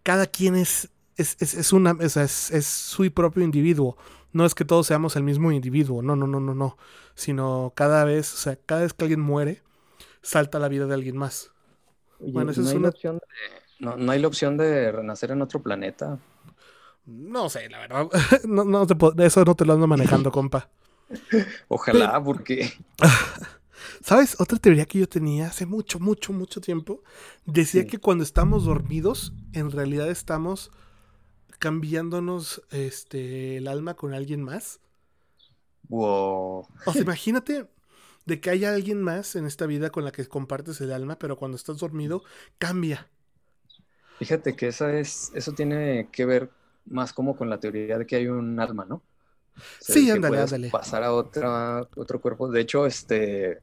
cada 0.02 0.26
quien 0.26 0.56
es, 0.56 0.90
es, 1.18 1.36
es, 1.40 1.72
una, 1.72 1.92
o 1.92 2.08
sea, 2.08 2.22
es, 2.22 2.50
es, 2.50 2.66
su 2.66 3.10
propio 3.12 3.42
individuo. 3.42 3.96
No 4.32 4.44
es 4.44 4.54
que 4.54 4.64
todos 4.64 4.86
seamos 4.86 5.16
el 5.16 5.22
mismo 5.22 5.52
individuo, 5.52 6.02
no, 6.02 6.16
no, 6.16 6.26
no, 6.26 6.40
no, 6.40 6.54
no. 6.54 6.76
Sino 7.14 7.72
cada 7.74 8.04
vez, 8.04 8.32
o 8.32 8.36
sea, 8.36 8.56
cada 8.56 8.82
vez 8.82 8.92
que 8.92 9.04
alguien 9.04 9.20
muere, 9.20 9.62
salta 10.22 10.58
la 10.58 10.68
vida 10.68 10.86
de 10.86 10.94
alguien 10.94 11.16
más. 11.16 11.50
bueno, 12.20 12.52
esa 12.52 12.60
no 12.60 12.68
es 12.68 12.74
una... 12.74 12.88
Opción 12.88 13.20
no, 13.80 13.96
no, 13.96 14.12
hay 14.12 14.20
la 14.20 14.28
opción 14.28 14.56
de 14.56 14.90
renacer 14.90 15.30
en 15.30 15.42
otro 15.42 15.62
planeta. 15.62 16.18
No 17.06 17.48
sé, 17.48 17.68
la 17.68 17.78
verdad. 17.78 18.08
no, 18.44 18.64
no 18.64 18.86
eso 19.18 19.44
no 19.44 19.54
te 19.54 19.64
lo 19.64 19.72
ando 19.72 19.86
manejando, 19.86 20.32
compa. 20.32 20.68
Ojalá, 21.68 22.22
porque. 22.22 22.72
¿Sabes? 24.02 24.36
Otra 24.40 24.58
teoría 24.58 24.84
que 24.84 24.98
yo 24.98 25.08
tenía 25.08 25.46
hace 25.46 25.66
mucho, 25.66 25.98
mucho, 25.98 26.32
mucho 26.32 26.60
tiempo 26.60 27.02
decía 27.46 27.86
que 27.86 27.98
cuando 27.98 28.24
estamos 28.24 28.64
dormidos, 28.64 29.32
en 29.52 29.70
realidad 29.70 30.08
estamos 30.08 30.70
cambiándonos 31.58 32.62
este, 32.70 33.56
el 33.56 33.68
alma 33.68 33.94
con 33.94 34.14
alguien 34.14 34.42
más. 34.42 34.80
Wow. 35.88 36.66
O 36.86 36.92
sea, 36.92 37.02
imagínate 37.02 37.66
de 38.26 38.40
que 38.40 38.50
haya 38.50 38.74
alguien 38.74 39.02
más 39.02 39.36
en 39.36 39.46
esta 39.46 39.66
vida 39.66 39.90
con 39.90 40.04
la 40.04 40.12
que 40.12 40.26
compartes 40.26 40.80
el 40.80 40.92
alma, 40.92 41.18
pero 41.18 41.36
cuando 41.36 41.56
estás 41.56 41.78
dormido, 41.78 42.22
cambia. 42.58 43.08
Fíjate 44.18 44.54
que 44.54 44.68
esa 44.68 44.92
es, 44.92 45.30
eso 45.34 45.52
tiene 45.52 46.08
que 46.12 46.26
ver 46.26 46.50
más 46.84 47.12
como 47.12 47.36
con 47.36 47.48
la 47.48 47.60
teoría 47.60 47.98
de 47.98 48.06
que 48.06 48.16
hay 48.16 48.26
un 48.26 48.58
alma, 48.60 48.84
¿no? 48.84 49.02
sí, 49.80 50.10
ándale, 50.10 50.40
ándale. 50.40 50.70
Pasar 50.70 51.02
a 51.02 51.12
otra, 51.12 51.88
otro 51.96 52.20
cuerpo. 52.20 52.50
De 52.50 52.60
hecho, 52.60 52.86
este, 52.86 53.60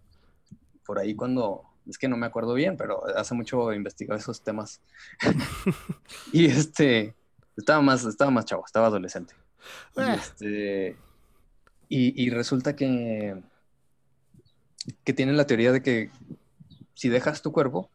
por 0.85 0.99
ahí 0.99 1.15
cuando, 1.15 1.63
es 1.87 1.97
que 1.97 2.07
no 2.07 2.17
me 2.17 2.25
acuerdo 2.25 2.53
bien, 2.53 2.75
pero 2.77 3.05
hace 3.15 3.35
mucho 3.35 3.71
investigar 3.73 4.17
esos 4.17 4.41
temas. 4.41 4.81
y 6.31 6.45
este, 6.45 7.13
estaba 7.57 7.81
más, 7.81 8.05
estaba 8.05 8.31
más 8.31 8.45
chavo, 8.45 8.63
estaba 8.65 8.87
adolescente. 8.87 9.33
Y, 9.95 10.01
ah. 10.01 10.15
este, 10.15 10.97
y, 11.87 12.29
resulta 12.29 12.75
que, 12.75 13.41
que 15.03 15.13
tiene 15.13 15.33
la 15.33 15.47
teoría 15.47 15.71
de 15.71 15.81
que 15.81 16.11
si 16.93 17.09
dejas 17.09 17.41
tu 17.41 17.51
cuerpo, 17.51 17.89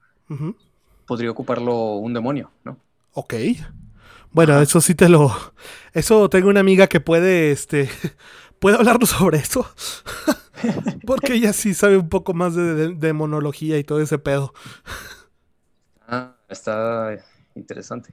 podría 1.06 1.30
ocuparlo 1.30 1.94
un 1.94 2.14
demonio, 2.14 2.50
¿no? 2.64 2.78
Ok. 3.12 3.34
Bueno, 4.32 4.60
eso 4.60 4.80
sí 4.80 4.94
te 4.94 5.08
lo. 5.08 5.34
Eso 5.92 6.30
tengo 6.30 6.48
una 6.48 6.60
amiga 6.60 6.86
que 6.86 7.00
puede, 7.00 7.50
este. 7.50 7.90
¿Puede 8.60 8.76
hablarnos 8.76 9.10
sobre 9.10 9.38
eso? 9.38 9.66
Porque 11.06 11.34
ella 11.34 11.52
sí 11.52 11.74
sabe 11.74 11.96
un 11.96 12.08
poco 12.08 12.34
más 12.34 12.54
de, 12.54 12.94
demonología 12.94 13.78
y 13.78 13.84
todo 13.84 14.00
ese 14.00 14.18
pedo. 14.18 14.52
Ah, 16.06 16.36
está 16.48 17.16
interesante. 17.54 18.12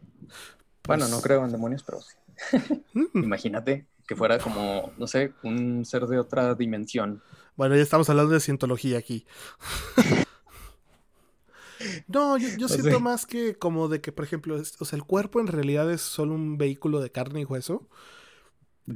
Bueno, 0.88 1.06
no 1.06 1.18
pues 1.18 1.24
creo 1.24 1.46
en 1.46 1.52
demonios, 1.52 1.84
pero 1.84 2.00
sí. 2.02 2.16
Mm. 2.94 3.24
Imagínate 3.24 3.86
que 4.08 4.16
fuera 4.16 4.40
como, 4.40 4.92
no 4.98 5.06
sé, 5.08 5.34
un 5.44 5.86
ser 5.86 6.08
de 6.08 6.18
otra 6.18 6.56
dimensión. 6.56 7.22
Bueno, 7.56 7.76
ya 7.76 7.82
estamos 7.82 8.10
hablando 8.10 8.34
de 8.34 8.40
cientología 8.40 8.98
aquí. 8.98 9.26
No, 12.08 12.38
yo, 12.38 12.68
siento 12.68 13.00
más 13.00 13.26
que 13.26 13.56
como 13.56 13.88
de 13.88 14.02
que, 14.02 14.12
por 14.12 14.26
ejemplo, 14.26 14.56
o 14.56 14.86
sea, 14.86 14.98
el 14.98 15.04
cuerpo 15.04 15.40
en 15.40 15.48
realidad 15.48 15.92
es 15.92 16.02
solo 16.02 16.34
un 16.34 16.58
vehículo 16.58 17.02
de 17.02 17.12
carne 17.12 17.42
y 17.42 17.46
hueso. 17.46 17.88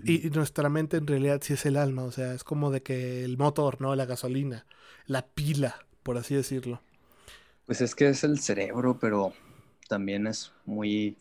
Y, 0.06 0.30
nuestra 0.30 0.70
mente 0.70 0.98
en 0.98 1.06
realidad 1.06 1.42
sí 1.44 1.54
es 1.54 1.66
el 1.66 1.76
alma, 1.76 2.04
o 2.04 2.12
sea, 2.12 2.34
es 2.34 2.46
como 2.46 2.72
de 2.72 2.82
que 2.82 3.26
el 3.26 3.38
motor, 3.38 3.82
¿no? 3.82 3.94
La 3.96 4.06
gasolina, 4.06 4.66
la 5.06 5.28
pila, 5.28 5.86
por 6.02 6.18
así 6.18 6.34
decirlo. 6.34 6.82
Pues 7.66 7.82
es 7.82 7.94
que 7.94 8.08
es 8.08 8.24
el 8.24 8.40
cerebro, 8.40 8.98
pero 9.00 9.34
también 9.90 10.28
es 10.28 10.54
muy... 10.66 11.18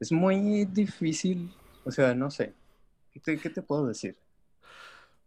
Es 0.00 0.10
muy 0.10 0.64
difícil, 0.64 1.54
o 1.84 1.90
sea, 1.90 2.14
no 2.14 2.30
sé, 2.30 2.54
¿qué 3.22 3.36
te, 3.36 3.62
puedo 3.62 3.86
decir? 3.86 4.16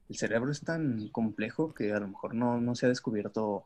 El 0.09 0.17
cerebro 0.17 0.51
es 0.51 0.61
tan 0.61 1.07
complejo 1.09 1.73
que 1.73 1.93
a 1.93 1.99
lo 1.99 2.07
mejor 2.07 2.33
no, 2.33 2.59
no 2.59 2.75
se 2.75 2.87
ha 2.87 2.89
descubierto 2.89 3.65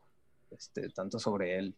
este, 0.50 0.90
tanto 0.90 1.18
sobre 1.18 1.58
él 1.58 1.74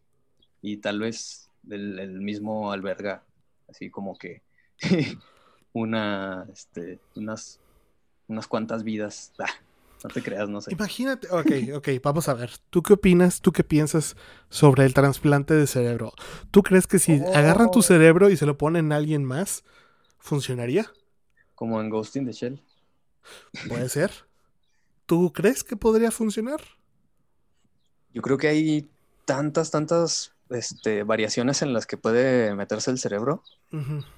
y 0.61 0.77
tal 0.77 0.99
vez 0.99 1.49
el 1.69 2.19
mismo 2.19 2.71
alberga 2.71 3.23
así 3.71 3.89
como 3.89 4.17
que 4.17 4.41
una, 5.73 6.45
este, 6.51 6.99
unas, 7.15 7.59
unas 8.27 8.47
cuantas 8.47 8.83
vidas. 8.83 9.33
no 10.03 10.09
te 10.09 10.21
creas, 10.21 10.49
no 10.49 10.61
sé. 10.61 10.71
Imagínate, 10.71 11.27
ok, 11.29 11.75
ok, 11.75 11.89
vamos 12.03 12.27
a 12.29 12.33
ver. 12.33 12.51
¿Tú 12.69 12.81
qué 12.81 12.93
opinas, 12.93 13.41
tú 13.41 13.51
qué 13.51 13.63
piensas 13.63 14.15
sobre 14.49 14.85
el 14.85 14.93
trasplante 14.93 15.53
de 15.53 15.67
cerebro? 15.67 16.13
¿Tú 16.51 16.63
crees 16.63 16.87
que 16.87 16.99
si 16.99 17.21
agarran 17.33 17.71
tu 17.71 17.79
oh. 17.79 17.83
cerebro 17.83 18.29
y 18.29 18.37
se 18.37 18.45
lo 18.45 18.57
ponen 18.57 18.91
a 18.91 18.97
alguien 18.97 19.23
más, 19.23 19.63
funcionaría? 20.17 20.91
Como 21.55 21.79
en 21.81 21.89
Ghost 21.89 22.15
in 22.15 22.25
the 22.25 22.33
Shell. 22.33 22.61
Puede 23.67 23.89
ser. 23.89 24.11
¿Tú 25.05 25.31
crees 25.33 25.63
que 25.63 25.75
podría 25.75 26.11
funcionar? 26.11 26.61
Yo 28.13 28.21
creo 28.21 28.37
que 28.37 28.47
hay 28.47 28.89
tantas, 29.25 29.71
tantas 29.71 30.33
este, 30.51 31.03
variaciones 31.03 31.61
en 31.61 31.73
las 31.73 31.85
que 31.85 31.97
puede 31.97 32.53
meterse 32.55 32.91
el 32.91 32.99
cerebro, 32.99 33.43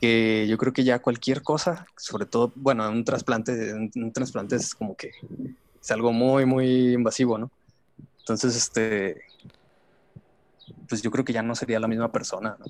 que 0.02 0.48
yo 0.50 0.58
creo 0.58 0.74
que 0.74 0.84
ya 0.84 1.00
cualquier 1.00 1.44
cosa, 1.44 1.86
sobre 1.96 2.26
todo, 2.26 2.52
bueno, 2.56 2.90
un 2.90 3.04
trasplante, 3.04 3.74
un, 3.74 4.12
trasplante 4.12 4.56
es 4.56 4.74
como 4.74 4.96
que 4.96 5.12
es 5.84 5.92
algo 5.92 6.14
muy, 6.14 6.46
muy 6.46 6.94
invasivo, 6.94 7.38
¿no? 7.38 7.52
Entonces, 8.20 8.56
este, 8.56 9.22
pues 10.88 11.02
yo 11.02 11.12
creo 11.12 11.26
que 11.26 11.34
ya 11.34 11.44
no 11.44 11.56
sería 11.56 11.80
la 11.80 11.90
misma 11.90 12.12
persona, 12.12 12.56
¿no? 12.58 12.66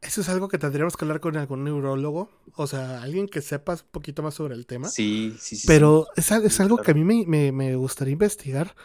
Eso 0.00 0.20
es 0.20 0.28
algo 0.28 0.46
que 0.46 0.58
tendríamos 0.58 0.96
que 0.96 1.04
hablar 1.04 1.18
con 1.18 1.36
algún 1.36 1.64
neurólogo, 1.64 2.30
o 2.54 2.68
sea, 2.68 3.02
alguien 3.02 3.26
que 3.26 3.42
sepa 3.42 3.72
un 3.72 3.80
poquito 3.90 4.22
más 4.22 4.34
sobre 4.34 4.54
el 4.54 4.64
tema. 4.64 4.88
Sí, 4.88 5.34
sí, 5.40 5.56
sí. 5.56 5.66
Pero 5.66 6.06
Es, 6.14 6.30
es, 6.30 6.60
algo 6.60 6.76
que 6.76 6.92
a 6.92 6.94
mí 6.94 7.02
me, 7.02 7.50
me, 7.50 7.74
gustaría 7.74 8.12
investigar, 8.12 8.76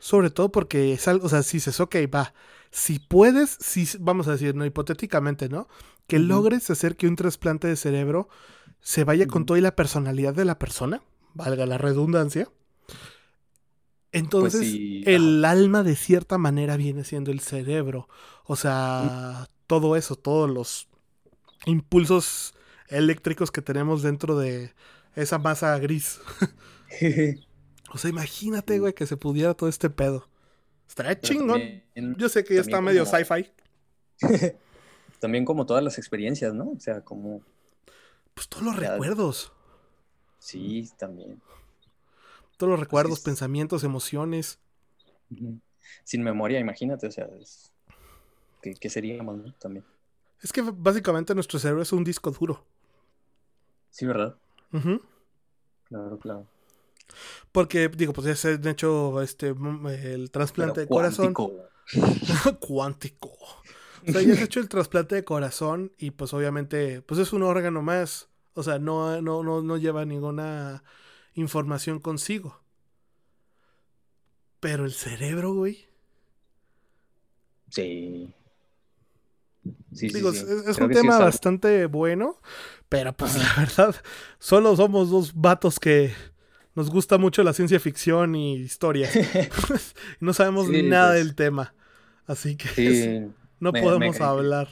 sobre 0.00 0.30
todo 0.30 0.50
porque 0.50 0.94
es 0.94 1.06
algo, 1.06 1.26
o 1.26 1.28
sea, 1.28 1.42
si 1.42 1.58
dices, 1.58 1.80
ok, 1.80 1.96
va, 2.12 2.32
si 2.70 2.98
puedes, 2.98 3.58
si, 3.60 3.86
vamos 4.00 4.26
a 4.26 4.32
decir, 4.32 4.54
no 4.54 4.64
hipotéticamente, 4.64 5.50
¿no? 5.50 5.68
Que 6.06 6.18
logres 6.18 6.70
hacer 6.70 6.96
que 6.96 7.08
un 7.08 7.16
trasplante 7.16 7.68
de 7.68 7.76
cerebro 7.76 8.30
se 8.80 9.04
vaya 9.04 9.26
con 9.26 9.44
toda 9.44 9.60
la 9.60 9.76
personalidad 9.76 10.32
de 10.32 10.46
la 10.46 10.58
persona, 10.58 11.02
valga 11.34 11.66
la 11.66 11.78
redundancia. 11.78 12.48
Entonces, 14.12 14.60
pues 14.60 15.06
el 15.06 15.44
alma 15.44 15.82
de 15.82 15.96
cierta 15.96 16.38
manera 16.38 16.76
viene 16.76 17.04
siendo 17.04 17.32
el 17.32 17.40
cerebro. 17.40 18.08
O 18.44 18.54
sea, 18.56 19.48
todo 19.66 19.96
eso, 19.96 20.14
todos 20.14 20.48
los 20.48 20.88
impulsos 21.66 22.54
eléctricos 22.88 23.50
que 23.50 23.60
tenemos 23.60 24.02
dentro 24.02 24.38
de 24.38 24.72
esa 25.16 25.38
masa 25.38 25.76
gris. 25.78 26.20
o 27.92 27.98
sea, 27.98 28.10
imagínate, 28.10 28.78
güey, 28.78 28.92
que 28.92 29.06
se 29.06 29.16
pudiera 29.16 29.54
todo 29.54 29.68
este 29.68 29.90
pedo. 29.90 30.28
Estaría 30.88 31.18
chingón. 31.18 31.82
Yo 32.16 32.28
sé 32.28 32.44
que 32.44 32.54
ya 32.54 32.60
está 32.60 32.80
medio 32.80 33.04
sci-fi. 33.04 33.50
también 35.18 35.44
como 35.44 35.66
todas 35.66 35.82
las 35.82 35.98
experiencias, 35.98 36.54
¿no? 36.54 36.70
O 36.70 36.78
sea, 36.78 37.00
como... 37.00 37.42
Pues 38.34 38.48
todos 38.48 38.64
los 38.64 38.76
recuerdos. 38.76 39.52
Sí, 40.44 40.90
también. 40.98 41.40
Todos 42.58 42.72
los 42.72 42.78
recuerdos, 42.78 43.20
pensamientos, 43.20 43.82
emociones. 43.82 44.58
Sin 46.04 46.22
memoria, 46.22 46.60
imagínate, 46.60 47.06
o 47.06 47.10
sea, 47.10 47.30
¿qué, 48.60 48.90
sería 48.90 49.22
más, 49.22 49.38
También. 49.58 49.86
Es 50.42 50.52
que 50.52 50.60
básicamente 50.60 51.34
nuestro 51.34 51.58
cerebro 51.58 51.80
es 51.80 51.92
un 51.92 52.04
disco 52.04 52.30
duro. 52.30 52.62
Sí, 53.88 54.04
¿verdad? 54.04 54.36
Claro, 55.88 56.18
claro. 56.18 56.46
Porque, 57.50 57.88
digo, 57.88 58.12
pues 58.12 58.26
ya 58.26 58.36
se 58.36 58.52
han 58.52 58.66
hecho 58.66 59.22
este, 59.22 59.54
el 60.02 60.30
trasplante 60.30 60.80
de 60.82 60.88
corazón. 60.88 61.32
cuántico. 62.60 63.30
O 64.06 64.12
sea, 64.12 64.20
ya 64.20 64.34
se 64.34 64.42
ha 64.42 64.44
hecho 64.44 64.60
el 64.60 64.68
trasplante 64.68 65.14
de 65.14 65.24
corazón 65.24 65.92
y 65.96 66.10
pues 66.10 66.34
obviamente, 66.34 67.00
pues 67.00 67.18
es 67.18 67.32
un 67.32 67.42
órgano 67.44 67.80
más. 67.80 68.28
O 68.54 68.62
sea, 68.62 68.78
no, 68.78 69.20
no, 69.20 69.42
no, 69.42 69.62
no 69.62 69.76
lleva 69.76 70.04
ninguna 70.04 70.82
información 71.34 71.98
consigo. 71.98 72.60
Pero 74.60 74.84
el 74.84 74.92
cerebro, 74.92 75.52
güey. 75.54 75.86
Sí. 77.68 78.32
Sí, 79.92 80.08
Digo, 80.08 80.30
Es, 80.30 80.78
un 80.78 80.90
tema 80.90 81.18
bastante 81.18 81.86
bueno, 81.86 82.40
pero 82.88 83.14
pues 83.14 83.36
la 83.36 83.54
verdad, 83.58 83.94
solo 84.38 84.76
somos 84.76 85.10
dos 85.10 85.32
vatos 85.34 85.80
que 85.80 86.12
nos 86.74 86.90
gusta 86.90 87.18
mucho 87.18 87.42
la 87.42 87.52
ciencia 87.52 87.80
ficción 87.80 88.34
y 88.34 88.56
historia. 88.56 89.08
no 90.20 90.32
sabemos 90.32 90.68
nada 90.68 91.12
pues. 91.12 91.24
del 91.24 91.34
tema. 91.34 91.74
Así 92.26 92.56
que 92.56 93.28
no 93.60 93.72
podemos 93.72 94.20
hablar. 94.20 94.68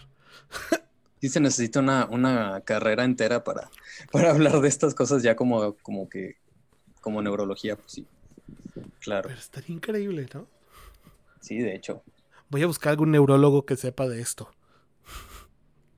Sí 1.22 1.28
se 1.28 1.38
necesita 1.38 1.78
una, 2.10 2.62
carrera 2.62 3.04
entera 3.04 3.44
para, 3.44 3.70
para 4.10 4.32
hablar 4.32 4.60
de 4.60 4.66
estas 4.66 4.92
cosas 4.92 5.22
ya 5.22 5.36
como, 5.36 5.76
como 5.76 6.08
que, 6.08 6.38
como 7.00 7.22
neurología, 7.22 7.76
pues 7.76 7.92
sí. 7.92 8.06
Claro. 8.98 9.28
Pero 9.28 9.38
estaría 9.38 9.72
increíble, 9.72 10.28
¿no? 10.34 10.48
Sí, 11.40 11.58
de 11.58 11.76
hecho. 11.76 12.02
Voy 12.48 12.64
a 12.64 12.66
buscar 12.66 12.90
algún 12.90 13.12
neurólogo 13.12 13.64
que 13.64 13.76
sepa 13.76 14.08
de 14.08 14.20
esto. 14.20 14.50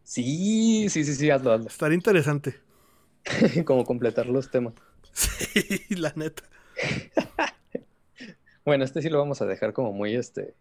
Sí, 0.03 0.91
sí, 0.91 1.05
sí, 1.05 1.15
sí, 1.15 1.31
hazlo, 1.31 1.55
hazlo. 1.55 1.69
Estaría 1.69 1.97
interesante. 1.97 2.61
como 3.65 3.87
completar 3.87 4.27
los 4.27 4.51
temas. 4.51 4.75
Sí, 5.15 5.81
la 5.97 6.13
neta. 6.17 6.43
bueno, 8.67 8.85
este 8.85 9.01
sí 9.01 9.09
lo 9.09 9.19
vamos 9.19 9.41
a 9.41 9.47
dejar 9.47 9.73
como 9.73 9.91
muy 9.93 10.17
este. 10.17 10.55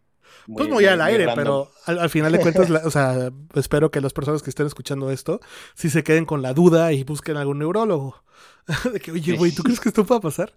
Pues 0.47 0.69
muy 0.69 0.85
al 0.85 1.01
aire, 1.01 1.27
pero 1.35 1.71
al, 1.85 2.09
final 2.09 2.31
de 2.31 2.39
cuentas, 2.39 2.69
o 2.69 2.91
sea, 2.91 3.31
espero 3.55 3.91
que 3.91 4.01
las 4.01 4.13
personas 4.13 4.43
que 4.43 4.49
estén 4.49 4.67
escuchando 4.67 5.11
esto 5.11 5.39
sí 5.75 5.89
se 5.89 6.03
queden 6.03 6.25
con 6.25 6.41
la 6.41 6.53
duda 6.53 6.91
y 6.93 7.03
busquen 7.03 7.37
algún 7.37 7.59
neurólogo. 7.59 8.23
de 8.93 8.99
que, 8.99 9.11
oye, 9.11 9.35
güey, 9.35 9.51
¿tú 9.51 9.63
crees 9.63 9.79
que 9.79 9.89
esto 9.89 10.05
pueda 10.05 10.21
pasar? 10.21 10.55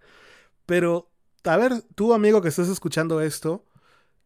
Pero, 0.65 1.11
a 1.45 1.57
ver, 1.57 1.83
tú, 1.95 2.13
amigo 2.15 2.43
que 2.43 2.49
estás 2.49 2.69
escuchando 2.69 3.21
esto, 3.21 3.65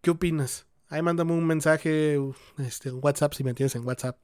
¿qué 0.00 0.10
opinas? 0.10 0.66
Ahí 0.88 1.02
mándame 1.02 1.32
un 1.32 1.46
mensaje, 1.46 2.18
este, 2.58 2.90
un 2.90 3.00
WhatsApp, 3.02 3.34
si 3.34 3.44
me 3.44 3.50
entiendes 3.50 3.76
en 3.76 3.86
WhatsApp. 3.86 4.18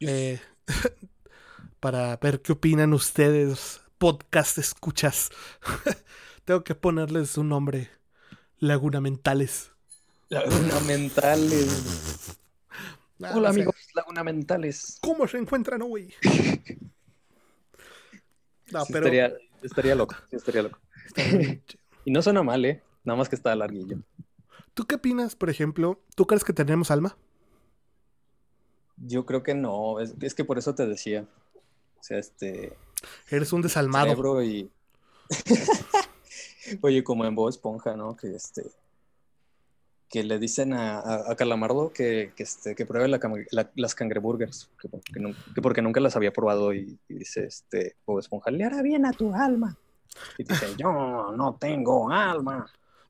Eh, 0.00 0.40
para 1.80 2.16
ver 2.16 2.42
qué 2.42 2.52
opinan 2.52 2.92
ustedes 2.92 3.80
podcast 3.98 4.58
escuchas. 4.58 5.30
Tengo 6.44 6.64
que 6.64 6.74
ponerles 6.74 7.38
un 7.38 7.48
nombre. 7.48 7.90
Laguna 8.58 9.00
Mentales. 9.00 9.75
Laguna 10.28 10.80
Mentales. 10.80 12.36
Hola 13.20 13.50
amigos, 13.50 13.76
Laguna 13.94 14.24
Mentales. 14.24 14.98
¿Cómo 15.00 15.28
se 15.28 15.38
encuentran 15.38 15.82
hoy? 15.82 16.12
no, 18.72 18.84
pero... 18.86 19.06
estaría, 19.62 19.94
loco, 19.94 20.16
estaría 20.32 20.62
loco. 20.62 20.80
y 22.04 22.10
no 22.10 22.22
suena 22.22 22.42
mal, 22.42 22.64
¿eh? 22.64 22.82
Nada 23.04 23.16
más 23.16 23.28
que 23.28 23.36
está 23.36 23.54
larguillo. 23.54 23.98
¿Tú 24.74 24.84
qué 24.84 24.96
opinas, 24.96 25.36
por 25.36 25.48
ejemplo? 25.48 26.02
¿Tú 26.16 26.26
crees 26.26 26.42
que 26.42 26.52
tenemos 26.52 26.90
alma? 26.90 27.16
Yo 28.96 29.26
creo 29.26 29.44
que 29.44 29.54
no, 29.54 30.00
es 30.00 30.34
que 30.34 30.44
por 30.44 30.58
eso 30.58 30.74
te 30.74 30.88
decía. 30.88 31.24
O 32.00 32.02
sea, 32.02 32.18
este, 32.18 32.76
Eres 33.30 33.52
un 33.52 33.62
desalmado. 33.62 34.42
Y... 34.42 34.68
Oye, 36.82 37.04
como 37.04 37.24
en 37.24 37.36
Bob 37.36 37.48
Esponja, 37.48 37.94
¿no? 37.96 38.16
Que 38.16 38.34
este 38.34 38.64
que 40.16 40.24
le 40.24 40.38
dicen 40.38 40.72
a, 40.72 41.26
Calamardo 41.36 41.92
que, 41.92 42.32
que, 42.34 42.42
este, 42.42 42.74
que 42.74 42.86
pruebe 42.86 43.06
las 43.74 43.94
cangreburgers, 43.94 44.70
que, 44.80 44.88
porque 45.60 45.82
nunca 45.82 46.00
las 46.00 46.16
había 46.16 46.32
probado 46.32 46.72
y, 46.72 46.98
dice 47.06 47.44
este 47.44 47.96
Bob 48.06 48.20
Esponja, 48.20 48.50
le 48.50 48.64
hará 48.64 48.80
bien 48.80 49.04
a 49.04 49.12
tu 49.12 49.34
alma. 49.34 49.76
Y 50.38 50.44
dice, 50.44 50.68
yo 50.78 51.34
no 51.36 51.58
tengo 51.60 52.10
alma. 52.10 52.66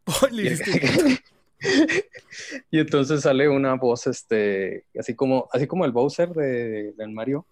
y, 2.72 2.80
entonces 2.80 3.20
sale 3.20 3.48
una 3.48 3.74
voz, 3.74 4.08
este, 4.08 4.86
así 4.98 5.14
como, 5.14 5.48
así 5.52 5.68
como 5.68 5.84
el 5.84 5.92
Bowser 5.92 6.30
de, 6.30 6.92
Mario 7.08 7.46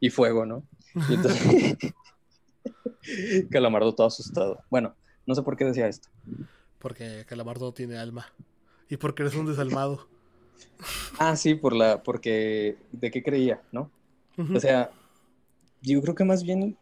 y 0.00 0.10
fuego, 0.10 0.44
¿no? 0.44 0.64
Y 1.08 1.14
entonces, 1.14 1.78
Calamardo 3.50 3.94
todo 3.94 4.06
asustado. 4.06 4.62
Bueno, 4.68 4.94
no 5.24 5.34
sé 5.34 5.42
por 5.42 5.56
qué 5.56 5.64
decía 5.64 5.88
esto. 5.88 6.10
Porque 6.86 7.24
Calamardo 7.26 7.74
tiene 7.74 7.98
alma. 7.98 8.32
Y 8.88 8.96
porque 8.96 9.24
eres 9.24 9.34
un 9.34 9.44
desalmado. 9.44 10.06
ah, 11.18 11.34
sí, 11.34 11.56
por 11.56 11.74
la, 11.74 12.00
porque 12.00 12.76
de 12.92 13.10
qué 13.10 13.24
creía, 13.24 13.60
¿no? 13.72 13.90
O 14.54 14.60
sea, 14.60 14.92
yo 15.82 16.00
creo 16.00 16.14
que 16.14 16.22
más 16.22 16.44
bien 16.44 16.78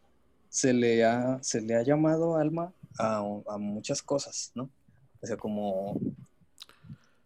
se 0.51 0.75
le 0.75 1.07
ha, 1.07 1.43
se 1.43 1.63
le 1.63 1.75
ha 1.75 1.83
llamado 1.83 2.37
alma 2.37 2.71
a, 2.99 3.25
a 3.49 3.57
muchas 3.57 4.03
cosas, 4.03 4.53
¿no? 4.55 4.69
O 5.23 5.27
sea, 5.27 5.39
como 5.39 5.99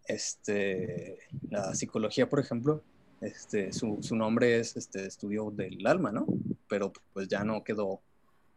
este, 0.07 1.18
la 1.51 1.74
psicología, 1.74 2.29
por 2.29 2.39
ejemplo, 2.39 2.85
este, 3.20 3.72
su, 3.72 3.99
su, 4.03 4.14
nombre 4.14 4.61
es 4.61 4.76
este, 4.76 5.05
Estudio 5.05 5.51
del 5.51 5.85
Alma, 5.85 6.12
¿no? 6.12 6.29
Pero 6.68 6.93
pues 7.12 7.26
ya 7.26 7.43
no 7.43 7.64
quedó, 7.64 8.03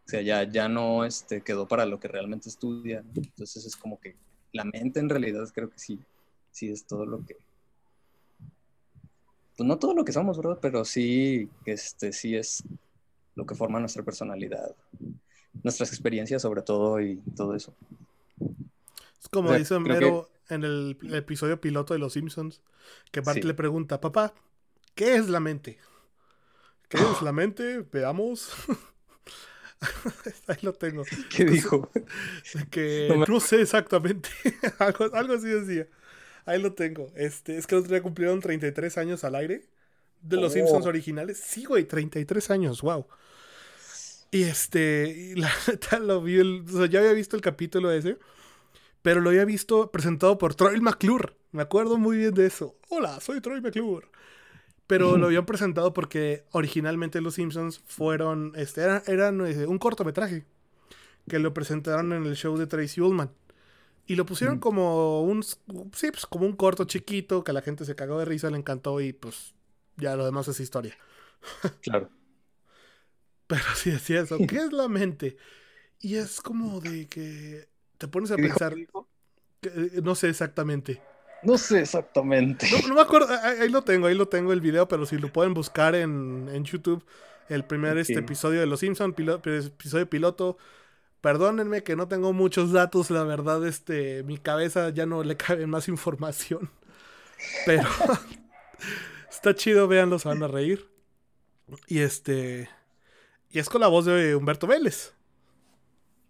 o 0.06 0.08
sea, 0.08 0.20
ya, 0.22 0.42
ya 0.44 0.68
no 0.68 1.04
este, 1.04 1.42
quedó 1.42 1.66
para 1.66 1.86
lo 1.86 1.98
que 2.00 2.08
realmente 2.08 2.48
estudia. 2.48 3.04
Entonces 3.14 3.64
es 3.64 3.76
como 3.76 4.00
que 4.00 4.16
la 4.52 4.64
mente 4.64 5.00
en 5.00 5.08
realidad 5.08 5.48
creo 5.54 5.70
que 5.70 5.78
sí, 5.78 5.98
sí 6.50 6.70
es 6.70 6.84
todo 6.84 7.06
lo 7.06 7.24
que... 7.24 7.36
Pues 9.56 9.66
no 9.66 9.78
todo 9.78 9.94
lo 9.94 10.04
que 10.04 10.12
somos, 10.12 10.36
¿verdad? 10.36 10.58
Pero 10.60 10.84
sí, 10.84 11.48
este, 11.66 12.12
sí 12.12 12.34
es 12.34 12.64
lo 13.34 13.46
que 13.46 13.54
forma 13.54 13.80
nuestra 13.80 14.02
personalidad, 14.02 14.74
nuestras 15.62 15.90
experiencias 15.90 16.42
sobre 16.42 16.62
todo 16.62 17.00
y 17.00 17.16
todo 17.36 17.54
eso. 17.54 17.74
Es 19.20 19.28
como 19.30 19.52
dice 19.52 19.74
Homero 19.74 20.30
en 20.48 20.64
el, 20.64 20.96
episodio 21.12 21.60
piloto 21.60 21.94
de 21.94 22.00
Los 22.00 22.14
Simpsons, 22.14 22.60
que 23.10 23.20
Bart 23.20 23.44
le 23.44 23.54
pregunta, 23.54 24.00
papá, 24.00 24.34
¿Qué 24.94 25.14
es 25.16 25.28
la 25.28 25.40
mente? 25.40 25.78
¿Qué 26.88 26.98
es 26.98 27.22
la 27.22 27.32
mente? 27.32 27.86
Veamos. 27.90 28.52
Ahí 30.46 30.58
lo 30.62 30.72
tengo. 30.72 31.04
¿Qué 31.36 31.44
dijo? 31.44 31.90
Que 32.70 33.08
no, 33.28 33.40
sé 33.40 33.62
exactamente. 33.62 34.28
algo, 34.78 35.34
así 35.34 35.48
decía. 35.48 35.88
Ahí 36.44 36.60
lo 36.60 36.72
tengo. 36.72 37.10
Este, 37.14 37.56
es 37.56 37.66
que 37.66 37.76
los 37.76 37.88
día 37.88 38.02
cumplieron 38.02 38.40
33 38.40 38.98
años 38.98 39.24
al 39.24 39.34
aire. 39.34 39.68
De 40.20 40.36
los 40.36 40.52
Simpsons 40.52 40.86
oh. 40.86 40.88
originales. 40.88 41.42
Sí, 41.44 41.64
güey, 41.64 41.84
33 41.84 42.50
años, 42.50 42.82
wow. 42.82 43.06
Y 44.30 44.44
este, 44.44 45.14
y 45.14 45.34
la 45.34 45.50
neta 45.66 45.98
lo 45.98 46.22
vi, 46.22 46.40
o 46.40 46.68
sea, 46.68 46.86
ya 46.86 47.00
había 47.00 47.12
visto 47.12 47.36
el 47.36 47.42
capítulo 47.42 47.90
ese, 47.90 48.18
pero 49.02 49.20
lo 49.20 49.30
había 49.30 49.44
visto 49.44 49.90
presentado 49.90 50.38
por 50.38 50.54
Troy 50.54 50.80
McClure. 50.80 51.34
Me 51.50 51.62
acuerdo 51.62 51.98
muy 51.98 52.16
bien 52.16 52.32
de 52.32 52.46
eso. 52.46 52.76
Hola, 52.88 53.20
soy 53.20 53.40
Troy 53.40 53.60
McClure. 53.60 54.06
Pero 54.92 55.16
lo 55.16 55.26
habían 55.26 55.46
presentado 55.46 55.94
porque 55.94 56.44
originalmente 56.50 57.22
los 57.22 57.36
Simpsons 57.36 57.80
fueron, 57.86 58.52
este, 58.56 58.82
eran, 58.82 59.40
eh, 59.46 59.66
un 59.66 59.78
cortometraje 59.78 60.44
que 61.26 61.38
lo 61.38 61.54
presentaron 61.54 62.12
en 62.12 62.26
el 62.26 62.36
show 62.36 62.58
de 62.58 62.66
Tracy 62.66 63.00
Ullman. 63.00 63.30
Y 64.06 64.16
lo 64.16 64.26
pusieron 64.26 64.58
como 64.58 65.22
un, 65.22 65.42
sí, 65.42 66.10
pues 66.10 66.26
como 66.26 66.44
un 66.44 66.56
corto 66.56 66.84
chiquito 66.84 67.42
que 67.42 67.52
a 67.52 67.54
la 67.54 67.62
gente 67.62 67.86
se 67.86 67.94
cagó 67.94 68.18
de 68.18 68.26
risa, 68.26 68.50
le 68.50 68.58
encantó 68.58 69.00
y 69.00 69.14
pues 69.14 69.54
ya 69.96 70.14
lo 70.14 70.26
demás 70.26 70.46
es 70.48 70.60
historia. 70.60 70.98
Claro. 71.80 72.10
Pero 73.46 73.62
sí 73.74 73.92
decía 73.92 74.20
eso. 74.20 74.36
¿Qué 74.46 74.56
es 74.56 74.74
la 74.74 74.88
mente? 74.88 75.38
Y 76.00 76.16
es 76.16 76.42
como 76.42 76.80
de 76.80 77.06
que 77.06 77.66
te 77.96 78.08
pones 78.08 78.30
a 78.30 78.36
pensar. 78.36 78.74
Eh, 78.76 80.00
no 80.02 80.14
sé 80.14 80.28
exactamente. 80.28 81.00
No 81.42 81.58
sé 81.58 81.80
exactamente. 81.80 82.66
No, 82.88 82.94
me 82.94 83.00
acuerdo, 83.00 83.28
ahí, 83.42 83.68
lo 83.68 83.82
tengo, 83.82 84.06
ahí 84.06 84.14
lo 84.14 84.28
tengo 84.28 84.52
el 84.52 84.60
video, 84.60 84.86
pero 84.86 85.06
si 85.06 85.18
lo 85.18 85.32
pueden 85.32 85.54
buscar 85.54 85.94
en, 85.94 86.48
en 86.52 86.64
YouTube, 86.64 87.04
el 87.48 87.64
primer 87.64 87.98
este 87.98 88.18
episodio 88.20 88.60
de 88.60 88.66
Los 88.66 88.80
Simpsons, 88.80 89.14
episodio 89.44 90.08
piloto. 90.08 90.56
Perdónenme 91.20 91.82
que 91.84 91.94
no 91.94 92.08
tengo 92.08 92.32
muchos 92.32 92.72
datos, 92.72 93.10
la 93.10 93.22
verdad, 93.22 93.64
este, 93.66 94.22
mi 94.24 94.38
cabeza 94.38 94.90
ya 94.90 95.06
no 95.06 95.22
le 95.22 95.36
cabe 95.36 95.66
más 95.66 95.88
información. 95.88 96.70
Pero 97.66 97.88
está 99.30 99.54
chido, 99.54 99.88
véanlo, 99.88 100.18
se 100.18 100.28
van 100.28 100.42
a 100.42 100.48
reír. 100.48 100.88
Y 101.86 102.00
este. 102.00 102.68
Y 103.50 103.58
es 103.58 103.68
con 103.68 103.80
la 103.80 103.88
voz 103.88 104.04
de 104.04 104.34
Humberto 104.34 104.66
Vélez. 104.66 105.12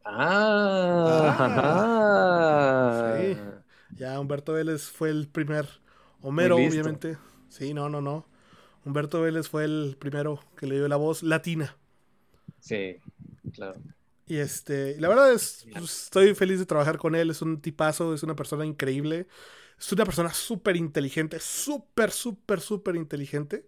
Ah, 0.05 1.37
ah 3.05 3.17
sí. 3.19 3.39
Ya 3.97 4.19
Humberto 4.19 4.55
Vélez 4.55 4.83
fue 4.85 5.11
el 5.11 5.29
primer 5.29 5.69
Homero, 6.21 6.57
obviamente. 6.57 7.19
Sí, 7.49 7.75
no, 7.75 7.89
no, 7.89 8.01
no. 8.01 8.27
Humberto 8.85 9.21
Vélez 9.21 9.49
fue 9.49 9.65
el 9.65 9.97
primero 9.99 10.41
que 10.57 10.67
le 10.67 10.77
dio 10.77 10.89
la 10.89 10.97
voz 10.97 11.23
latina. 11.23 11.77
Sí, 12.61 12.97
claro. 13.53 13.81
Y 14.27 14.37
este, 14.37 14.99
la 15.01 15.09
verdad 15.09 15.33
es, 15.33 15.67
pues, 15.73 16.05
estoy 16.05 16.35
feliz 16.35 16.59
de 16.59 16.67
trabajar 16.67 16.97
con 16.97 17.15
él, 17.15 17.31
es 17.31 17.43
un 17.43 17.61
tipazo, 17.61 18.15
es 18.15 18.23
una 18.23 18.37
persona 18.37 18.65
increíble, 18.65 19.27
es 19.79 19.93
una 19.93 20.05
persona 20.05 20.33
súper 20.33 20.77
inteligente, 20.77 21.39
súper, 21.41 22.11
súper, 22.13 22.61
súper 22.61 22.97
inteligente. 22.97 23.67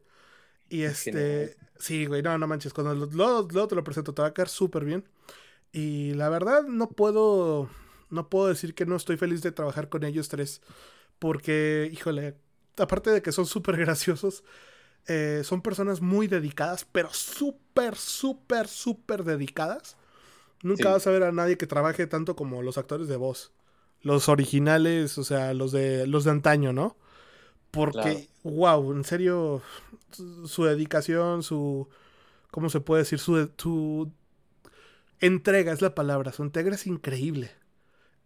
Y 0.70 0.82
este, 0.82 1.56
sí, 1.76 2.06
güey, 2.06 2.22
no, 2.22 2.38
no 2.38 2.46
manches, 2.46 2.72
cuando 2.72 2.94
luego, 2.94 3.68
te 3.68 3.74
lo 3.74 3.84
presento, 3.84 4.14
te 4.14 4.22
va 4.22 4.28
a 4.28 4.34
quedar 4.34 4.48
súper 4.48 4.84
bien. 4.84 5.04
Y 5.72 6.14
la 6.14 6.28
verdad, 6.28 6.62
no 6.62 6.88
puedo, 6.88 7.68
no 8.14 8.28
puedo 8.28 8.46
decir 8.48 8.74
que 8.74 8.86
no 8.86 8.96
estoy 8.96 9.16
feliz 9.16 9.42
de 9.42 9.52
trabajar 9.52 9.88
con 9.88 10.04
ellos 10.04 10.28
tres. 10.28 10.62
Porque, 11.18 11.90
híjole, 11.92 12.36
aparte 12.78 13.10
de 13.10 13.22
que 13.22 13.32
son 13.32 13.46
súper 13.46 13.76
graciosos, 13.76 14.44
eh, 15.06 15.42
son 15.44 15.60
personas 15.60 16.00
muy 16.00 16.28
dedicadas, 16.28 16.86
pero 16.90 17.12
súper, 17.12 17.96
súper, 17.96 18.68
súper 18.68 19.24
dedicadas. 19.24 19.96
Nunca 20.62 20.90
vas 20.90 21.06
a 21.06 21.10
ver 21.10 21.24
a 21.24 21.32
nadie 21.32 21.58
que 21.58 21.66
trabaje 21.66 22.06
tanto 22.06 22.36
como 22.36 22.62
los 22.62 22.78
actores 22.78 23.06
de 23.08 23.16
voz. 23.16 23.52
Los 24.00 24.28
originales, 24.28 25.18
o 25.18 25.24
sea, 25.24 25.52
los 25.52 25.72
de, 25.72 26.06
los 26.06 26.24
de 26.24 26.30
antaño, 26.30 26.72
¿no? 26.72 26.96
Porque, 27.70 28.28
wow, 28.44 28.92
en 28.92 29.04
serio, 29.04 29.60
su 30.46 30.64
dedicación, 30.64 31.42
su, 31.42 31.88
¿cómo 32.50 32.70
se 32.70 32.80
puede 32.80 33.02
decir? 33.02 33.18
Su, 33.18 33.50
su 33.58 34.12
entrega 35.20 35.72
es 35.72 35.82
la 35.82 35.94
palabra, 35.94 36.32
su 36.32 36.42
entrega 36.42 36.74
es 36.74 36.86
increíble. 36.86 37.50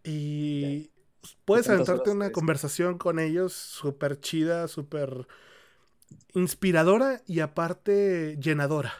Y 0.03 0.91
puedes 1.45 1.69
aventarte 1.69 2.11
una 2.11 2.31
conversación 2.31 2.97
con 2.97 3.19
ellos 3.19 3.53
súper 3.53 4.19
chida, 4.19 4.67
súper 4.67 5.27
inspiradora 6.33 7.21
y 7.25 7.39
aparte 7.41 8.37
llenadora. 8.39 8.93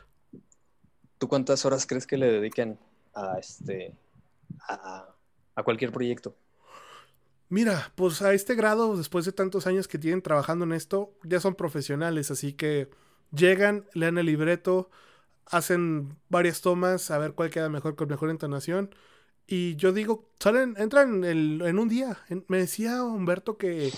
¿Tú 1.17 1.27
cuántas 1.27 1.65
horas 1.65 1.85
crees 1.85 2.07
que 2.07 2.17
le 2.17 2.31
dediquen 2.31 2.79
a 3.13 3.37
este 3.39 3.95
a, 4.67 5.13
a 5.55 5.63
cualquier 5.63 5.91
proyecto? 5.91 6.35
Mira, 7.49 7.91
pues 7.95 8.21
a 8.21 8.33
este 8.33 8.53
grado, 8.53 8.95
después 8.95 9.25
de 9.25 9.31
tantos 9.31 9.65
años 9.65 9.87
que 9.87 9.97
tienen 9.97 10.21
trabajando 10.21 10.65
en 10.65 10.71
esto, 10.71 11.13
ya 11.23 11.39
son 11.39 11.55
profesionales, 11.55 12.29
así 12.29 12.53
que 12.53 12.89
llegan, 13.31 13.85
leen 13.93 14.19
el 14.19 14.27
libreto, 14.27 14.91
hacen 15.45 16.15
varias 16.29 16.61
tomas 16.61 17.09
a 17.11 17.17
ver 17.17 17.33
cuál 17.33 17.49
queda 17.49 17.69
mejor 17.69 17.95
con 17.95 18.07
mejor 18.07 18.29
entonación. 18.29 18.93
Y 19.51 19.75
yo 19.77 19.91
digo, 19.91 20.29
salen, 20.39 20.75
entran 20.77 21.23
en, 21.23 21.79
un 21.79 21.89
día. 21.89 22.19
me 22.47 22.59
decía 22.59 23.03
Humberto 23.03 23.57
que 23.57 23.91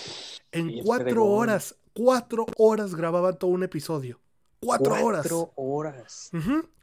en 0.50 0.82
cuatro 0.82 1.26
horas, 1.26 1.76
cuatro 1.92 2.46
horas 2.56 2.94
grababan 2.94 3.38
todo 3.38 3.50
un 3.50 3.62
episodio. 3.62 4.18
Cuatro, 4.60 4.94
horas. 4.94 5.26
Cuatro 5.28 5.52
horas. 5.56 6.30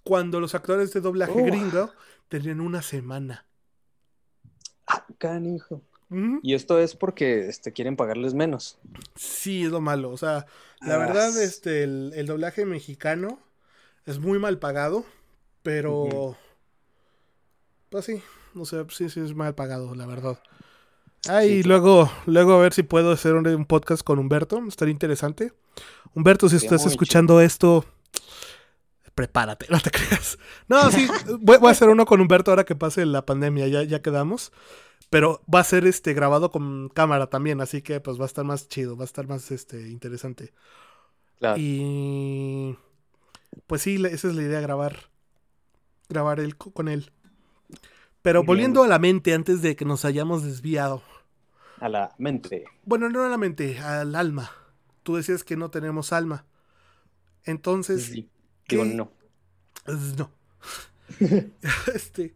Cuando 0.04 0.40
los 0.40 0.54
actores 0.54 0.94
de 0.94 1.02
doblaje 1.02 1.42
gringo 1.42 1.90
tenían 2.28 2.62
una 2.62 2.84
semana. 2.84 3.48
Ah, 4.86 5.04
canijo. 5.18 5.82
Y 6.44 6.54
esto 6.54 6.78
es 6.78 6.96
porque 6.96 7.48
este, 7.50 7.74
quieren 7.74 7.96
pagarles 7.96 8.36
menos. 8.36 8.78
Sí, 9.16 9.64
es 9.64 9.72
lo 9.72 9.82
malo. 9.82 10.12
O 10.12 10.18
sea, 10.18 10.46
la 10.82 10.98
verdad, 10.98 11.36
este, 11.42 11.84
el, 11.86 12.26
doblaje 12.28 12.66
mexicano 12.66 13.40
es 14.06 14.20
muy 14.20 14.38
mal 14.38 14.60
pagado, 14.60 15.06
pero... 15.64 16.38
Pues 17.90 18.06
sí, 18.06 18.22
no 18.54 18.66
sé, 18.66 18.86
sí, 18.90 19.10
sí 19.10 19.20
es 19.20 19.36
mal 19.36 19.56
pagado, 19.56 19.94
la 19.96 20.06
verdad. 20.06 20.40
Ah, 21.28 21.44
y 21.44 21.64
luego, 21.64 22.10
luego 22.26 22.54
a 22.54 22.60
ver 22.60 22.74
si 22.74 22.84
puedo 22.84 23.12
hacer 23.12 23.36
un, 23.36 23.66
podcast 23.66 24.04
con 24.04 24.20
Humberto, 24.20 24.62
estaría 24.68 24.94
interesante. 24.94 25.54
Humberto, 26.14 26.48
si 26.48 26.56
estás 26.56 26.86
escuchando 26.86 27.42
esto, 27.42 27.86
prepárate, 29.16 29.66
no 29.70 29.80
te 29.80 29.92
creas. 29.92 30.38
No, 30.68 30.90
sí, 30.92 31.08
voy, 31.42 31.58
a 31.62 31.72
hacer 31.72 31.90
uno 31.90 32.06
con 32.06 32.22
Humberto 32.22 32.52
ahora 32.52 32.64
que 32.64 32.76
pase 32.76 33.06
la 33.06 33.26
pandemia, 33.26 33.68
ya, 33.68 33.84
ya 33.84 34.02
quedamos. 34.02 34.52
Pero 35.10 35.42
va 35.54 35.60
a 35.60 35.64
ser 35.64 35.88
este 35.88 36.14
grabado 36.14 36.52
con 36.52 36.90
cámara 36.90 37.28
también, 37.28 37.62
así 37.62 37.82
que 37.82 38.00
pues 38.00 38.20
va 38.20 38.24
a 38.24 38.28
estar 38.28 38.46
más 38.46 38.68
chido, 38.68 38.96
va 38.96 39.04
a 39.04 39.06
estar 39.06 39.28
más 39.28 39.50
este 39.52 39.90
interesante. 39.90 40.54
Claro. 41.40 41.56
Y 41.60 42.78
pues 43.66 43.82
sí, 43.82 43.96
esa 44.06 44.28
es 44.28 44.36
la 44.36 44.44
idea, 44.44 44.62
grabar. 44.62 45.10
Grabar 46.10 46.40
el, 46.40 46.56
con 46.58 46.88
él. 46.88 47.12
Pero 48.22 48.44
volviendo 48.44 48.84
a 48.84 48.88
la 48.88 49.00
mente, 49.00 49.34
antes 49.34 49.62
de 49.62 49.76
que 49.76 49.86
nos 49.86 50.06
hayamos 50.06 50.44
desviado. 50.44 51.02
A 51.80 51.88
la 51.88 52.14
mente. 52.18 52.66
Bueno, 52.84 53.10
no 53.10 53.24
a 53.24 53.30
la 53.30 53.38
mente, 53.38 53.80
al 53.80 54.16
alma. 54.16 54.52
Tú 55.04 55.16
decías 55.16 55.44
que 55.44 55.56
no 55.56 55.72
tenemos 55.72 56.12
alma. 56.12 56.46
Entonces. 57.46 58.06
Sí. 58.06 58.30
Digo, 58.68 58.86
no. 58.86 59.12
No. 60.18 60.32
este. 61.96 62.36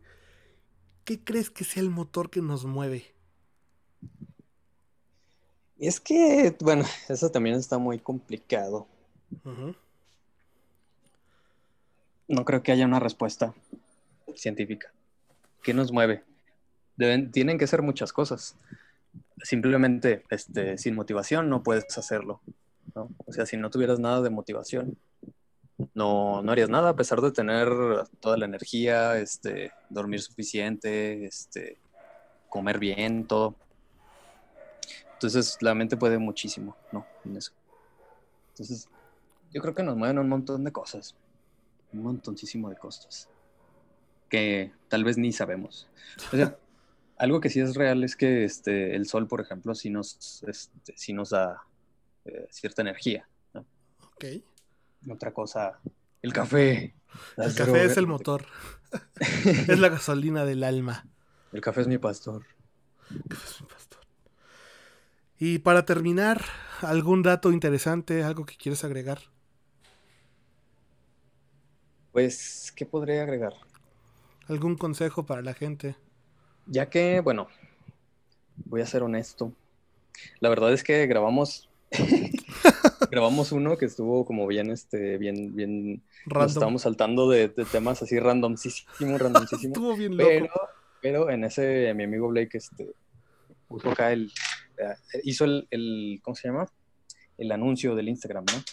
¿qué 1.04 1.24
crees 1.24 1.50
que 1.50 1.64
sea 1.64 1.84
el 1.84 1.90
motor 1.90 2.30
que 2.30 2.42
nos 2.42 2.66
mueve? 2.66 3.06
Es 5.78 6.00
que, 6.00 6.56
bueno, 6.62 6.86
eso 7.10 7.30
también 7.30 7.56
está 7.56 7.78
muy 7.78 8.00
complicado. 8.00 8.88
No 12.28 12.46
creo 12.46 12.64
que 12.64 12.72
haya 12.72 12.86
una 12.86 13.00
respuesta 13.00 13.54
científica. 14.36 14.94
¿Qué 15.64 15.74
nos 15.74 15.92
mueve? 15.92 16.24
Tienen 16.98 17.58
que 17.58 17.68
ser 17.68 17.82
muchas 17.82 18.14
cosas. 18.14 18.58
Simplemente, 19.42 20.24
este, 20.30 20.78
sin 20.78 20.94
motivación 20.94 21.50
no 21.50 21.64
puedes 21.64 21.98
hacerlo. 21.98 22.42
O 22.94 23.34
sea, 23.34 23.46
si 23.46 23.58
no 23.58 23.70
tuvieras 23.70 24.00
nada 24.00 24.22
de 24.22 24.30
motivación, 24.30 24.98
no, 25.96 26.42
no 26.44 26.52
harías 26.52 26.70
nada 26.70 26.90
a 26.90 26.96
pesar 26.96 27.22
de 27.22 27.32
tener 27.32 27.70
toda 28.20 28.38
la 28.38 28.46
energía, 28.46 29.18
este, 29.18 29.72
dormir 29.90 30.22
suficiente, 30.22 31.26
este, 31.26 31.80
comer 32.50 32.78
bien, 32.78 33.26
todo. 33.26 33.56
Entonces 35.14 35.58
la 35.62 35.74
mente 35.74 35.98
puede 35.98 36.18
muchísimo, 36.18 36.76
¿no? 36.92 37.06
En 37.26 37.38
eso. 37.38 37.54
Entonces, 38.50 38.88
yo 39.52 39.62
creo 39.62 39.74
que 39.74 39.84
nos 39.84 39.96
mueven 39.96 40.20
un 40.20 40.30
montón 40.30 40.64
de 40.64 40.72
cosas. 40.72 41.16
Un 41.94 42.04
montoncísimo 42.04 42.70
de 42.70 42.76
cosas. 42.76 43.30
Que 44.34 44.72
tal 44.88 45.04
vez 45.04 45.18
ni 45.18 45.32
sabemos. 45.32 45.88
O 46.32 46.36
sea, 46.36 46.58
algo 47.18 47.40
que 47.40 47.50
sí 47.50 47.60
es 47.60 47.76
real 47.76 48.04
es 48.04 48.16
que 48.16 48.44
este, 48.44 48.96
el 48.96 49.08
sol, 49.08 49.28
por 49.28 49.42
ejemplo, 49.42 49.76
sí 49.76 49.90
nos, 49.90 50.44
este, 50.48 50.94
sí 50.96 51.14
nos 51.14 51.30
da 51.30 51.62
eh, 52.26 52.48
cierta 52.50 52.82
energía. 52.82 53.28
¿no? 53.54 53.66
Ok 54.16 54.26
otra 55.12 55.34
cosa 55.34 55.80
El 56.22 56.34
café. 56.34 56.96
El 57.38 57.56
café 57.56 57.86
es 57.86 57.98
el 57.98 58.08
motor. 58.08 58.46
es 59.46 59.80
la 59.80 59.90
gasolina 59.90 60.46
del 60.46 60.64
alma. 60.64 61.08
El 61.52 61.62
café 61.62 61.82
es 61.82 61.88
mi 61.88 61.98
pastor. 61.98 62.46
El 63.10 63.24
café 63.24 63.46
es 63.46 63.62
mi 63.62 63.68
pastor. 63.68 64.02
Y 65.38 65.60
para 65.60 65.86
terminar, 65.86 66.42
¿algún 66.82 67.22
dato 67.22 67.52
interesante, 67.52 68.24
algo 68.24 68.46
que 68.46 68.56
quieres 68.56 68.84
agregar? 68.84 69.20
Pues, 72.12 72.72
¿qué 72.76 72.86
podría 72.86 73.24
agregar? 73.24 73.54
¿Algún 74.48 74.76
consejo 74.76 75.26
para 75.26 75.42
la 75.42 75.54
gente? 75.54 75.96
Ya 76.66 76.90
que, 76.90 77.22
bueno, 77.22 77.48
voy 78.66 78.82
a 78.82 78.86
ser 78.86 79.04
honesto. 79.04 79.54
La 80.40 80.50
verdad 80.50 80.74
es 80.74 80.84
que 80.84 81.06
grabamos 81.08 81.70
grabamos 83.12 83.52
uno 83.52 83.78
que 83.78 83.86
estuvo 83.86 84.26
como 84.26 84.48
bien, 84.48 84.72
este, 84.72 85.18
bien, 85.18 85.56
bien. 85.56 86.04
Nos 86.26 86.52
estábamos 86.52 86.82
saltando 86.84 87.30
de, 87.30 87.50
temas 87.50 88.02
así 88.02 88.20
randomísimo, 88.20 89.18
randomísimo. 89.18 89.62
estuvo 89.62 89.96
bien 89.96 90.18
loco. 90.18 90.30
Pero, 90.30 90.50
pero 91.02 91.30
en 91.30 91.44
ese, 91.44 91.94
mi 91.94 92.04
amigo 92.04 92.30
Blake, 92.30 92.58
este, 92.58 92.94
puso 93.68 93.92
acá 93.92 94.12
el, 94.12 94.32
eh, 94.78 95.22
hizo 95.24 95.46
el, 95.46 95.68
el, 95.72 96.20
¿cómo 96.24 96.36
se 96.36 96.48
llama? 96.48 96.68
El 97.38 97.52
anuncio 97.52 97.96
del 97.96 98.10
Instagram, 98.10 98.46
¿no? 98.46 98.64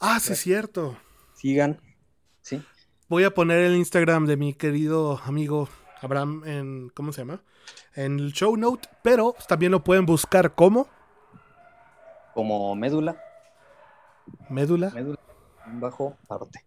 Ah, 0.00 0.20
sí, 0.20 0.32
es 0.32 0.40
cierto. 0.40 0.98
Sigan 1.34 1.80
¿sí? 2.42 2.62
Voy 3.10 3.24
a 3.24 3.34
poner 3.34 3.58
el 3.64 3.74
Instagram 3.74 4.24
de 4.26 4.36
mi 4.36 4.54
querido 4.54 5.20
amigo 5.24 5.68
Abraham 6.00 6.44
en, 6.46 6.90
¿cómo 6.90 7.12
se 7.12 7.22
llama? 7.22 7.42
En 7.96 8.20
el 8.20 8.32
show 8.32 8.56
note, 8.56 8.88
pero 9.02 9.34
también 9.48 9.72
lo 9.72 9.82
pueden 9.82 10.06
buscar 10.06 10.54
como... 10.54 10.86
Como 12.34 12.76
médula. 12.76 13.20
Médula. 14.48 14.90
Médula, 14.90 15.18
bajo 15.80 16.16
parte. 16.28 16.64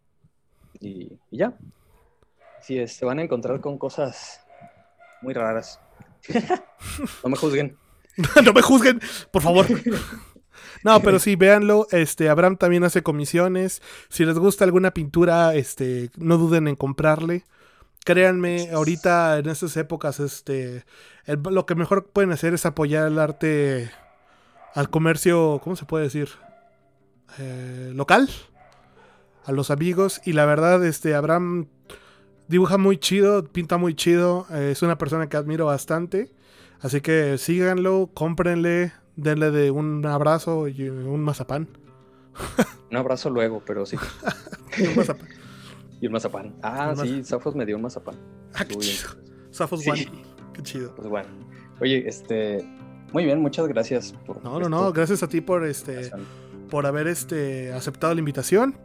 Y, 0.82 1.18
ya. 1.32 1.58
Sí, 2.60 2.86
se 2.90 3.06
van 3.06 3.20
a 3.20 3.24
encontrar 3.24 3.62
con 3.62 3.78
cosas 3.78 4.46
muy 5.22 5.34
raras. 5.34 5.80
no 7.24 7.30
me 7.30 7.38
juzguen. 7.38 7.78
no 8.44 8.52
me 8.52 8.62
juzguen, 8.62 9.00
por 9.32 9.42
favor. 9.42 9.66
No, 10.84 11.00
pero 11.04 11.20
sí, 11.20 11.36
véanlo. 11.36 11.88
Este, 11.92 12.30
Abraham 12.30 12.58
también 12.58 12.84
hace 12.84 13.04
comisiones. 13.04 13.82
Si 14.10 14.26
les 14.26 14.38
gusta 14.38 14.66
alguna 14.66 14.92
pintura, 14.92 15.56
este, 15.56 16.10
no 16.18 16.38
duden 16.38 16.68
en 16.68 16.76
comprarle. 16.76 17.44
Créanme, 18.06 18.70
ahorita 18.72 19.40
en 19.40 19.50
estas 19.50 19.78
épocas, 19.78 20.20
este, 20.20 20.84
lo 21.26 21.66
que 21.66 21.76
mejor 21.76 22.08
pueden 22.08 22.34
hacer 22.34 22.54
es 22.54 22.66
apoyar 22.66 23.08
el 23.08 23.18
arte 23.18 23.92
al 24.74 24.90
comercio, 24.90 25.62
¿cómo 25.64 25.76
se 25.76 25.86
puede 25.86 26.06
decir? 26.06 26.30
Eh, 27.40 27.92
local, 27.96 28.30
a 29.46 29.52
los 29.52 29.72
amigos. 29.72 30.22
Y 30.26 30.34
la 30.34 30.46
verdad, 30.46 30.84
este, 30.86 31.16
Abraham 31.16 31.68
dibuja 32.48 32.78
muy 32.78 32.98
chido, 32.98 33.44
pinta 33.46 33.78
muy 33.78 33.96
chido. 33.96 34.48
Eh, 34.52 34.70
es 34.72 34.82
una 34.82 34.98
persona 34.98 35.30
que 35.30 35.38
admiro 35.38 35.66
bastante. 35.68 36.32
Así 36.82 37.02
que 37.02 37.38
síganlo, 37.38 38.10
cómprenle, 38.14 38.92
denle 39.16 39.52
de 39.52 39.72
un 39.72 40.06
abrazo 40.06 40.68
y 40.68 40.90
un 40.90 41.22
mazapán. 41.22 41.68
un 42.92 42.98
abrazo 42.98 43.30
luego, 43.30 43.62
pero 43.66 43.86
sí. 43.86 43.98
y 44.78 44.88
un 44.88 44.96
mazapán. 44.96 45.28
Y 46.02 46.08
un 46.08 46.14
mazapán. 46.14 46.56
Ah, 46.62 46.94
sí, 47.02 47.24
Zafos 47.24 47.56
me 47.56 47.66
dio 47.66 47.76
un 47.78 47.82
mazapán. 47.84 48.16
Ah, 48.54 48.66
qué 48.66 48.76
chido. 48.76 49.10
Zafos 49.54 49.88
One. 49.88 50.12
Qué 50.54 50.62
chido. 50.62 50.94
Pues 50.96 51.08
bueno. 51.08 51.30
Oye, 51.80 52.08
este. 52.08 52.68
Muy 53.14 53.26
bien, 53.26 53.42
muchas 53.42 53.68
gracias 53.68 54.14
por. 54.26 54.44
No, 54.44 54.60
no, 54.60 54.70
no. 54.70 54.92
Gracias 54.92 55.24
a 55.24 55.28
ti 55.28 55.42
por 55.42 55.66
este. 55.66 56.12
Por 56.70 56.86
haber 56.86 57.08
este 57.08 57.72
aceptado 57.72 58.14
la 58.14 58.20
invitación. 58.20 58.78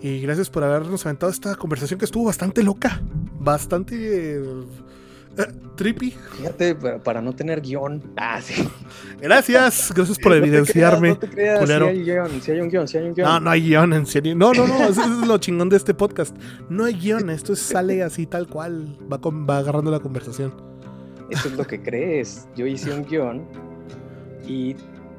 Y 0.00 0.20
gracias 0.20 0.50
por 0.50 0.62
habernos 0.64 1.04
aventado 1.06 1.32
esta 1.32 1.56
conversación 1.56 1.98
que 1.98 2.04
estuvo 2.04 2.24
bastante 2.26 2.62
loca. 2.62 3.00
Bastante. 3.38 4.40
Trippy. 5.76 6.10
Fíjate, 6.36 6.74
para 6.74 7.20
no 7.20 7.34
tener 7.34 7.60
guion. 7.60 8.02
Ah, 8.16 8.40
sí. 8.40 8.68
Gracias, 9.20 9.92
gracias 9.94 10.18
por 10.18 10.32
evidenciarme. 10.36 11.10
no 11.10 11.18
te 11.18 11.28
creas, 11.28 11.66
Si 11.66 11.72
hay, 11.72 12.02
guion, 12.02 12.42
si 12.42 12.50
hay 12.52 12.60
un 12.60 12.68
guion, 12.68 12.88
si 12.88 12.98
hay 12.98 13.04
un 13.04 13.14
guion. 13.14 13.28
No, 13.28 13.40
no 13.40 13.50
hay 13.50 13.62
guion, 13.62 13.92
en 13.92 14.06
serio. 14.06 14.34
No, 14.36 14.52
no, 14.52 14.66
no, 14.66 14.84
eso 14.84 15.02
es 15.02 15.26
lo 15.26 15.38
chingón 15.38 15.68
de 15.68 15.76
este 15.76 15.94
podcast. 15.94 16.36
No 16.68 16.84
hay 16.84 16.94
guion, 16.94 17.30
esto 17.30 17.56
sale 17.56 18.02
así 18.02 18.26
tal 18.26 18.46
cual, 18.46 18.96
va, 19.12 19.18
va 19.18 19.58
agarrando 19.58 19.90
la 19.90 20.00
conversación. 20.00 20.54
Eso 21.30 21.48
es 21.48 21.54
lo 21.56 21.66
que 21.66 21.82
crees. 21.82 22.46
Yo 22.54 22.66
hice 22.66 22.92
un 22.92 23.04
guion 23.04 23.44
y 24.46 24.76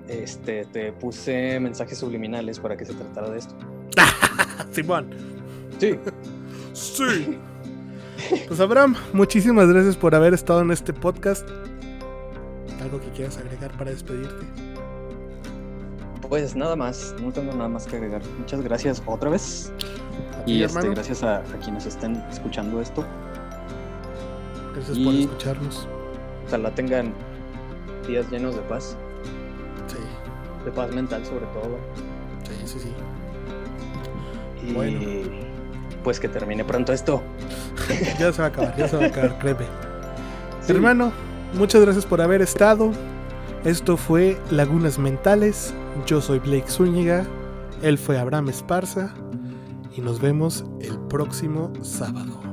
este, 0.07 0.65
te 0.65 0.91
puse 0.93 1.59
mensajes 1.59 1.97
subliminales 1.97 2.59
para 2.59 2.77
que 2.77 2.85
se 2.85 2.93
tratara 2.93 3.29
de 3.29 3.39
esto. 3.39 3.55
Simón. 4.71 5.09
Sí. 5.79 5.99
Sí. 6.73 7.37
Pues 8.47 8.59
Abraham, 8.59 8.95
muchísimas 9.13 9.67
gracias 9.67 9.95
por 9.95 10.15
haber 10.15 10.33
estado 10.33 10.61
en 10.61 10.71
este 10.71 10.93
podcast. 10.93 11.47
¿Algo 12.81 12.99
que 12.99 13.09
quieras 13.09 13.37
agregar 13.37 13.71
para 13.77 13.91
despedirte? 13.91 14.45
Pues 16.29 16.55
nada 16.55 16.75
más, 16.75 17.15
no 17.21 17.31
tengo 17.31 17.53
nada 17.53 17.69
más 17.69 17.85
que 17.85 17.97
agregar. 17.97 18.21
Muchas 18.39 18.61
gracias 18.61 19.03
otra 19.05 19.29
vez. 19.29 19.71
y 20.45 20.63
este, 20.63 20.89
gracias 20.89 21.23
a, 21.23 21.43
quienes 21.63 21.85
estén 21.85 22.15
escuchando 22.31 22.81
esto. 22.81 23.05
Gracias 24.75 24.99
por 24.99 25.13
escucharnos. 25.13 25.87
Ojalá 26.47 26.73
tengan 26.73 27.13
días 28.07 28.29
llenos 28.31 28.55
de 28.55 28.61
paz. 28.63 28.97
Sí. 29.87 29.97
De 30.65 30.71
paz 30.71 30.93
mental 30.93 31.25
sobre 31.25 31.45
todo. 31.47 31.77
Sí, 32.43 32.67
sí, 32.67 32.79
sí. 32.79 32.93
Y 34.67 34.73
bueno. 34.73 35.44
Pues 36.05 36.19
que 36.19 36.29
termine 36.29 36.63
pronto 36.63 36.93
esto. 36.93 37.23
ya 38.19 38.31
se 38.31 38.37
va 38.39 38.45
a 38.45 38.47
acabar, 38.49 38.77
ya 38.77 38.87
se 38.87 38.95
va 38.95 39.05
a 39.05 39.07
acabar, 39.07 39.39
créeme. 39.39 39.65
Hermano, 40.67 41.11
muchas 41.55 41.81
gracias 41.81 42.05
por 42.05 42.21
haber 42.21 42.43
estado. 42.43 42.91
Esto 43.65 43.97
fue 43.97 44.37
Lagunas 44.51 44.99
Mentales. 44.99 45.73
Yo 46.05 46.21
soy 46.21 46.37
Blake 46.37 46.69
Zúñiga. 46.69 47.25
Él 47.81 47.97
fue 47.97 48.19
Abraham 48.19 48.49
Esparza. 48.49 49.13
Y 49.97 50.01
nos 50.01 50.21
vemos 50.21 50.63
el 50.79 50.99
próximo 51.07 51.73
sábado. 51.81 52.44